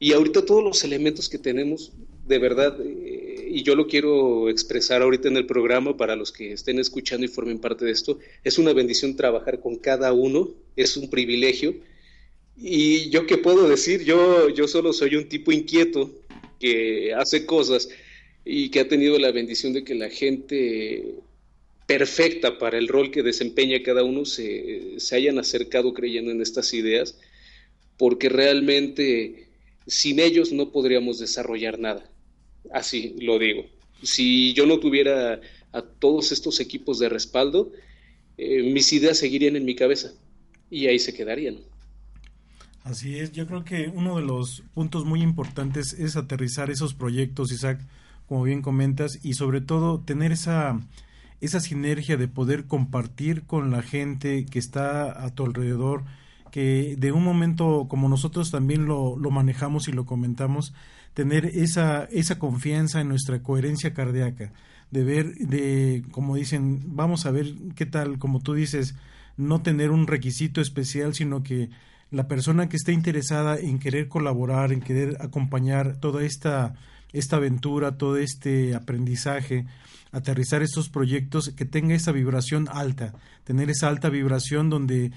Y 0.00 0.12
ahorita 0.12 0.46
todos 0.46 0.62
los 0.62 0.84
elementos 0.84 1.28
que 1.28 1.38
tenemos, 1.38 1.92
de 2.28 2.38
verdad, 2.38 2.78
eh, 2.80 3.48
y 3.50 3.62
yo 3.62 3.74
lo 3.74 3.86
quiero 3.86 4.50
expresar 4.50 5.02
ahorita 5.02 5.28
en 5.28 5.38
el 5.38 5.46
programa 5.46 5.96
para 5.96 6.14
los 6.14 6.30
que 6.30 6.52
estén 6.52 6.78
escuchando 6.78 7.24
y 7.24 7.28
formen 7.28 7.58
parte 7.58 7.86
de 7.86 7.92
esto, 7.92 8.18
es 8.44 8.58
una 8.58 8.74
bendición 8.74 9.16
trabajar 9.16 9.60
con 9.60 9.76
cada 9.76 10.12
uno, 10.12 10.50
es 10.76 10.96
un 10.96 11.08
privilegio. 11.08 11.74
Y 12.56 13.08
yo 13.10 13.26
qué 13.26 13.38
puedo 13.38 13.68
decir, 13.68 14.04
yo, 14.04 14.48
yo 14.50 14.68
solo 14.68 14.92
soy 14.92 15.16
un 15.16 15.28
tipo 15.28 15.52
inquieto 15.52 16.10
que 16.60 17.14
hace 17.14 17.46
cosas 17.46 17.88
y 18.44 18.68
que 18.68 18.80
ha 18.80 18.88
tenido 18.88 19.18
la 19.18 19.30
bendición 19.30 19.72
de 19.72 19.84
que 19.84 19.94
la 19.94 20.10
gente 20.10 21.14
perfecta 21.86 22.58
para 22.58 22.76
el 22.76 22.88
rol 22.88 23.10
que 23.10 23.22
desempeña 23.22 23.82
cada 23.82 24.04
uno 24.04 24.26
se, 24.26 25.00
se 25.00 25.16
hayan 25.16 25.38
acercado 25.38 25.94
creyendo 25.94 26.30
en 26.30 26.42
estas 26.42 26.74
ideas, 26.74 27.18
porque 27.96 28.28
realmente 28.28 29.46
sin 29.86 30.20
ellos 30.20 30.52
no 30.52 30.70
podríamos 30.70 31.18
desarrollar 31.18 31.78
nada. 31.78 32.10
Así 32.72 33.14
lo 33.20 33.38
digo. 33.38 33.64
Si 34.02 34.52
yo 34.54 34.66
no 34.66 34.78
tuviera 34.78 35.40
a 35.72 35.82
todos 35.82 36.32
estos 36.32 36.60
equipos 36.60 36.98
de 36.98 37.08
respaldo, 37.08 37.72
eh, 38.36 38.62
mis 38.62 38.92
ideas 38.92 39.18
seguirían 39.18 39.56
en 39.56 39.64
mi 39.64 39.74
cabeza 39.74 40.12
y 40.70 40.86
ahí 40.86 40.98
se 40.98 41.14
quedarían. 41.14 41.58
Así 42.84 43.18
es, 43.18 43.32
yo 43.32 43.46
creo 43.46 43.64
que 43.64 43.90
uno 43.92 44.16
de 44.16 44.22
los 44.22 44.62
puntos 44.72 45.04
muy 45.04 45.20
importantes 45.20 45.92
es 45.92 46.16
aterrizar 46.16 46.70
esos 46.70 46.94
proyectos, 46.94 47.52
Isaac, 47.52 47.80
como 48.26 48.44
bien 48.44 48.62
comentas, 48.62 49.18
y 49.22 49.34
sobre 49.34 49.60
todo 49.60 50.00
tener 50.00 50.32
esa, 50.32 50.80
esa 51.40 51.60
sinergia 51.60 52.16
de 52.16 52.28
poder 52.28 52.64
compartir 52.66 53.42
con 53.42 53.70
la 53.70 53.82
gente 53.82 54.46
que 54.46 54.58
está 54.58 55.22
a 55.22 55.34
tu 55.34 55.44
alrededor, 55.44 56.04
que 56.50 56.94
de 56.96 57.12
un 57.12 57.24
momento 57.24 57.86
como 57.90 58.08
nosotros 58.08 58.50
también 58.50 58.86
lo, 58.86 59.18
lo 59.18 59.30
manejamos 59.30 59.88
y 59.88 59.92
lo 59.92 60.06
comentamos, 60.06 60.72
tener 61.18 61.46
esa, 61.46 62.04
esa 62.12 62.38
confianza 62.38 63.00
en 63.00 63.08
nuestra 63.08 63.42
coherencia 63.42 63.92
cardíaca, 63.92 64.52
de 64.92 65.02
ver, 65.02 65.34
de, 65.34 66.04
como 66.12 66.36
dicen, 66.36 66.94
vamos 66.94 67.26
a 67.26 67.32
ver 67.32 67.54
qué 67.74 67.86
tal, 67.86 68.20
como 68.20 68.38
tú 68.38 68.54
dices, 68.54 68.94
no 69.36 69.60
tener 69.60 69.90
un 69.90 70.06
requisito 70.06 70.60
especial, 70.60 71.16
sino 71.16 71.42
que 71.42 71.70
la 72.12 72.28
persona 72.28 72.68
que 72.68 72.76
esté 72.76 72.92
interesada 72.92 73.58
en 73.58 73.80
querer 73.80 74.06
colaborar, 74.06 74.72
en 74.72 74.80
querer 74.80 75.16
acompañar 75.18 75.96
toda 75.96 76.22
esta, 76.22 76.76
esta 77.12 77.34
aventura, 77.34 77.98
todo 77.98 78.16
este 78.16 78.76
aprendizaje, 78.76 79.66
aterrizar 80.12 80.62
estos 80.62 80.88
proyectos, 80.88 81.48
que 81.48 81.64
tenga 81.64 81.96
esa 81.96 82.12
vibración 82.12 82.68
alta, 82.70 83.12
tener 83.42 83.70
esa 83.70 83.88
alta 83.88 84.08
vibración 84.08 84.70
donde 84.70 85.10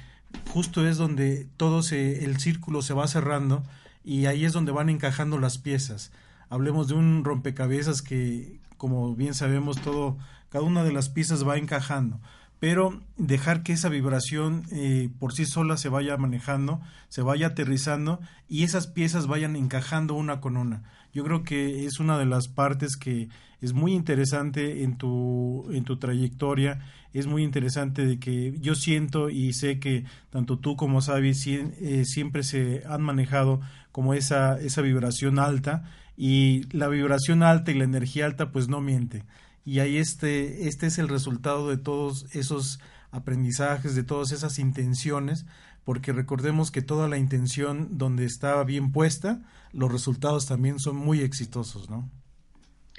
justo 0.51 0.87
es 0.87 0.97
donde 0.97 1.47
todo 1.57 1.83
se, 1.83 2.25
el 2.25 2.39
círculo 2.39 2.81
se 2.81 2.95
va 2.95 3.07
cerrando 3.07 3.61
y 4.03 4.25
ahí 4.25 4.45
es 4.45 4.53
donde 4.53 4.71
van 4.71 4.89
encajando 4.89 5.39
las 5.39 5.57
piezas. 5.57 6.11
Hablemos 6.49 6.87
de 6.87 6.95
un 6.95 7.23
rompecabezas 7.23 8.01
que, 8.01 8.59
como 8.77 9.15
bien 9.15 9.33
sabemos, 9.33 9.79
todo, 9.81 10.17
cada 10.49 10.63
una 10.63 10.83
de 10.83 10.91
las 10.91 11.09
piezas 11.09 11.47
va 11.47 11.57
encajando, 11.57 12.19
pero 12.59 13.01
dejar 13.17 13.63
que 13.63 13.73
esa 13.73 13.89
vibración 13.89 14.63
eh, 14.71 15.09
por 15.19 15.33
sí 15.33 15.45
sola 15.45 15.77
se 15.77 15.89
vaya 15.89 16.17
manejando, 16.17 16.81
se 17.09 17.21
vaya 17.21 17.47
aterrizando 17.47 18.19
y 18.47 18.63
esas 18.63 18.87
piezas 18.87 19.27
vayan 19.27 19.55
encajando 19.55 20.13
una 20.13 20.41
con 20.41 20.57
una. 20.57 20.83
Yo 21.14 21.24
creo 21.24 21.43
que 21.43 21.86
es 21.86 21.99
una 21.99 22.18
de 22.18 22.26
las 22.26 22.47
partes 22.47 22.97
que 22.97 23.30
es 23.62 23.74
muy 23.74 23.93
interesante 23.93 24.84
en 24.84 24.97
tu, 24.97 25.68
en 25.72 25.84
tu 25.84 25.97
trayectoria 25.97 26.80
es 27.14 27.28
muy 27.28 27.43
interesante 27.43 28.05
de 28.05 28.20
que 28.20 28.55
yo 28.59 28.76
siento 28.76 29.30
y 29.30 29.53
sé 29.53 29.80
que 29.80 30.05
tanto 30.30 30.57
tú 30.57 30.76
como 30.76 31.01
Sabi 31.01 31.32
eh, 31.45 32.05
siempre 32.05 32.43
se 32.43 32.84
han 32.88 33.01
manejado 33.01 33.59
como 33.91 34.14
esa, 34.14 34.59
esa 34.59 34.82
vibración 34.82 35.38
alta 35.38 35.84
y 36.16 36.64
la 36.76 36.88
vibración 36.88 37.43
alta 37.43 37.72
y 37.72 37.76
la 37.76 37.84
energía 37.84 38.26
alta 38.26 38.51
pues 38.51 38.70
no 38.70 38.80
miente. 38.80 39.24
Y 39.66 39.80
ahí 39.80 39.97
este, 39.97 40.68
este 40.68 40.88
es 40.88 40.97
el 40.97 41.09
resultado 41.09 41.70
de 41.70 41.78
todos 41.78 42.26
esos 42.34 42.80
aprendizajes, 43.12 43.93
de 43.93 44.03
todas 44.03 44.32
esas 44.32 44.57
intenciones, 44.57 45.45
porque 45.84 46.13
recordemos 46.13 46.71
que 46.71 46.82
toda 46.82 47.07
la 47.07 47.17
intención 47.17 47.97
donde 47.97 48.25
estaba 48.25 48.63
bien 48.63 48.91
puesta, 48.91 49.41
los 49.73 49.91
resultados 49.91 50.45
también 50.45 50.79
son 50.79 50.95
muy 50.95 51.21
exitosos, 51.21 51.89
¿no? 51.89 52.09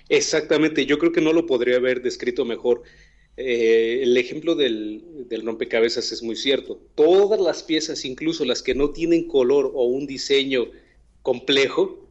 Exactamente, 0.08 0.84
yo 0.84 0.98
creo 0.98 1.12
que 1.12 1.20
no 1.20 1.32
lo 1.32 1.46
podría 1.46 1.76
haber 1.76 2.02
descrito 2.02 2.44
mejor. 2.44 2.82
Eh, 3.36 4.00
el 4.02 4.16
ejemplo 4.16 4.54
del, 4.54 5.02
rompecabezas 5.42 6.12
es 6.12 6.22
muy 6.22 6.36
cierto. 6.36 6.80
Todas 6.94 7.40
las 7.40 7.62
piezas, 7.62 8.04
incluso 8.04 8.44
las 8.44 8.62
que 8.62 8.74
no 8.74 8.90
tienen 8.90 9.26
color 9.26 9.70
o 9.74 9.84
un 9.84 10.06
diseño 10.06 10.66
complejo, 11.22 12.06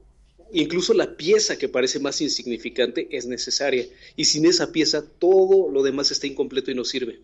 incluso 0.51 0.93
la 0.93 1.15
pieza 1.15 1.57
que 1.57 1.69
parece 1.69 1.99
más 1.99 2.22
insignificante 2.22 3.07
es 3.11 3.28
necesaria. 3.28 3.86
Y 4.15 4.26
sin 4.26 4.45
esa 4.45 4.72
pieza 4.72 5.05
todo 5.19 5.69
lo 5.69 5.84
demás 5.84 6.11
está 6.11 6.28
incompleto 6.28 6.72
y 6.72 6.76
no 6.76 6.86
sirve. 6.86 7.19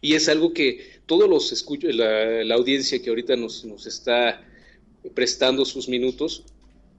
Y 0.00 0.14
es 0.14 0.28
algo 0.28 0.52
que 0.52 1.00
todos 1.06 1.28
los 1.28 1.52
escuchos, 1.52 1.94
la, 1.94 2.44
la 2.44 2.54
audiencia 2.54 3.00
que 3.02 3.10
ahorita 3.10 3.36
nos, 3.36 3.64
nos 3.64 3.86
está 3.86 4.42
prestando 5.14 5.64
sus 5.64 5.88
minutos, 5.88 6.44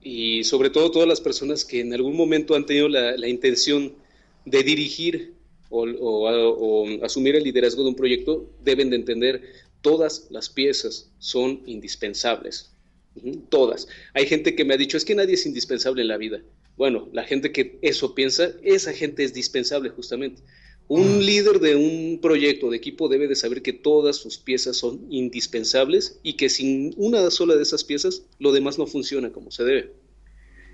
y 0.02 0.42
sobre 0.44 0.70
todo 0.70 0.90
todas 0.90 1.08
las 1.08 1.20
personas 1.20 1.64
que 1.64 1.80
en 1.80 1.94
algún 1.94 2.16
momento 2.16 2.54
han 2.54 2.66
tenido 2.66 2.88
la, 2.88 3.28
intención 3.28 3.94
de 4.44 4.62
dirigir 4.62 5.34
o, 5.70 6.78
asumir 7.02 7.36
el 7.36 7.44
liderazgo 7.44 7.82
de 7.82 7.90
un 7.90 7.94
proyecto, 7.94 8.50
deben 8.62 8.90
de 8.90 8.96
entender 8.96 9.42
todas 9.80 10.26
las 10.30 10.48
piezas 10.48 11.10
son 11.18 11.62
indispensables. 11.66 12.70
Todas. 13.48 13.88
Hay 14.14 14.26
gente 14.26 14.54
que 14.54 14.64
me 14.64 14.74
ha 14.74 14.78
dicho, 14.78 14.96
es 14.96 15.04
que 15.04 15.14
nadie 15.14 15.34
es 15.34 15.46
indispensable 15.46 16.02
en 16.02 16.08
la 16.08 16.16
vida. 16.16 16.42
Bueno, 16.76 17.08
la 17.12 17.24
gente 17.24 17.52
que 17.52 17.78
eso 17.82 18.14
piensa, 18.14 18.52
esa 18.62 18.92
gente 18.92 19.22
es 19.22 19.34
dispensable 19.34 19.90
justamente. 19.90 20.42
Un 20.94 21.16
mm. 21.16 21.20
líder 21.20 21.60
de 21.60 21.74
un 21.74 22.18
proyecto, 22.20 22.68
de 22.68 22.76
equipo, 22.76 23.08
debe 23.08 23.26
de 23.26 23.34
saber 23.34 23.62
que 23.62 23.72
todas 23.72 24.16
sus 24.16 24.36
piezas 24.36 24.76
son 24.76 25.00
indispensables 25.08 26.20
y 26.22 26.34
que 26.34 26.50
sin 26.50 26.92
una 26.98 27.30
sola 27.30 27.56
de 27.56 27.62
esas 27.62 27.82
piezas, 27.82 28.24
lo 28.38 28.52
demás 28.52 28.78
no 28.78 28.86
funciona 28.86 29.32
como 29.32 29.50
se 29.50 29.64
debe. 29.64 29.94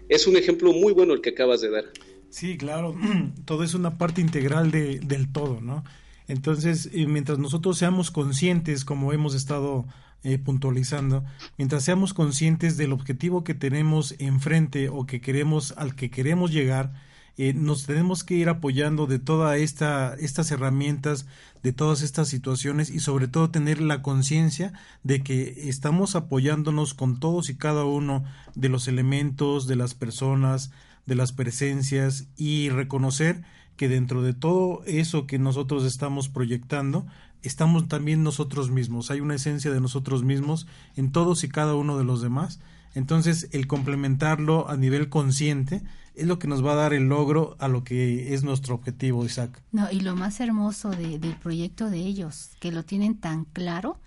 Es 0.08 0.26
un 0.26 0.36
ejemplo 0.36 0.72
muy 0.72 0.92
bueno 0.92 1.14
el 1.14 1.20
que 1.20 1.30
acabas 1.30 1.60
de 1.60 1.70
dar. 1.70 1.84
Sí, 2.30 2.58
claro, 2.58 2.96
todo 3.44 3.62
es 3.62 3.74
una 3.74 3.96
parte 3.96 4.20
integral 4.20 4.72
de, 4.72 4.98
del 4.98 5.30
todo, 5.30 5.60
¿no? 5.60 5.84
Entonces, 6.26 6.90
eh, 6.92 7.06
mientras 7.06 7.38
nosotros 7.38 7.78
seamos 7.78 8.10
conscientes, 8.10 8.84
como 8.84 9.12
hemos 9.12 9.36
estado 9.36 9.86
eh, 10.24 10.36
puntualizando, 10.38 11.24
mientras 11.58 11.84
seamos 11.84 12.12
conscientes 12.12 12.76
del 12.76 12.92
objetivo 12.92 13.44
que 13.44 13.54
tenemos 13.54 14.16
enfrente 14.18 14.88
o 14.88 15.06
que 15.06 15.20
queremos, 15.20 15.74
al 15.76 15.94
que 15.94 16.10
queremos 16.10 16.50
llegar, 16.50 17.06
eh, 17.39 17.55
nos 17.55 17.86
tenemos 17.86 18.24
que 18.24 18.34
ir 18.34 18.49
apoyando 18.49 19.07
de 19.07 19.20
todas 19.20 19.59
esta, 19.59 20.14
estas 20.14 20.51
herramientas, 20.51 21.26
de 21.62 21.72
todas 21.72 22.03
estas 22.03 22.28
situaciones 22.28 22.91
y 22.91 22.99
sobre 22.99 23.28
todo 23.28 23.51
tener 23.51 23.80
la 23.80 24.03
conciencia 24.03 24.72
de 25.05 25.22
que 25.22 25.68
estamos 25.68 26.16
apoyándonos 26.16 26.95
con 26.95 27.20
todos 27.20 27.49
y 27.49 27.55
cada 27.55 27.84
uno 27.84 28.24
de 28.57 28.68
los 28.68 28.89
elementos, 28.89 29.68
de 29.68 29.76
las 29.76 29.95
personas, 29.95 30.72
de 31.07 31.14
las 31.14 31.30
presencias 31.30 32.26
y 32.36 32.70
reconocer 32.70 33.45
que 33.76 33.89
dentro 33.89 34.22
de 34.22 34.34
todo 34.34 34.82
eso 34.86 35.28
que 35.28 35.39
nosotros 35.39 35.84
estamos 35.84 36.28
proyectando, 36.28 37.07
estamos 37.43 37.86
también 37.86 38.24
nosotros 38.24 38.72
mismos. 38.72 39.12
Hay 39.12 39.20
una 39.20 39.36
esencia 39.36 39.70
de 39.70 39.80
nosotros 39.80 40.24
mismos 40.24 40.66
en 40.97 41.12
todos 41.12 41.45
y 41.45 41.49
cada 41.49 41.76
uno 41.76 41.97
de 41.97 42.05
los 42.05 42.20
demás. 42.20 42.59
Entonces, 42.99 43.49
el 43.53 43.68
complementarlo 43.68 44.68
a 44.68 44.76
nivel 44.76 45.09
consciente 45.09 45.82
es 46.16 46.26
lo 46.26 46.40
que 46.40 46.49
nos 46.49 46.66
va 46.66 46.72
a 46.72 46.74
dar 46.74 46.92
el 46.92 47.09
logro 47.09 47.57
a 47.61 47.68
lo 47.68 47.84
que 47.84 48.34
es 48.34 48.42
nuestro 48.42 48.74
objetivo, 48.74 49.24
Isaac. 49.24 49.62
No, 49.70 49.88
y 49.90 50.01
lo 50.01 50.16
más 50.16 50.40
hermoso 50.40 50.90
del 50.90 51.36
proyecto 51.36 51.90
de 51.90 51.99
ellos, 51.99 52.51
que 52.59 52.72
lo 52.72 52.84
tienen 52.84 53.16
tan 53.16 53.44
claro, 53.44 54.01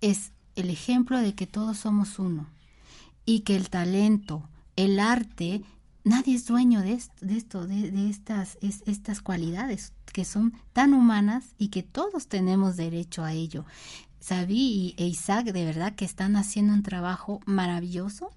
es 0.00 0.30
el 0.54 0.70
ejemplo 0.70 1.18
de 1.18 1.34
que 1.34 1.48
todos 1.48 1.78
somos 1.78 2.20
uno 2.20 2.46
y 3.26 3.40
que 3.40 3.56
el 3.56 3.70
talento, 3.70 4.48
el 4.76 5.00
arte, 5.00 5.62
nadie 6.04 6.36
es 6.36 6.46
dueño 6.46 6.80
de 6.80 6.92
esto, 6.92 7.66
de, 7.66 8.08
estas, 8.08 8.56
estas 8.60 9.20
cualidades 9.20 9.92
que 10.12 10.24
son 10.24 10.52
tan 10.72 10.94
humanas 10.94 11.44
y 11.58 11.68
que 11.68 11.82
todos 11.82 12.28
tenemos 12.28 12.76
derecho 12.76 13.24
a 13.24 13.32
ello. 13.32 13.64
Sabí 14.20 14.94
e 14.98 15.06
Isaac 15.06 15.46
de 15.46 15.64
verdad 15.64 15.94
que 15.94 16.04
están 16.04 16.36
haciendo 16.36 16.72
un 16.72 16.82
trabajo 16.82 17.40
maravilloso 17.46 18.30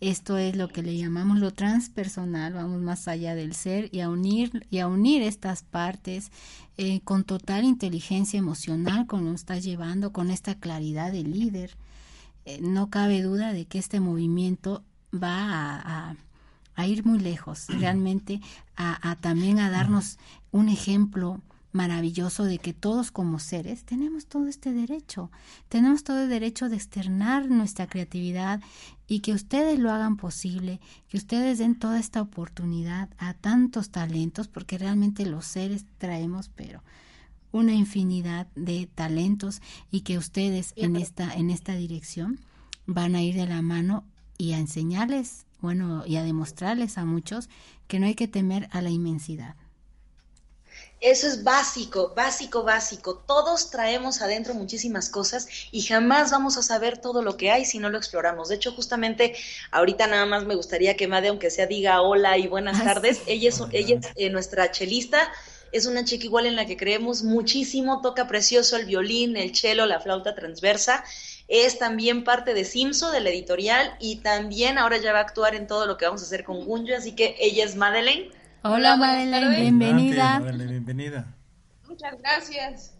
esto 0.00 0.36
es 0.36 0.56
lo 0.56 0.68
que 0.68 0.82
le 0.82 0.96
llamamos 0.98 1.38
lo 1.38 1.52
transpersonal, 1.52 2.52
vamos 2.52 2.82
más 2.82 3.08
allá 3.08 3.34
del 3.34 3.54
ser 3.54 3.88
y 3.92 4.00
a 4.00 4.10
unir, 4.10 4.66
y 4.70 4.80
a 4.80 4.88
unir 4.88 5.22
estas 5.22 5.62
partes 5.62 6.30
eh, 6.76 7.00
con 7.00 7.24
total 7.24 7.64
inteligencia 7.64 8.38
emocional, 8.38 9.06
como 9.06 9.22
nos 9.22 9.40
está 9.40 9.58
llevando, 9.58 10.12
con 10.12 10.30
esta 10.30 10.56
claridad 10.56 11.12
de 11.12 11.22
líder. 11.22 11.76
Eh, 12.44 12.58
no 12.60 12.90
cabe 12.90 13.22
duda 13.22 13.54
de 13.54 13.64
que 13.64 13.78
este 13.78 13.98
movimiento 13.98 14.84
va 15.14 15.76
a, 15.76 16.16
a, 16.74 16.86
ir 16.86 17.06
muy 17.06 17.18
lejos, 17.18 17.66
realmente 17.68 18.42
a, 18.76 19.10
a 19.10 19.16
también 19.16 19.60
a 19.60 19.70
darnos 19.70 20.18
un 20.50 20.68
ejemplo 20.68 21.40
maravilloso 21.76 22.44
de 22.44 22.58
que 22.58 22.72
todos 22.72 23.10
como 23.10 23.38
seres 23.38 23.84
tenemos 23.84 24.26
todo 24.26 24.48
este 24.48 24.72
derecho, 24.72 25.30
tenemos 25.68 26.02
todo 26.02 26.22
el 26.22 26.28
derecho 26.28 26.68
de 26.68 26.76
externar 26.76 27.48
nuestra 27.48 27.86
creatividad 27.86 28.60
y 29.06 29.20
que 29.20 29.32
ustedes 29.32 29.78
lo 29.78 29.92
hagan 29.92 30.16
posible, 30.16 30.80
que 31.08 31.18
ustedes 31.18 31.58
den 31.58 31.78
toda 31.78 32.00
esta 32.00 32.22
oportunidad 32.22 33.10
a 33.18 33.34
tantos 33.34 33.90
talentos, 33.90 34.48
porque 34.48 34.78
realmente 34.78 35.26
los 35.26 35.44
seres 35.44 35.84
traemos, 35.98 36.48
pero 36.48 36.82
una 37.52 37.74
infinidad 37.74 38.48
de 38.56 38.88
talentos 38.92 39.62
y 39.90 40.00
que 40.00 40.18
ustedes 40.18 40.72
en 40.76 40.96
esta 40.96 41.32
en 41.32 41.50
esta 41.50 41.74
dirección 41.74 42.40
van 42.86 43.14
a 43.14 43.22
ir 43.22 43.36
de 43.36 43.46
la 43.46 43.62
mano 43.62 44.04
y 44.38 44.52
a 44.52 44.58
enseñarles, 44.58 45.46
bueno, 45.60 46.04
y 46.06 46.16
a 46.16 46.22
demostrarles 46.22 46.98
a 46.98 47.04
muchos 47.04 47.48
que 47.86 47.98
no 48.00 48.06
hay 48.06 48.14
que 48.14 48.28
temer 48.28 48.68
a 48.72 48.82
la 48.82 48.90
inmensidad. 48.90 49.56
Eso 51.06 51.28
es 51.28 51.44
básico, 51.44 52.12
básico, 52.16 52.64
básico. 52.64 53.22
Todos 53.28 53.70
traemos 53.70 54.22
adentro 54.22 54.54
muchísimas 54.54 55.08
cosas 55.08 55.46
y 55.70 55.82
jamás 55.82 56.32
vamos 56.32 56.56
a 56.56 56.64
saber 56.64 56.98
todo 56.98 57.22
lo 57.22 57.36
que 57.36 57.52
hay 57.52 57.64
si 57.64 57.78
no 57.78 57.90
lo 57.90 57.96
exploramos. 57.96 58.48
De 58.48 58.56
hecho, 58.56 58.72
justamente 58.72 59.36
ahorita 59.70 60.08
nada 60.08 60.26
más 60.26 60.46
me 60.46 60.56
gustaría 60.56 60.96
que 60.96 61.06
Made, 61.06 61.28
aunque 61.28 61.50
sea, 61.50 61.68
diga 61.68 62.02
hola 62.02 62.36
y 62.38 62.48
buenas 62.48 62.82
tardes. 62.82 63.20
Ella 63.28 63.50
es, 63.50 63.62
ella 63.70 64.00
es 64.00 64.08
eh, 64.16 64.30
nuestra 64.30 64.72
chelista. 64.72 65.32
Es 65.70 65.86
una 65.86 66.04
chica 66.04 66.24
igual 66.24 66.44
en 66.44 66.56
la 66.56 66.66
que 66.66 66.76
creemos 66.76 67.22
muchísimo, 67.22 68.00
toca 68.00 68.26
precioso 68.26 68.76
el 68.76 68.86
violín, 68.86 69.36
el 69.36 69.54
cello, 69.54 69.86
la 69.86 70.00
flauta 70.00 70.34
transversa. 70.34 71.04
Es 71.46 71.78
también 71.78 72.24
parte 72.24 72.52
de 72.52 72.64
Simso, 72.64 73.12
de 73.12 73.20
la 73.20 73.30
editorial, 73.30 73.96
y 74.00 74.16
también 74.16 74.76
ahora 74.76 74.96
ya 74.96 75.12
va 75.12 75.20
a 75.20 75.22
actuar 75.22 75.54
en 75.54 75.68
todo 75.68 75.86
lo 75.86 75.98
que 75.98 76.06
vamos 76.06 76.22
a 76.22 76.24
hacer 76.24 76.42
con 76.42 76.64
Gunjo, 76.64 76.96
así 76.96 77.12
que 77.12 77.36
ella 77.38 77.64
es 77.64 77.76
Madeleine 77.76 78.32
Hola, 78.68 78.96
Madeleine, 78.96 79.60
bienvenida. 79.60 80.40
bienvenida. 80.40 81.34
Muchas 81.86 82.18
gracias. 82.18 82.94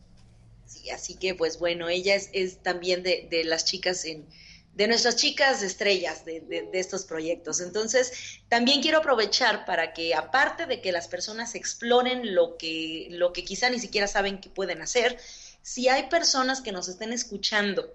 Sí, 0.65 0.91
así 0.91 1.17
que 1.17 1.35
pues 1.35 1.59
bueno, 1.59 1.89
ella 1.89 2.15
es, 2.15 2.63
también 2.63 3.03
de, 3.03 3.43
las 3.45 3.65
chicas 3.65 4.05
en, 4.05 4.27
de 4.75 4.87
nuestras 4.87 5.17
chicas 5.17 5.63
estrellas 5.65 6.25
de, 6.25 6.41
de, 6.41 6.71
estos 6.75 7.05
proyectos. 7.05 7.61
Entonces, 7.61 8.41
también 8.49 8.81
quiero 8.81 8.99
aprovechar 8.99 9.65
para 9.65 9.93
que, 9.93 10.15
aparte 10.15 10.67
de 10.67 10.81
que 10.81 10.93
las 10.93 11.09
personas 11.09 11.57
exploren 11.57 12.35
lo 12.35 12.57
que, 12.57 13.09
lo 13.11 13.33
que 13.33 13.45
quizá 13.45 13.69
ni 13.69 13.81
siquiera 13.81 14.07
saben 14.07 14.39
que 14.39 14.51
pueden 14.51 14.83
hacer, 14.83 15.19
si 15.63 15.89
hay 15.89 16.05
personas 16.09 16.61
que 16.61 16.71
nos 16.71 16.89
estén 16.89 17.13
escuchando, 17.13 17.93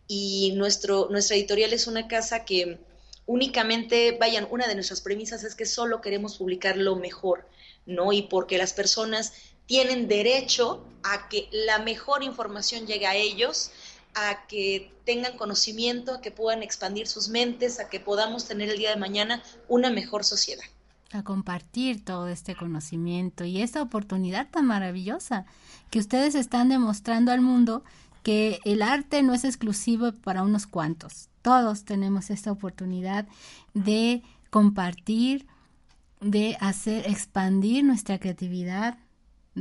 y 0.07 0.55
nuestro, 0.57 1.09
nuestra 1.11 1.37
editorial 1.37 1.75
es 1.75 1.87
una 1.87 2.09
casa 2.09 2.47
que 2.47 2.79
únicamente, 3.27 4.17
vayan, 4.19 4.49
una 4.51 4.67
de 4.67 4.75
nuestras 4.75 5.03
premisas 5.03 5.45
es 5.45 5.55
que 5.55 5.67
solo 5.67 6.01
queremos 6.01 6.39
publicar 6.39 6.79
lo 6.79 6.97
mejor, 6.97 7.47
¿no? 7.85 8.15
Y 8.15 8.23
porque 8.23 8.57
las 8.57 8.73
personas 8.73 9.35
tienen 9.67 10.09
derecho 10.09 10.83
a 11.03 11.29
que 11.29 11.47
la 11.53 11.79
mejor 11.79 12.23
información 12.23 12.87
llegue 12.87 13.07
a 13.07 13.17
ellos 13.17 13.71
a 14.15 14.47
que 14.47 14.93
tengan 15.05 15.37
conocimiento, 15.37 16.15
a 16.15 16.21
que 16.21 16.31
puedan 16.31 16.63
expandir 16.63 17.07
sus 17.07 17.29
mentes, 17.29 17.81
a 17.81 17.89
que 17.89 18.01
podamos 18.01 18.47
tener 18.47 18.69
el 18.71 18.79
día 18.79 18.91
de 18.91 18.97
mañana 18.97 19.43
una 19.69 19.91
mejor 19.91 20.25
sociedad. 20.25 20.65
A 21.13 21.23
compartir 21.23 22.05
todo 22.05 22.29
este 22.29 22.55
conocimiento 22.55 23.45
y 23.45 23.63
esta 23.63 23.81
oportunidad 23.81 24.49
tan 24.51 24.67
maravillosa 24.67 25.47
que 25.91 25.99
ustedes 25.99 26.35
están 26.35 26.69
demostrando 26.69 27.33
al 27.33 27.41
mundo 27.41 27.83
que 28.23 28.61
el 28.65 28.83
arte 28.83 29.23
no 29.23 29.33
es 29.33 29.45
exclusivo 29.45 30.13
para 30.13 30.43
unos 30.43 30.67
cuantos. 30.67 31.29
Todos 31.41 31.85
tenemos 31.85 32.31
esta 32.31 32.53
oportunidad 32.53 33.27
de 33.73 34.23
compartir, 34.51 35.47
de 36.21 36.57
hacer 36.61 37.09
expandir 37.09 37.85
nuestra 37.85 38.19
creatividad, 38.19 38.99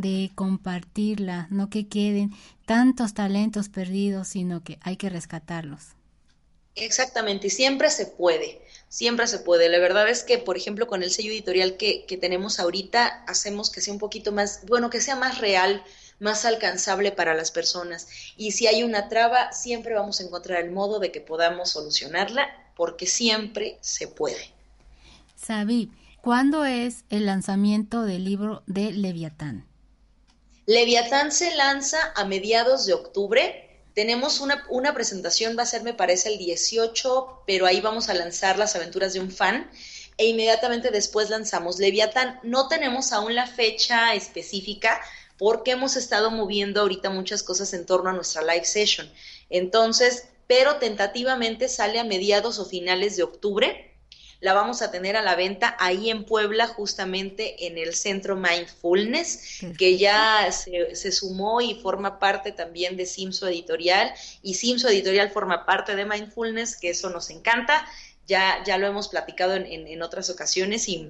de 0.02 0.32
compartirla, 0.36 1.48
no 1.50 1.70
que 1.70 1.88
queden 1.88 2.32
tantos 2.66 3.14
talentos 3.14 3.70
perdidos, 3.70 4.30
sino 4.30 4.64
que 4.64 4.78
hay 4.82 4.98
que 4.98 5.10
rescatarlos. 5.10 5.95
Exactamente, 6.76 7.48
y 7.48 7.50
siempre 7.50 7.89
se 7.89 8.06
puede, 8.06 8.62
siempre 8.88 9.26
se 9.26 9.39
puede. 9.39 9.68
La 9.68 9.80
verdad 9.80 10.08
es 10.10 10.24
que, 10.24 10.38
por 10.38 10.58
ejemplo, 10.58 10.86
con 10.86 11.02
el 11.02 11.10
sello 11.10 11.32
editorial 11.32 11.76
que, 11.76 12.06
que 12.06 12.18
tenemos 12.18 12.60
ahorita, 12.60 13.24
hacemos 13.28 13.72
que 13.72 13.82
sea 13.82 13.93
un 13.93 14.00
poquito 14.00 14.32
más, 14.32 14.62
bueno, 14.68 14.91
que 14.91 15.02
sea 15.02 15.16
más 15.16 15.39
real, 15.39 15.84
más 16.20 16.45
alcanzable 16.45 17.12
para 17.12 17.34
las 17.34 17.50
personas. 17.50 18.08
Y 18.38 18.52
si 18.52 18.68
hay 18.68 18.84
una 18.84 19.10
traba, 19.10 19.52
siempre 19.54 19.95
vamos 19.95 20.20
a 20.20 20.24
encontrar 20.24 20.64
el 20.64 20.72
modo 20.72 21.00
de 21.00 21.12
que 21.12 21.22
podamos 21.22 21.72
solucionarla, 21.72 22.48
porque 22.76 23.08
siempre 23.08 23.78
se 23.82 24.08
puede. 24.08 24.52
Sabi, 25.36 25.91
¿cuándo 26.22 26.66
es 26.66 27.06
el 27.10 27.26
lanzamiento 27.26 28.04
del 28.04 28.24
libro 28.24 28.64
de 28.68 28.91
Leviatán? 28.91 29.66
Leviatán 30.68 31.32
se 31.32 31.55
lanza 31.55 32.11
a 32.13 32.26
mediados 32.26 32.86
de 32.86 32.93
octubre. 32.93 33.70
Tenemos 33.93 34.41
una, 34.41 34.65
una, 34.70 34.93
presentación, 34.93 35.57
va 35.57 35.63
a 35.63 35.65
ser, 35.65 35.82
me 35.82 35.93
parece, 35.93 36.28
el 36.28 36.38
18, 36.38 37.43
pero 37.47 37.65
ahí 37.65 37.80
vamos 37.80 38.09
a 38.09 38.13
lanzar 38.13 38.59
las 38.59 38.76
aventuras 38.76 39.13
de 39.13 39.22
un 39.22 39.32
fan 39.32 39.72
e 40.18 40.26
inmediatamente 40.26 40.91
después 40.91 41.30
lanzamos 41.30 41.80
Leviatán. 41.80 42.41
No 42.43 42.68
tenemos 42.68 43.13
aún 43.13 43.34
la 43.34 43.47
fecha 43.47 44.13
específica 44.13 44.99
porque 45.38 45.72
hemos 45.72 45.95
estado 45.95 46.32
moviendo 46.32 46.82
ahorita 46.82 47.11
muchas 47.11 47.43
cosas 47.43 47.74
en 47.74 47.86
torno 47.86 48.09
a 48.09 48.13
nuestra 48.13 48.41
live 48.41 48.65
session. 48.65 49.09
Entonces, 49.49 50.28
pero 50.47 50.80
tentativamente 50.80 51.70
sale 51.70 51.97
a 51.97 52.03
mediados 52.03 52.59
o 52.59 52.65
finales 52.65 53.15
de 53.15 53.24
octubre 53.24 53.97
la 54.40 54.54
vamos 54.54 54.82
a 54.82 54.92
tener 54.92 55.16
a 55.16 55.22
la 55.22 55.36
venta 55.36 55.76
ahí 55.80 56.10
en 56.10 56.24
Puebla, 56.24 56.68
justamente 56.68 57.68
en 57.68 57.78
el 57.78 57.96
Centro 57.96 58.36
Mindfulness, 58.36 59.62
que 59.78 59.98
ya 59.98 60.52
se, 60.52 61.12
sumó 61.12 61.62
y 61.62 61.76
forma 61.76 62.20
parte 62.20 62.52
también 62.52 62.98
de 62.98 63.06
Simso 63.06 63.48
Editorial. 63.48 64.14
Y 64.44 64.54
Simso 64.54 64.90
Editorial 64.90 65.32
forma 65.32 65.66
parte 65.66 65.96
de 65.96 66.06
Mindfulness, 66.06 66.78
que 66.78 66.92
eso 66.92 67.10
nos 67.10 67.30
encanta. 67.30 67.86
Ya, 68.28 68.64
ya 68.66 68.78
lo 68.78 68.88
hemos 68.88 69.08
platicado 69.08 69.56
en, 69.56 69.66
en 69.66 70.02
otras 70.02 70.30
ocasiones 70.30 70.88
y 70.90 71.10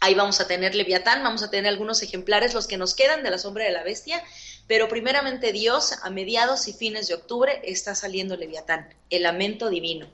ahí 0.00 0.14
vamos 0.14 0.40
a 0.40 0.46
tener 0.46 0.74
Leviatán, 0.74 1.22
vamos 1.22 1.42
a 1.42 1.50
tener 1.50 1.66
algunos 1.66 2.02
ejemplares, 2.02 2.54
los 2.54 2.66
que 2.66 2.76
nos 2.76 2.94
quedan 2.94 3.22
de 3.22 3.30
la 3.30 3.38
sombra 3.38 3.64
de 3.64 3.72
la 3.72 3.82
bestia. 3.82 4.22
Pero 4.66 4.88
primeramente 4.88 5.52
Dios, 5.52 5.94
a 6.02 6.10
mediados 6.10 6.68
y 6.68 6.72
fines 6.72 7.08
de 7.08 7.14
octubre, 7.14 7.60
está 7.64 7.94
saliendo 7.94 8.36
Leviatán, 8.36 8.94
el 9.10 9.22
lamento 9.24 9.68
divino. 9.68 10.08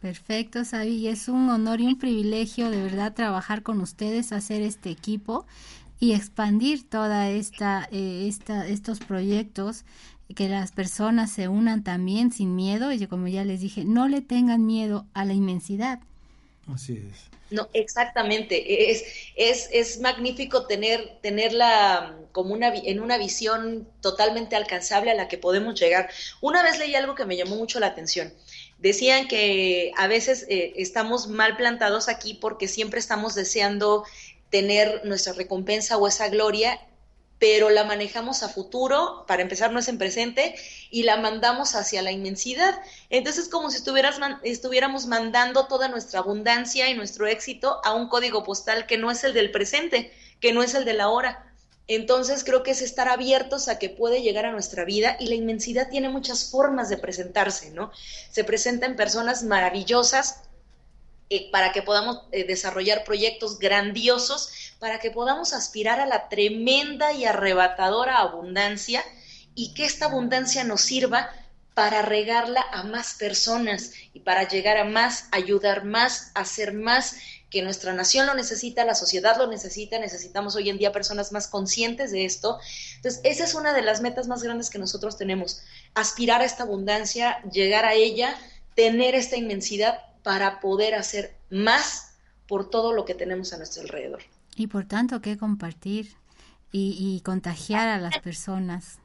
Perfecto, 0.00 0.64
Sabi. 0.64 1.08
Es 1.08 1.28
un 1.28 1.50
honor 1.50 1.80
y 1.80 1.86
un 1.86 1.98
privilegio 1.98 2.70
de 2.70 2.82
verdad 2.82 3.12
trabajar 3.12 3.62
con 3.62 3.80
ustedes, 3.80 4.32
hacer 4.32 4.62
este 4.62 4.90
equipo 4.90 5.46
y 6.00 6.14
expandir 6.14 6.88
toda 6.88 7.28
esta, 7.28 7.86
eh, 7.92 8.26
esta 8.26 8.66
estos 8.66 8.98
proyectos 9.00 9.84
que 10.34 10.48
las 10.48 10.72
personas 10.72 11.30
se 11.30 11.48
unan 11.48 11.84
también 11.84 12.32
sin 12.32 12.56
miedo 12.56 12.92
y 12.92 13.06
como 13.06 13.28
ya 13.28 13.44
les 13.44 13.60
dije 13.60 13.84
no 13.84 14.08
le 14.08 14.20
tengan 14.20 14.64
miedo 14.64 15.06
a 15.12 15.24
la 15.24 15.34
inmensidad 15.34 16.00
así 16.72 17.04
es 17.10 17.30
no 17.50 17.68
exactamente 17.72 18.92
es 18.92 19.04
es, 19.34 19.68
es 19.72 20.00
magnífico 20.00 20.66
tener 20.66 21.18
tenerla 21.20 22.16
como 22.32 22.54
una 22.54 22.68
en 22.68 23.00
una 23.00 23.18
visión 23.18 23.88
totalmente 24.00 24.54
alcanzable 24.54 25.10
a 25.10 25.14
la 25.14 25.26
que 25.26 25.36
podemos 25.36 25.78
llegar 25.78 26.08
una 26.40 26.62
vez 26.62 26.78
leí 26.78 26.94
algo 26.94 27.16
que 27.16 27.26
me 27.26 27.36
llamó 27.36 27.56
mucho 27.56 27.80
la 27.80 27.88
atención 27.88 28.32
Decían 28.80 29.28
que 29.28 29.92
a 29.96 30.06
veces 30.06 30.46
eh, 30.48 30.72
estamos 30.76 31.28
mal 31.28 31.56
plantados 31.56 32.08
aquí 32.08 32.34
porque 32.34 32.66
siempre 32.66 32.98
estamos 32.98 33.34
deseando 33.34 34.04
tener 34.48 35.02
nuestra 35.04 35.34
recompensa 35.34 35.98
o 35.98 36.08
esa 36.08 36.30
gloria, 36.30 36.80
pero 37.38 37.68
la 37.68 37.84
manejamos 37.84 38.42
a 38.42 38.48
futuro, 38.48 39.24
para 39.26 39.42
empezar 39.42 39.70
no 39.70 39.78
es 39.78 39.88
en 39.88 39.98
presente, 39.98 40.54
y 40.90 41.02
la 41.02 41.18
mandamos 41.18 41.74
hacia 41.74 42.00
la 42.00 42.10
inmensidad. 42.10 42.80
Entonces 43.10 43.48
como 43.48 43.70
si 43.70 43.78
estuviéramos 43.78 45.06
mandando 45.06 45.66
toda 45.66 45.88
nuestra 45.88 46.20
abundancia 46.20 46.88
y 46.88 46.94
nuestro 46.94 47.26
éxito 47.26 47.80
a 47.84 47.94
un 47.94 48.08
código 48.08 48.44
postal 48.44 48.86
que 48.86 48.96
no 48.96 49.10
es 49.10 49.24
el 49.24 49.34
del 49.34 49.50
presente, 49.50 50.10
que 50.40 50.52
no 50.52 50.62
es 50.62 50.74
el 50.74 50.86
de 50.86 50.94
la 50.94 51.08
hora. 51.10 51.49
Entonces 51.92 52.44
creo 52.44 52.62
que 52.62 52.70
es 52.70 52.82
estar 52.82 53.08
abiertos 53.08 53.66
a 53.66 53.80
que 53.80 53.88
puede 53.88 54.22
llegar 54.22 54.46
a 54.46 54.52
nuestra 54.52 54.84
vida 54.84 55.16
y 55.18 55.26
la 55.26 55.34
inmensidad 55.34 55.88
tiene 55.88 56.08
muchas 56.08 56.48
formas 56.48 56.88
de 56.88 56.98
presentarse, 56.98 57.72
¿no? 57.72 57.90
Se 58.30 58.44
presentan 58.44 58.94
personas 58.94 59.42
maravillosas 59.42 60.44
eh, 61.30 61.50
para 61.50 61.72
que 61.72 61.82
podamos 61.82 62.22
eh, 62.30 62.44
desarrollar 62.44 63.02
proyectos 63.02 63.58
grandiosos, 63.58 64.52
para 64.78 65.00
que 65.00 65.10
podamos 65.10 65.52
aspirar 65.52 65.98
a 65.98 66.06
la 66.06 66.28
tremenda 66.28 67.12
y 67.12 67.24
arrebatadora 67.24 68.18
abundancia 68.18 69.02
y 69.56 69.74
que 69.74 69.84
esta 69.84 70.04
abundancia 70.04 70.62
nos 70.62 70.82
sirva 70.82 71.28
para 71.74 72.02
regarla 72.02 72.64
a 72.70 72.84
más 72.84 73.14
personas 73.14 73.94
y 74.12 74.20
para 74.20 74.46
llegar 74.46 74.76
a 74.76 74.84
más, 74.84 75.24
ayudar 75.32 75.84
más, 75.84 76.30
hacer 76.36 76.72
más 76.72 77.16
que 77.50 77.62
nuestra 77.62 77.92
nación 77.92 78.26
lo 78.26 78.34
necesita, 78.34 78.84
la 78.84 78.94
sociedad 78.94 79.36
lo 79.36 79.48
necesita, 79.48 79.98
necesitamos 79.98 80.54
hoy 80.54 80.70
en 80.70 80.78
día 80.78 80.92
personas 80.92 81.32
más 81.32 81.48
conscientes 81.48 82.12
de 82.12 82.24
esto. 82.24 82.58
Entonces, 82.96 83.20
esa 83.24 83.44
es 83.44 83.54
una 83.54 83.74
de 83.74 83.82
las 83.82 84.00
metas 84.00 84.28
más 84.28 84.42
grandes 84.42 84.70
que 84.70 84.78
nosotros 84.78 85.18
tenemos, 85.18 85.62
aspirar 85.94 86.40
a 86.40 86.44
esta 86.44 86.62
abundancia, 86.62 87.42
llegar 87.50 87.84
a 87.84 87.94
ella, 87.94 88.36
tener 88.74 89.14
esta 89.16 89.36
inmensidad 89.36 89.98
para 90.22 90.60
poder 90.60 90.94
hacer 90.94 91.36
más 91.50 92.14
por 92.46 92.70
todo 92.70 92.92
lo 92.92 93.04
que 93.04 93.14
tenemos 93.14 93.52
a 93.52 93.56
nuestro 93.56 93.82
alrededor. 93.82 94.22
Y 94.54 94.68
por 94.68 94.86
tanto, 94.86 95.20
que 95.20 95.36
compartir 95.36 96.14
y, 96.70 96.96
y 96.98 97.20
contagiar 97.22 97.88
a 97.88 97.98
las 97.98 98.18
personas. 98.20 98.98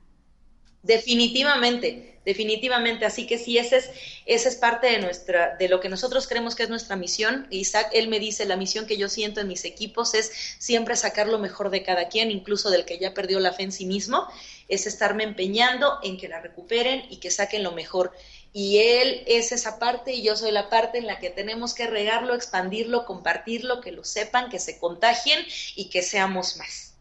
Definitivamente, 0.85 2.19
definitivamente. 2.25 3.05
Así 3.05 3.25
que 3.25 3.39
sí, 3.39 3.57
ese 3.57 3.77
es, 3.77 4.45
es 4.45 4.55
parte 4.55 4.87
de 4.87 4.99
nuestra, 4.99 5.55
de 5.57 5.67
lo 5.67 5.79
que 5.79 5.89
nosotros 5.89 6.27
creemos 6.27 6.53
que 6.53 6.63
es 6.63 6.69
nuestra 6.69 6.95
misión. 6.95 7.47
Isaac, 7.49 7.89
él 7.91 8.07
me 8.07 8.19
dice, 8.19 8.45
la 8.45 8.55
misión 8.55 8.85
que 8.85 8.97
yo 8.97 9.09
siento 9.09 9.41
en 9.41 9.47
mis 9.47 9.65
equipos 9.65 10.13
es 10.13 10.31
siempre 10.59 10.95
sacar 10.95 11.27
lo 11.27 11.39
mejor 11.39 11.71
de 11.71 11.81
cada 11.81 12.07
quien, 12.07 12.29
incluso 12.29 12.69
del 12.69 12.85
que 12.85 12.99
ya 12.99 13.15
perdió 13.15 13.39
la 13.39 13.51
fe 13.51 13.63
en 13.63 13.71
sí 13.71 13.87
mismo, 13.87 14.27
es 14.67 14.85
estarme 14.85 15.23
empeñando 15.23 15.97
en 16.03 16.17
que 16.17 16.27
la 16.27 16.39
recuperen 16.39 17.03
y 17.09 17.17
que 17.17 17.31
saquen 17.31 17.63
lo 17.63 17.71
mejor. 17.71 18.13
Y 18.53 18.77
él 18.77 19.23
es 19.25 19.51
esa 19.51 19.79
parte 19.79 20.13
y 20.13 20.21
yo 20.21 20.37
soy 20.37 20.51
la 20.51 20.69
parte 20.69 20.99
en 20.99 21.07
la 21.07 21.19
que 21.19 21.31
tenemos 21.31 21.73
que 21.73 21.87
regarlo, 21.87 22.35
expandirlo, 22.35 23.05
compartirlo, 23.05 23.81
que 23.81 23.91
lo 23.91 24.03
sepan, 24.03 24.49
que 24.49 24.59
se 24.59 24.77
contagien 24.77 25.43
y 25.75 25.89
que 25.89 26.03
seamos 26.03 26.57
más. 26.57 26.93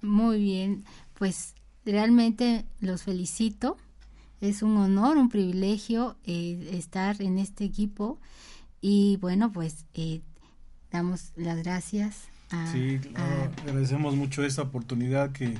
Muy 0.00 0.40
bien, 0.40 0.86
pues 1.18 1.52
Realmente 1.84 2.64
los 2.80 3.02
felicito. 3.02 3.76
Es 4.40 4.62
un 4.62 4.76
honor, 4.76 5.16
un 5.16 5.28
privilegio 5.28 6.16
eh, 6.24 6.70
estar 6.72 7.20
en 7.20 7.38
este 7.38 7.64
equipo. 7.64 8.18
Y 8.80 9.18
bueno, 9.20 9.52
pues 9.52 9.86
eh, 9.94 10.20
damos 10.90 11.32
las 11.36 11.58
gracias. 11.62 12.28
A, 12.50 12.72
sí, 12.72 12.98
agradecemos 13.62 14.16
mucho 14.16 14.44
esta 14.44 14.62
oportunidad 14.62 15.32
que 15.32 15.58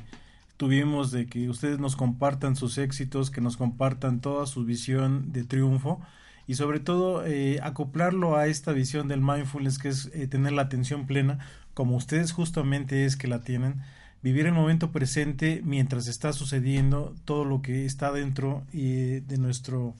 tuvimos 0.56 1.10
de 1.10 1.26
que 1.26 1.48
ustedes 1.48 1.78
nos 1.78 1.94
compartan 1.94 2.56
sus 2.56 2.78
éxitos, 2.78 3.30
que 3.30 3.40
nos 3.40 3.56
compartan 3.56 4.20
toda 4.20 4.46
su 4.46 4.64
visión 4.64 5.32
de 5.32 5.44
triunfo 5.44 6.00
y 6.46 6.54
sobre 6.54 6.80
todo 6.80 7.24
eh, 7.24 7.60
acoplarlo 7.62 8.36
a 8.36 8.46
esta 8.46 8.72
visión 8.72 9.08
del 9.08 9.20
mindfulness 9.20 9.78
que 9.78 9.88
es 9.88 10.10
tener 10.30 10.52
la 10.52 10.62
atención 10.62 11.06
plena 11.06 11.38
como 11.74 11.96
ustedes 11.96 12.32
justamente 12.32 13.04
es 13.04 13.16
que 13.16 13.28
la 13.28 13.40
tienen 13.40 13.80
vivir 14.22 14.46
el 14.46 14.52
momento 14.52 14.90
presente 14.90 15.62
mientras 15.64 16.06
está 16.06 16.32
sucediendo 16.32 17.14
todo 17.24 17.44
lo 17.44 17.62
que 17.62 17.86
está 17.86 18.12
dentro 18.12 18.64
eh, 18.72 19.22
de 19.26 19.38
nuestro, 19.38 19.94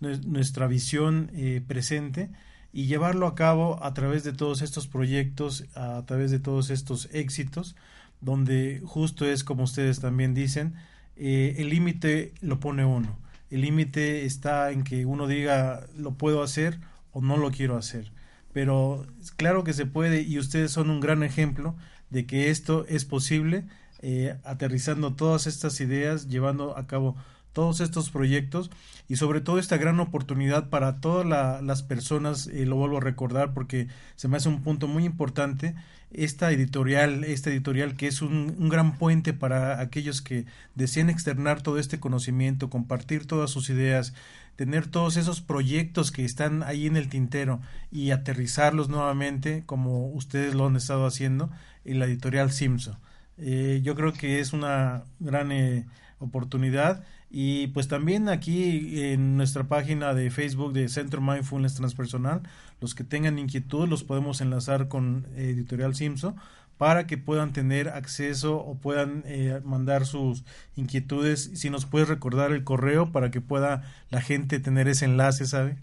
nuestra 0.00 0.66
visión 0.66 1.30
eh, 1.34 1.62
presente 1.66 2.30
y 2.72 2.86
llevarlo 2.86 3.26
a 3.26 3.34
cabo 3.34 3.82
a 3.84 3.94
través 3.94 4.24
de 4.24 4.32
todos 4.32 4.62
estos 4.62 4.86
proyectos, 4.86 5.64
a 5.74 6.02
través 6.06 6.30
de 6.30 6.40
todos 6.40 6.70
estos 6.70 7.08
éxitos, 7.12 7.76
donde 8.20 8.80
justo 8.84 9.26
es 9.26 9.44
como 9.44 9.64
ustedes 9.64 10.00
también 10.00 10.34
dicen, 10.34 10.74
eh, 11.16 11.54
el 11.58 11.70
límite 11.70 12.32
lo 12.40 12.58
pone 12.58 12.84
uno. 12.84 13.16
El 13.50 13.60
límite 13.60 14.24
está 14.24 14.72
en 14.72 14.82
que 14.82 15.06
uno 15.06 15.28
diga 15.28 15.86
lo 15.96 16.14
puedo 16.14 16.42
hacer 16.42 16.80
o 17.12 17.20
no 17.20 17.36
lo 17.36 17.52
quiero 17.52 17.76
hacer. 17.76 18.10
Pero 18.52 19.06
claro 19.36 19.62
que 19.62 19.72
se 19.72 19.86
puede 19.86 20.22
y 20.22 20.38
ustedes 20.38 20.72
son 20.72 20.90
un 20.90 21.00
gran 21.00 21.22
ejemplo 21.22 21.76
de 22.14 22.26
que 22.26 22.48
esto 22.48 22.86
es 22.88 23.04
posible, 23.04 23.64
eh, 24.00 24.36
aterrizando 24.44 25.14
todas 25.14 25.48
estas 25.48 25.80
ideas, 25.80 26.28
llevando 26.28 26.78
a 26.78 26.86
cabo 26.86 27.16
todos 27.52 27.80
estos 27.80 28.10
proyectos 28.10 28.70
y 29.08 29.16
sobre 29.16 29.40
todo 29.40 29.58
esta 29.58 29.78
gran 29.78 29.98
oportunidad 29.98 30.70
para 30.70 31.00
todas 31.00 31.26
las 31.26 31.82
personas, 31.82 32.46
eh, 32.46 32.66
lo 32.66 32.76
vuelvo 32.76 32.98
a 32.98 33.00
recordar 33.00 33.52
porque 33.52 33.88
se 34.14 34.28
me 34.28 34.36
hace 34.36 34.48
un 34.48 34.62
punto 34.62 34.86
muy 34.86 35.04
importante, 35.04 35.74
esta 36.12 36.52
editorial, 36.52 37.24
esta 37.24 37.50
editorial 37.50 37.96
que 37.96 38.06
es 38.06 38.22
un, 38.22 38.54
un 38.60 38.68
gran 38.68 38.96
puente 38.96 39.32
para 39.32 39.80
aquellos 39.80 40.22
que 40.22 40.46
desean 40.76 41.10
externar 41.10 41.62
todo 41.62 41.80
este 41.80 41.98
conocimiento, 41.98 42.70
compartir 42.70 43.26
todas 43.26 43.50
sus 43.50 43.70
ideas, 43.70 44.14
tener 44.54 44.86
todos 44.86 45.16
esos 45.16 45.40
proyectos 45.40 46.12
que 46.12 46.24
están 46.24 46.62
ahí 46.62 46.86
en 46.86 46.96
el 46.96 47.08
tintero 47.08 47.60
y 47.90 48.12
aterrizarlos 48.12 48.88
nuevamente 48.88 49.64
como 49.66 50.06
ustedes 50.10 50.54
lo 50.54 50.66
han 50.66 50.76
estado 50.76 51.06
haciendo 51.06 51.50
en 51.84 51.98
la 51.98 52.06
editorial 52.06 52.50
Simpson. 52.50 52.96
Eh, 53.36 53.80
yo 53.82 53.94
creo 53.94 54.12
que 54.12 54.40
es 54.40 54.52
una 54.52 55.04
gran 55.18 55.50
eh, 55.50 55.86
oportunidad 56.18 57.04
y 57.30 57.66
pues 57.68 57.88
también 57.88 58.28
aquí 58.28 59.02
en 59.10 59.36
nuestra 59.36 59.64
página 59.64 60.14
de 60.14 60.30
Facebook 60.30 60.72
de 60.72 60.88
Centro 60.88 61.20
Mindfulness 61.20 61.74
Transpersonal, 61.74 62.42
los 62.80 62.94
que 62.94 63.02
tengan 63.02 63.38
inquietud 63.40 63.88
los 63.88 64.04
podemos 64.04 64.40
enlazar 64.40 64.86
con 64.86 65.26
Editorial 65.36 65.96
Simpson 65.96 66.36
para 66.78 67.06
que 67.06 67.18
puedan 67.18 67.52
tener 67.52 67.88
acceso 67.88 68.56
o 68.56 68.76
puedan 68.76 69.22
eh, 69.26 69.60
mandar 69.64 70.06
sus 70.06 70.44
inquietudes. 70.76 71.50
Si 71.54 71.70
nos 71.70 71.86
puedes 71.86 72.08
recordar 72.08 72.52
el 72.52 72.64
correo 72.64 73.12
para 73.12 73.30
que 73.30 73.40
pueda 73.40 73.82
la 74.10 74.20
gente 74.20 74.60
tener 74.60 74.88
ese 74.88 75.04
enlace, 75.04 75.46
¿sabe? 75.46 75.76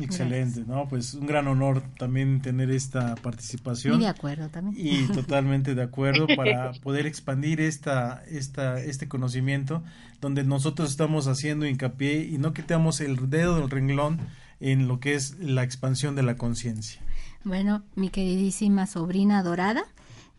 Excelente, 0.00 0.64
¿no? 0.66 0.88
Pues 0.88 1.12
un 1.12 1.26
gran 1.26 1.46
honor 1.48 1.82
también 1.98 2.40
tener 2.40 2.70
esta 2.70 3.14
participación. 3.16 4.00
Y 4.00 4.04
de 4.04 4.08
acuerdo 4.08 4.48
también. 4.48 4.74
Y 4.78 5.06
totalmente 5.12 5.74
de 5.74 5.82
acuerdo 5.82 6.26
para 6.34 6.72
poder 6.82 7.06
expandir 7.06 7.60
esta, 7.60 8.24
esta, 8.30 8.80
este 8.80 9.06
conocimiento 9.06 9.82
donde 10.20 10.44
nosotros 10.44 10.90
estamos 10.90 11.26
haciendo 11.26 11.66
hincapié 11.66 12.24
y 12.24 12.38
no 12.38 12.54
quitamos 12.54 13.00
el 13.00 13.28
dedo 13.28 13.56
del 13.60 13.68
renglón 13.68 14.18
en 14.60 14.88
lo 14.88 14.98
que 14.98 15.14
es 15.14 15.38
la 15.38 15.62
expansión 15.62 16.14
de 16.16 16.22
la 16.22 16.36
conciencia. 16.36 17.02
Bueno, 17.44 17.82
mi 17.94 18.08
queridísima 18.08 18.86
sobrina 18.86 19.42
dorada, 19.42 19.84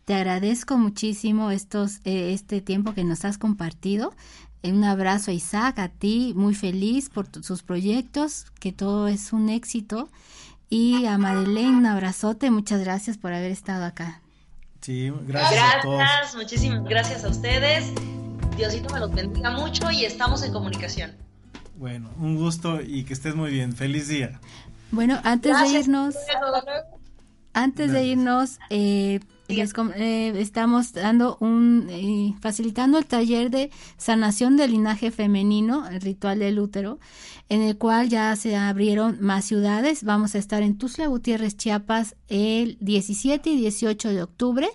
te 0.04 0.14
agradezco 0.14 0.76
muchísimo 0.76 1.50
estos, 1.50 2.00
eh, 2.04 2.32
este 2.32 2.60
tiempo 2.60 2.94
que 2.94 3.04
nos 3.04 3.24
has 3.24 3.38
compartido. 3.38 4.14
Un 4.62 4.84
abrazo 4.84 5.30
a 5.30 5.34
Isaac, 5.34 5.78
a 5.78 5.88
ti, 5.88 6.32
muy 6.36 6.54
feliz 6.54 7.10
por 7.10 7.26
sus 7.42 7.62
proyectos, 7.62 8.46
que 8.60 8.72
todo 8.72 9.08
es 9.08 9.32
un 9.32 9.48
éxito. 9.48 10.08
Y 10.70 11.06
a 11.06 11.18
Madeleine, 11.18 11.76
un 11.76 11.86
abrazote, 11.86 12.50
muchas 12.50 12.80
gracias 12.80 13.18
por 13.18 13.32
haber 13.32 13.50
estado 13.50 13.84
acá. 13.84 14.20
Sí, 14.80 15.10
gracias, 15.26 15.62
a 15.62 15.80
todos. 15.82 16.02
muchísimas 16.36 16.84
gracias 16.84 17.24
a 17.24 17.28
ustedes. 17.28 17.92
Diosito 18.56 18.92
me 18.92 19.00
los 19.00 19.12
bendiga 19.12 19.50
mucho 19.50 19.90
y 19.90 20.04
estamos 20.04 20.42
en 20.42 20.52
comunicación. 20.52 21.12
Bueno, 21.76 22.10
un 22.18 22.36
gusto 22.36 22.80
y 22.80 23.04
que 23.04 23.14
estés 23.14 23.34
muy 23.34 23.50
bien. 23.50 23.74
Feliz 23.74 24.08
día. 24.08 24.40
Bueno, 24.90 25.18
antes 25.24 25.58
de 25.60 25.78
irnos, 25.78 26.14
antes 27.52 27.92
de 27.92 28.04
irnos, 28.04 28.58
eh, 28.70 29.20
eh, 29.48 30.32
estamos 30.36 30.92
dando 30.94 31.36
un 31.38 31.86
eh, 31.90 32.34
facilitando 32.40 32.96
el 32.96 33.04
taller 33.04 33.50
de 33.50 33.70
sanación 33.98 34.56
del 34.56 34.72
linaje 34.72 35.10
femenino, 35.10 35.86
el 35.88 36.00
ritual 36.00 36.38
del 36.38 36.58
útero, 36.58 36.98
en 37.50 37.60
el 37.60 37.76
cual 37.76 38.08
ya 38.08 38.34
se 38.36 38.56
abrieron 38.56 39.18
más 39.20 39.44
ciudades. 39.44 40.04
Vamos 40.04 40.34
a 40.34 40.38
estar 40.38 40.62
en 40.62 40.78
Tuzla 40.78 41.08
Gutiérrez, 41.08 41.56
Chiapas, 41.56 42.16
el 42.28 42.78
17 42.80 43.50
y 43.50 43.56
18 43.56 44.08
de 44.10 44.22
octubre, 44.22 44.68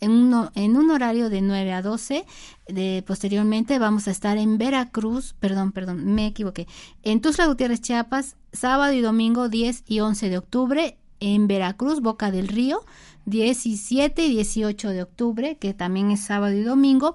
en, 0.00 0.10
uno, 0.10 0.50
en 0.54 0.76
un 0.76 0.90
horario 0.90 1.28
de 1.28 1.42
9 1.42 1.72
a 1.72 1.82
12. 1.82 2.24
De, 2.68 3.04
posteriormente 3.06 3.78
vamos 3.78 4.08
a 4.08 4.10
estar 4.10 4.38
en 4.38 4.56
Veracruz, 4.56 5.34
perdón, 5.38 5.72
perdón, 5.72 6.14
me 6.14 6.26
equivoqué, 6.26 6.66
en 7.02 7.20
Tuzla 7.20 7.46
Gutiérrez, 7.46 7.82
Chiapas, 7.82 8.36
sábado 8.54 8.94
y 8.94 9.02
domingo 9.02 9.50
10 9.50 9.84
y 9.86 10.00
11 10.00 10.30
de 10.30 10.38
octubre, 10.38 10.98
en 11.20 11.46
Veracruz, 11.46 12.00
Boca 12.00 12.30
del 12.30 12.48
Río, 12.48 12.84
17 13.26 14.26
y 14.26 14.30
18 14.34 14.90
de 14.90 15.02
octubre, 15.02 15.56
que 15.56 15.74
también 15.74 16.10
es 16.10 16.20
sábado 16.20 16.54
y 16.54 16.62
domingo. 16.62 17.14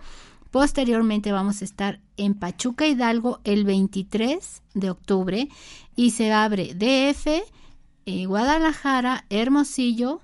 Posteriormente 0.51 1.31
vamos 1.31 1.61
a 1.61 1.65
estar 1.65 1.99
en 2.17 2.33
Pachuca 2.33 2.87
Hidalgo 2.87 3.39
el 3.43 3.65
23 3.65 4.63
de 4.73 4.89
octubre 4.89 5.49
y 5.95 6.11
se 6.11 6.31
abre 6.31 6.73
DF, 6.73 7.43
eh, 8.05 8.25
Guadalajara, 8.25 9.25
Hermosillo 9.29 10.21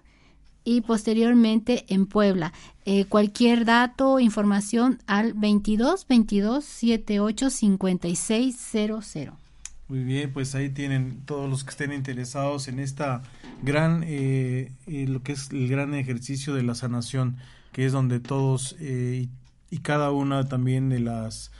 y 0.63 0.81
posteriormente 0.81 1.85
en 1.89 2.07
Puebla. 2.07 2.53
Eh, 2.85 3.05
cualquier 3.05 3.65
dato, 3.65 4.19
información 4.19 4.99
al 5.05 5.33
22 5.33 6.07
22 6.07 6.65
78 6.65 7.49
56 7.51 8.55
00. 8.57 9.44
Muy 9.87 10.03
bien, 10.03 10.33
pues 10.33 10.55
ahí 10.55 10.69
tienen 10.69 11.21
todos 11.25 11.47
los 11.47 11.63
que 11.63 11.69
estén 11.69 11.93
interesados 11.93 12.67
en 12.67 12.79
esta 12.79 13.21
gran, 13.61 14.03
eh, 14.03 14.71
eh, 14.87 15.05
lo 15.07 15.21
que 15.21 15.33
es 15.33 15.51
el 15.51 15.67
gran 15.67 15.93
ejercicio 15.93 16.55
de 16.55 16.63
la 16.63 16.73
sanación, 16.73 17.37
que 17.71 17.85
es 17.85 17.91
donde 17.91 18.19
todos 18.19 18.75
eh, 18.79 19.27
y, 19.69 19.77
cada 19.79 20.09
una 20.09 20.47
también 20.47 20.89
de 20.89 20.99
las 20.99 21.51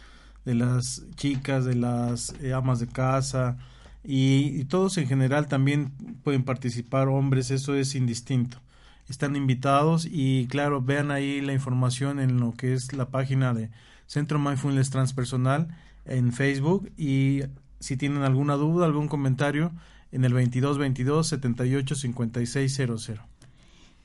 de 0.44 0.56
las 0.56 1.04
chicas, 1.16 1.66
de 1.66 1.76
las 1.76 2.34
amas 2.54 2.80
de 2.80 2.88
casa 2.88 3.58
y, 4.04 4.64
todos 4.66 4.98
en 4.98 5.08
general 5.08 5.48
también 5.48 5.92
pueden 6.24 6.44
participar, 6.44 7.08
hombres, 7.10 7.52
eso 7.52 7.76
es 7.76 7.96
indistinto. 7.96 8.60
Están 9.08 9.36
invitados 9.36 10.08
y 10.10 10.48
claro, 10.48 10.82
vean 10.82 11.12
ahí 11.12 11.42
la 11.42 11.54
información 11.54 12.20
en 12.20 12.40
lo 12.40 12.54
que 12.54 12.74
es 12.74 12.94
la 12.94 13.10
página 13.10 13.54
de 13.54 13.70
Centro 14.08 14.40
Mindfulness 14.40 14.90
Transpersonal 14.90 15.68
en 16.06 16.34
Facebook 16.34 16.92
y 16.98 17.42
si 17.86 17.98
tienen 17.98 18.24
alguna 18.24 18.56
duda, 18.56 18.88
algún 18.88 19.08
comentario, 19.08 19.72
en 20.12 20.26
el 20.26 20.34
22 20.34 20.80
22 20.80 21.28
78 21.28 21.96
56 21.96 22.74
00. 22.74 23.22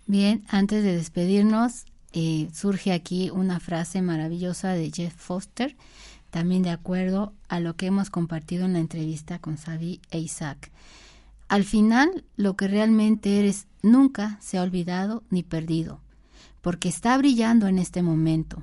Bien, 0.07 0.45
antes 0.49 0.85
de 0.85 0.95
despedirnos, 0.95 1.87
eh, 2.13 2.51
surge 2.53 2.93
aquí 2.93 3.31
una 3.31 3.59
frase 3.59 4.03
maravillosa 4.03 4.73
de 4.73 4.91
Jeff 4.91 5.15
Foster, 5.15 5.77
también 6.29 6.63
de 6.63 6.71
acuerdo 6.71 7.33
a 7.49 7.59
lo 7.59 7.75
que 7.77 7.87
hemos 7.87 8.11
compartido 8.11 8.67
en 8.67 8.75
la 8.75 8.81
entrevista 8.81 9.39
con 9.39 9.57
Sabi 9.57 10.01
e 10.11 10.19
Isaac. 10.19 10.71
Al 11.49 11.65
final, 11.65 12.25
lo 12.37 12.57
que 12.57 12.69
realmente 12.69 13.39
eres 13.39 13.67
nunca 13.83 14.39
se 14.43 14.59
ha 14.59 14.63
olvidado 14.63 15.23
ni 15.31 15.43
perdido, 15.43 16.01
porque 16.61 16.91
está 16.91 17.17
brillando 17.17 17.67
en 17.67 17.79
este 17.79 18.03
momento, 18.03 18.63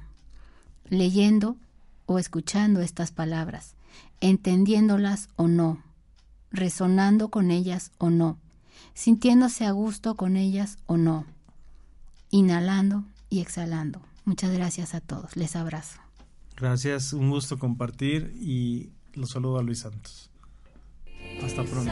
leyendo 0.90 1.58
o 2.06 2.20
escuchando 2.20 2.82
estas 2.82 3.12
palabras 3.12 3.77
entendiéndolas 4.22 5.30
o 5.36 5.48
no, 5.48 5.82
resonando 6.52 7.30
con 7.30 7.52
ellas 7.52 7.92
o 7.98 8.10
no, 8.10 8.38
sintiéndose 8.94 9.66
a 9.66 9.72
gusto 9.72 10.16
con 10.16 10.38
ellas 10.38 10.78
o 10.86 10.98
no, 10.98 11.26
inhalando 12.32 13.04
y 13.30 13.42
exhalando. 13.42 14.02
Muchas 14.26 14.52
gracias 14.52 14.94
a 14.94 15.02
todos, 15.02 15.36
les 15.36 15.56
abrazo. 15.56 16.00
Gracias, 16.56 17.14
un 17.14 17.30
gusto 17.30 17.60
compartir 17.60 18.36
y 18.42 18.90
los 19.14 19.32
saludo 19.32 19.60
a 19.60 19.64
Luis 19.64 19.80
Santos. 19.80 20.30
Hasta 21.44 21.64
pronto. 21.64 21.92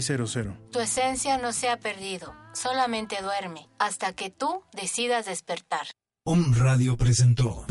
5600. 0.00 0.70
Tu 0.70 0.80
esencia 0.80 1.38
no 1.38 1.52
se 1.52 1.68
ha 1.68 1.78
perdido, 1.78 2.34
solamente 2.52 3.16
duerme 3.22 3.68
hasta 3.78 4.12
que 4.12 4.30
tú 4.30 4.62
decidas 4.72 5.26
despertar. 5.26 5.86
Om 6.24 6.54
Radio 6.54 6.96
presentó. 6.96 7.66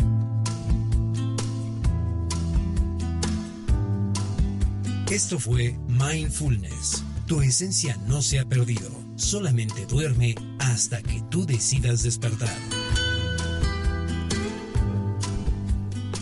Esto 5.09 5.37
fue 5.37 5.77
Mindfulness. 5.87 7.03
Tu 7.27 7.41
esencia 7.41 7.97
no 8.07 8.21
se 8.21 8.39
ha 8.39 8.45
perdido, 8.45 8.89
solamente 9.15 9.85
duerme 9.85 10.35
hasta 10.59 11.01
que 11.01 11.21
tú 11.29 11.45
decidas 11.45 12.03
despertar. 12.03 12.55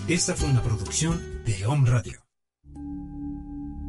Esta 0.07 0.35
fue 0.35 0.49
una 0.49 0.61
producción 0.61 1.43
de 1.45 1.65
Om 1.65 1.85
Radio. 1.85 2.20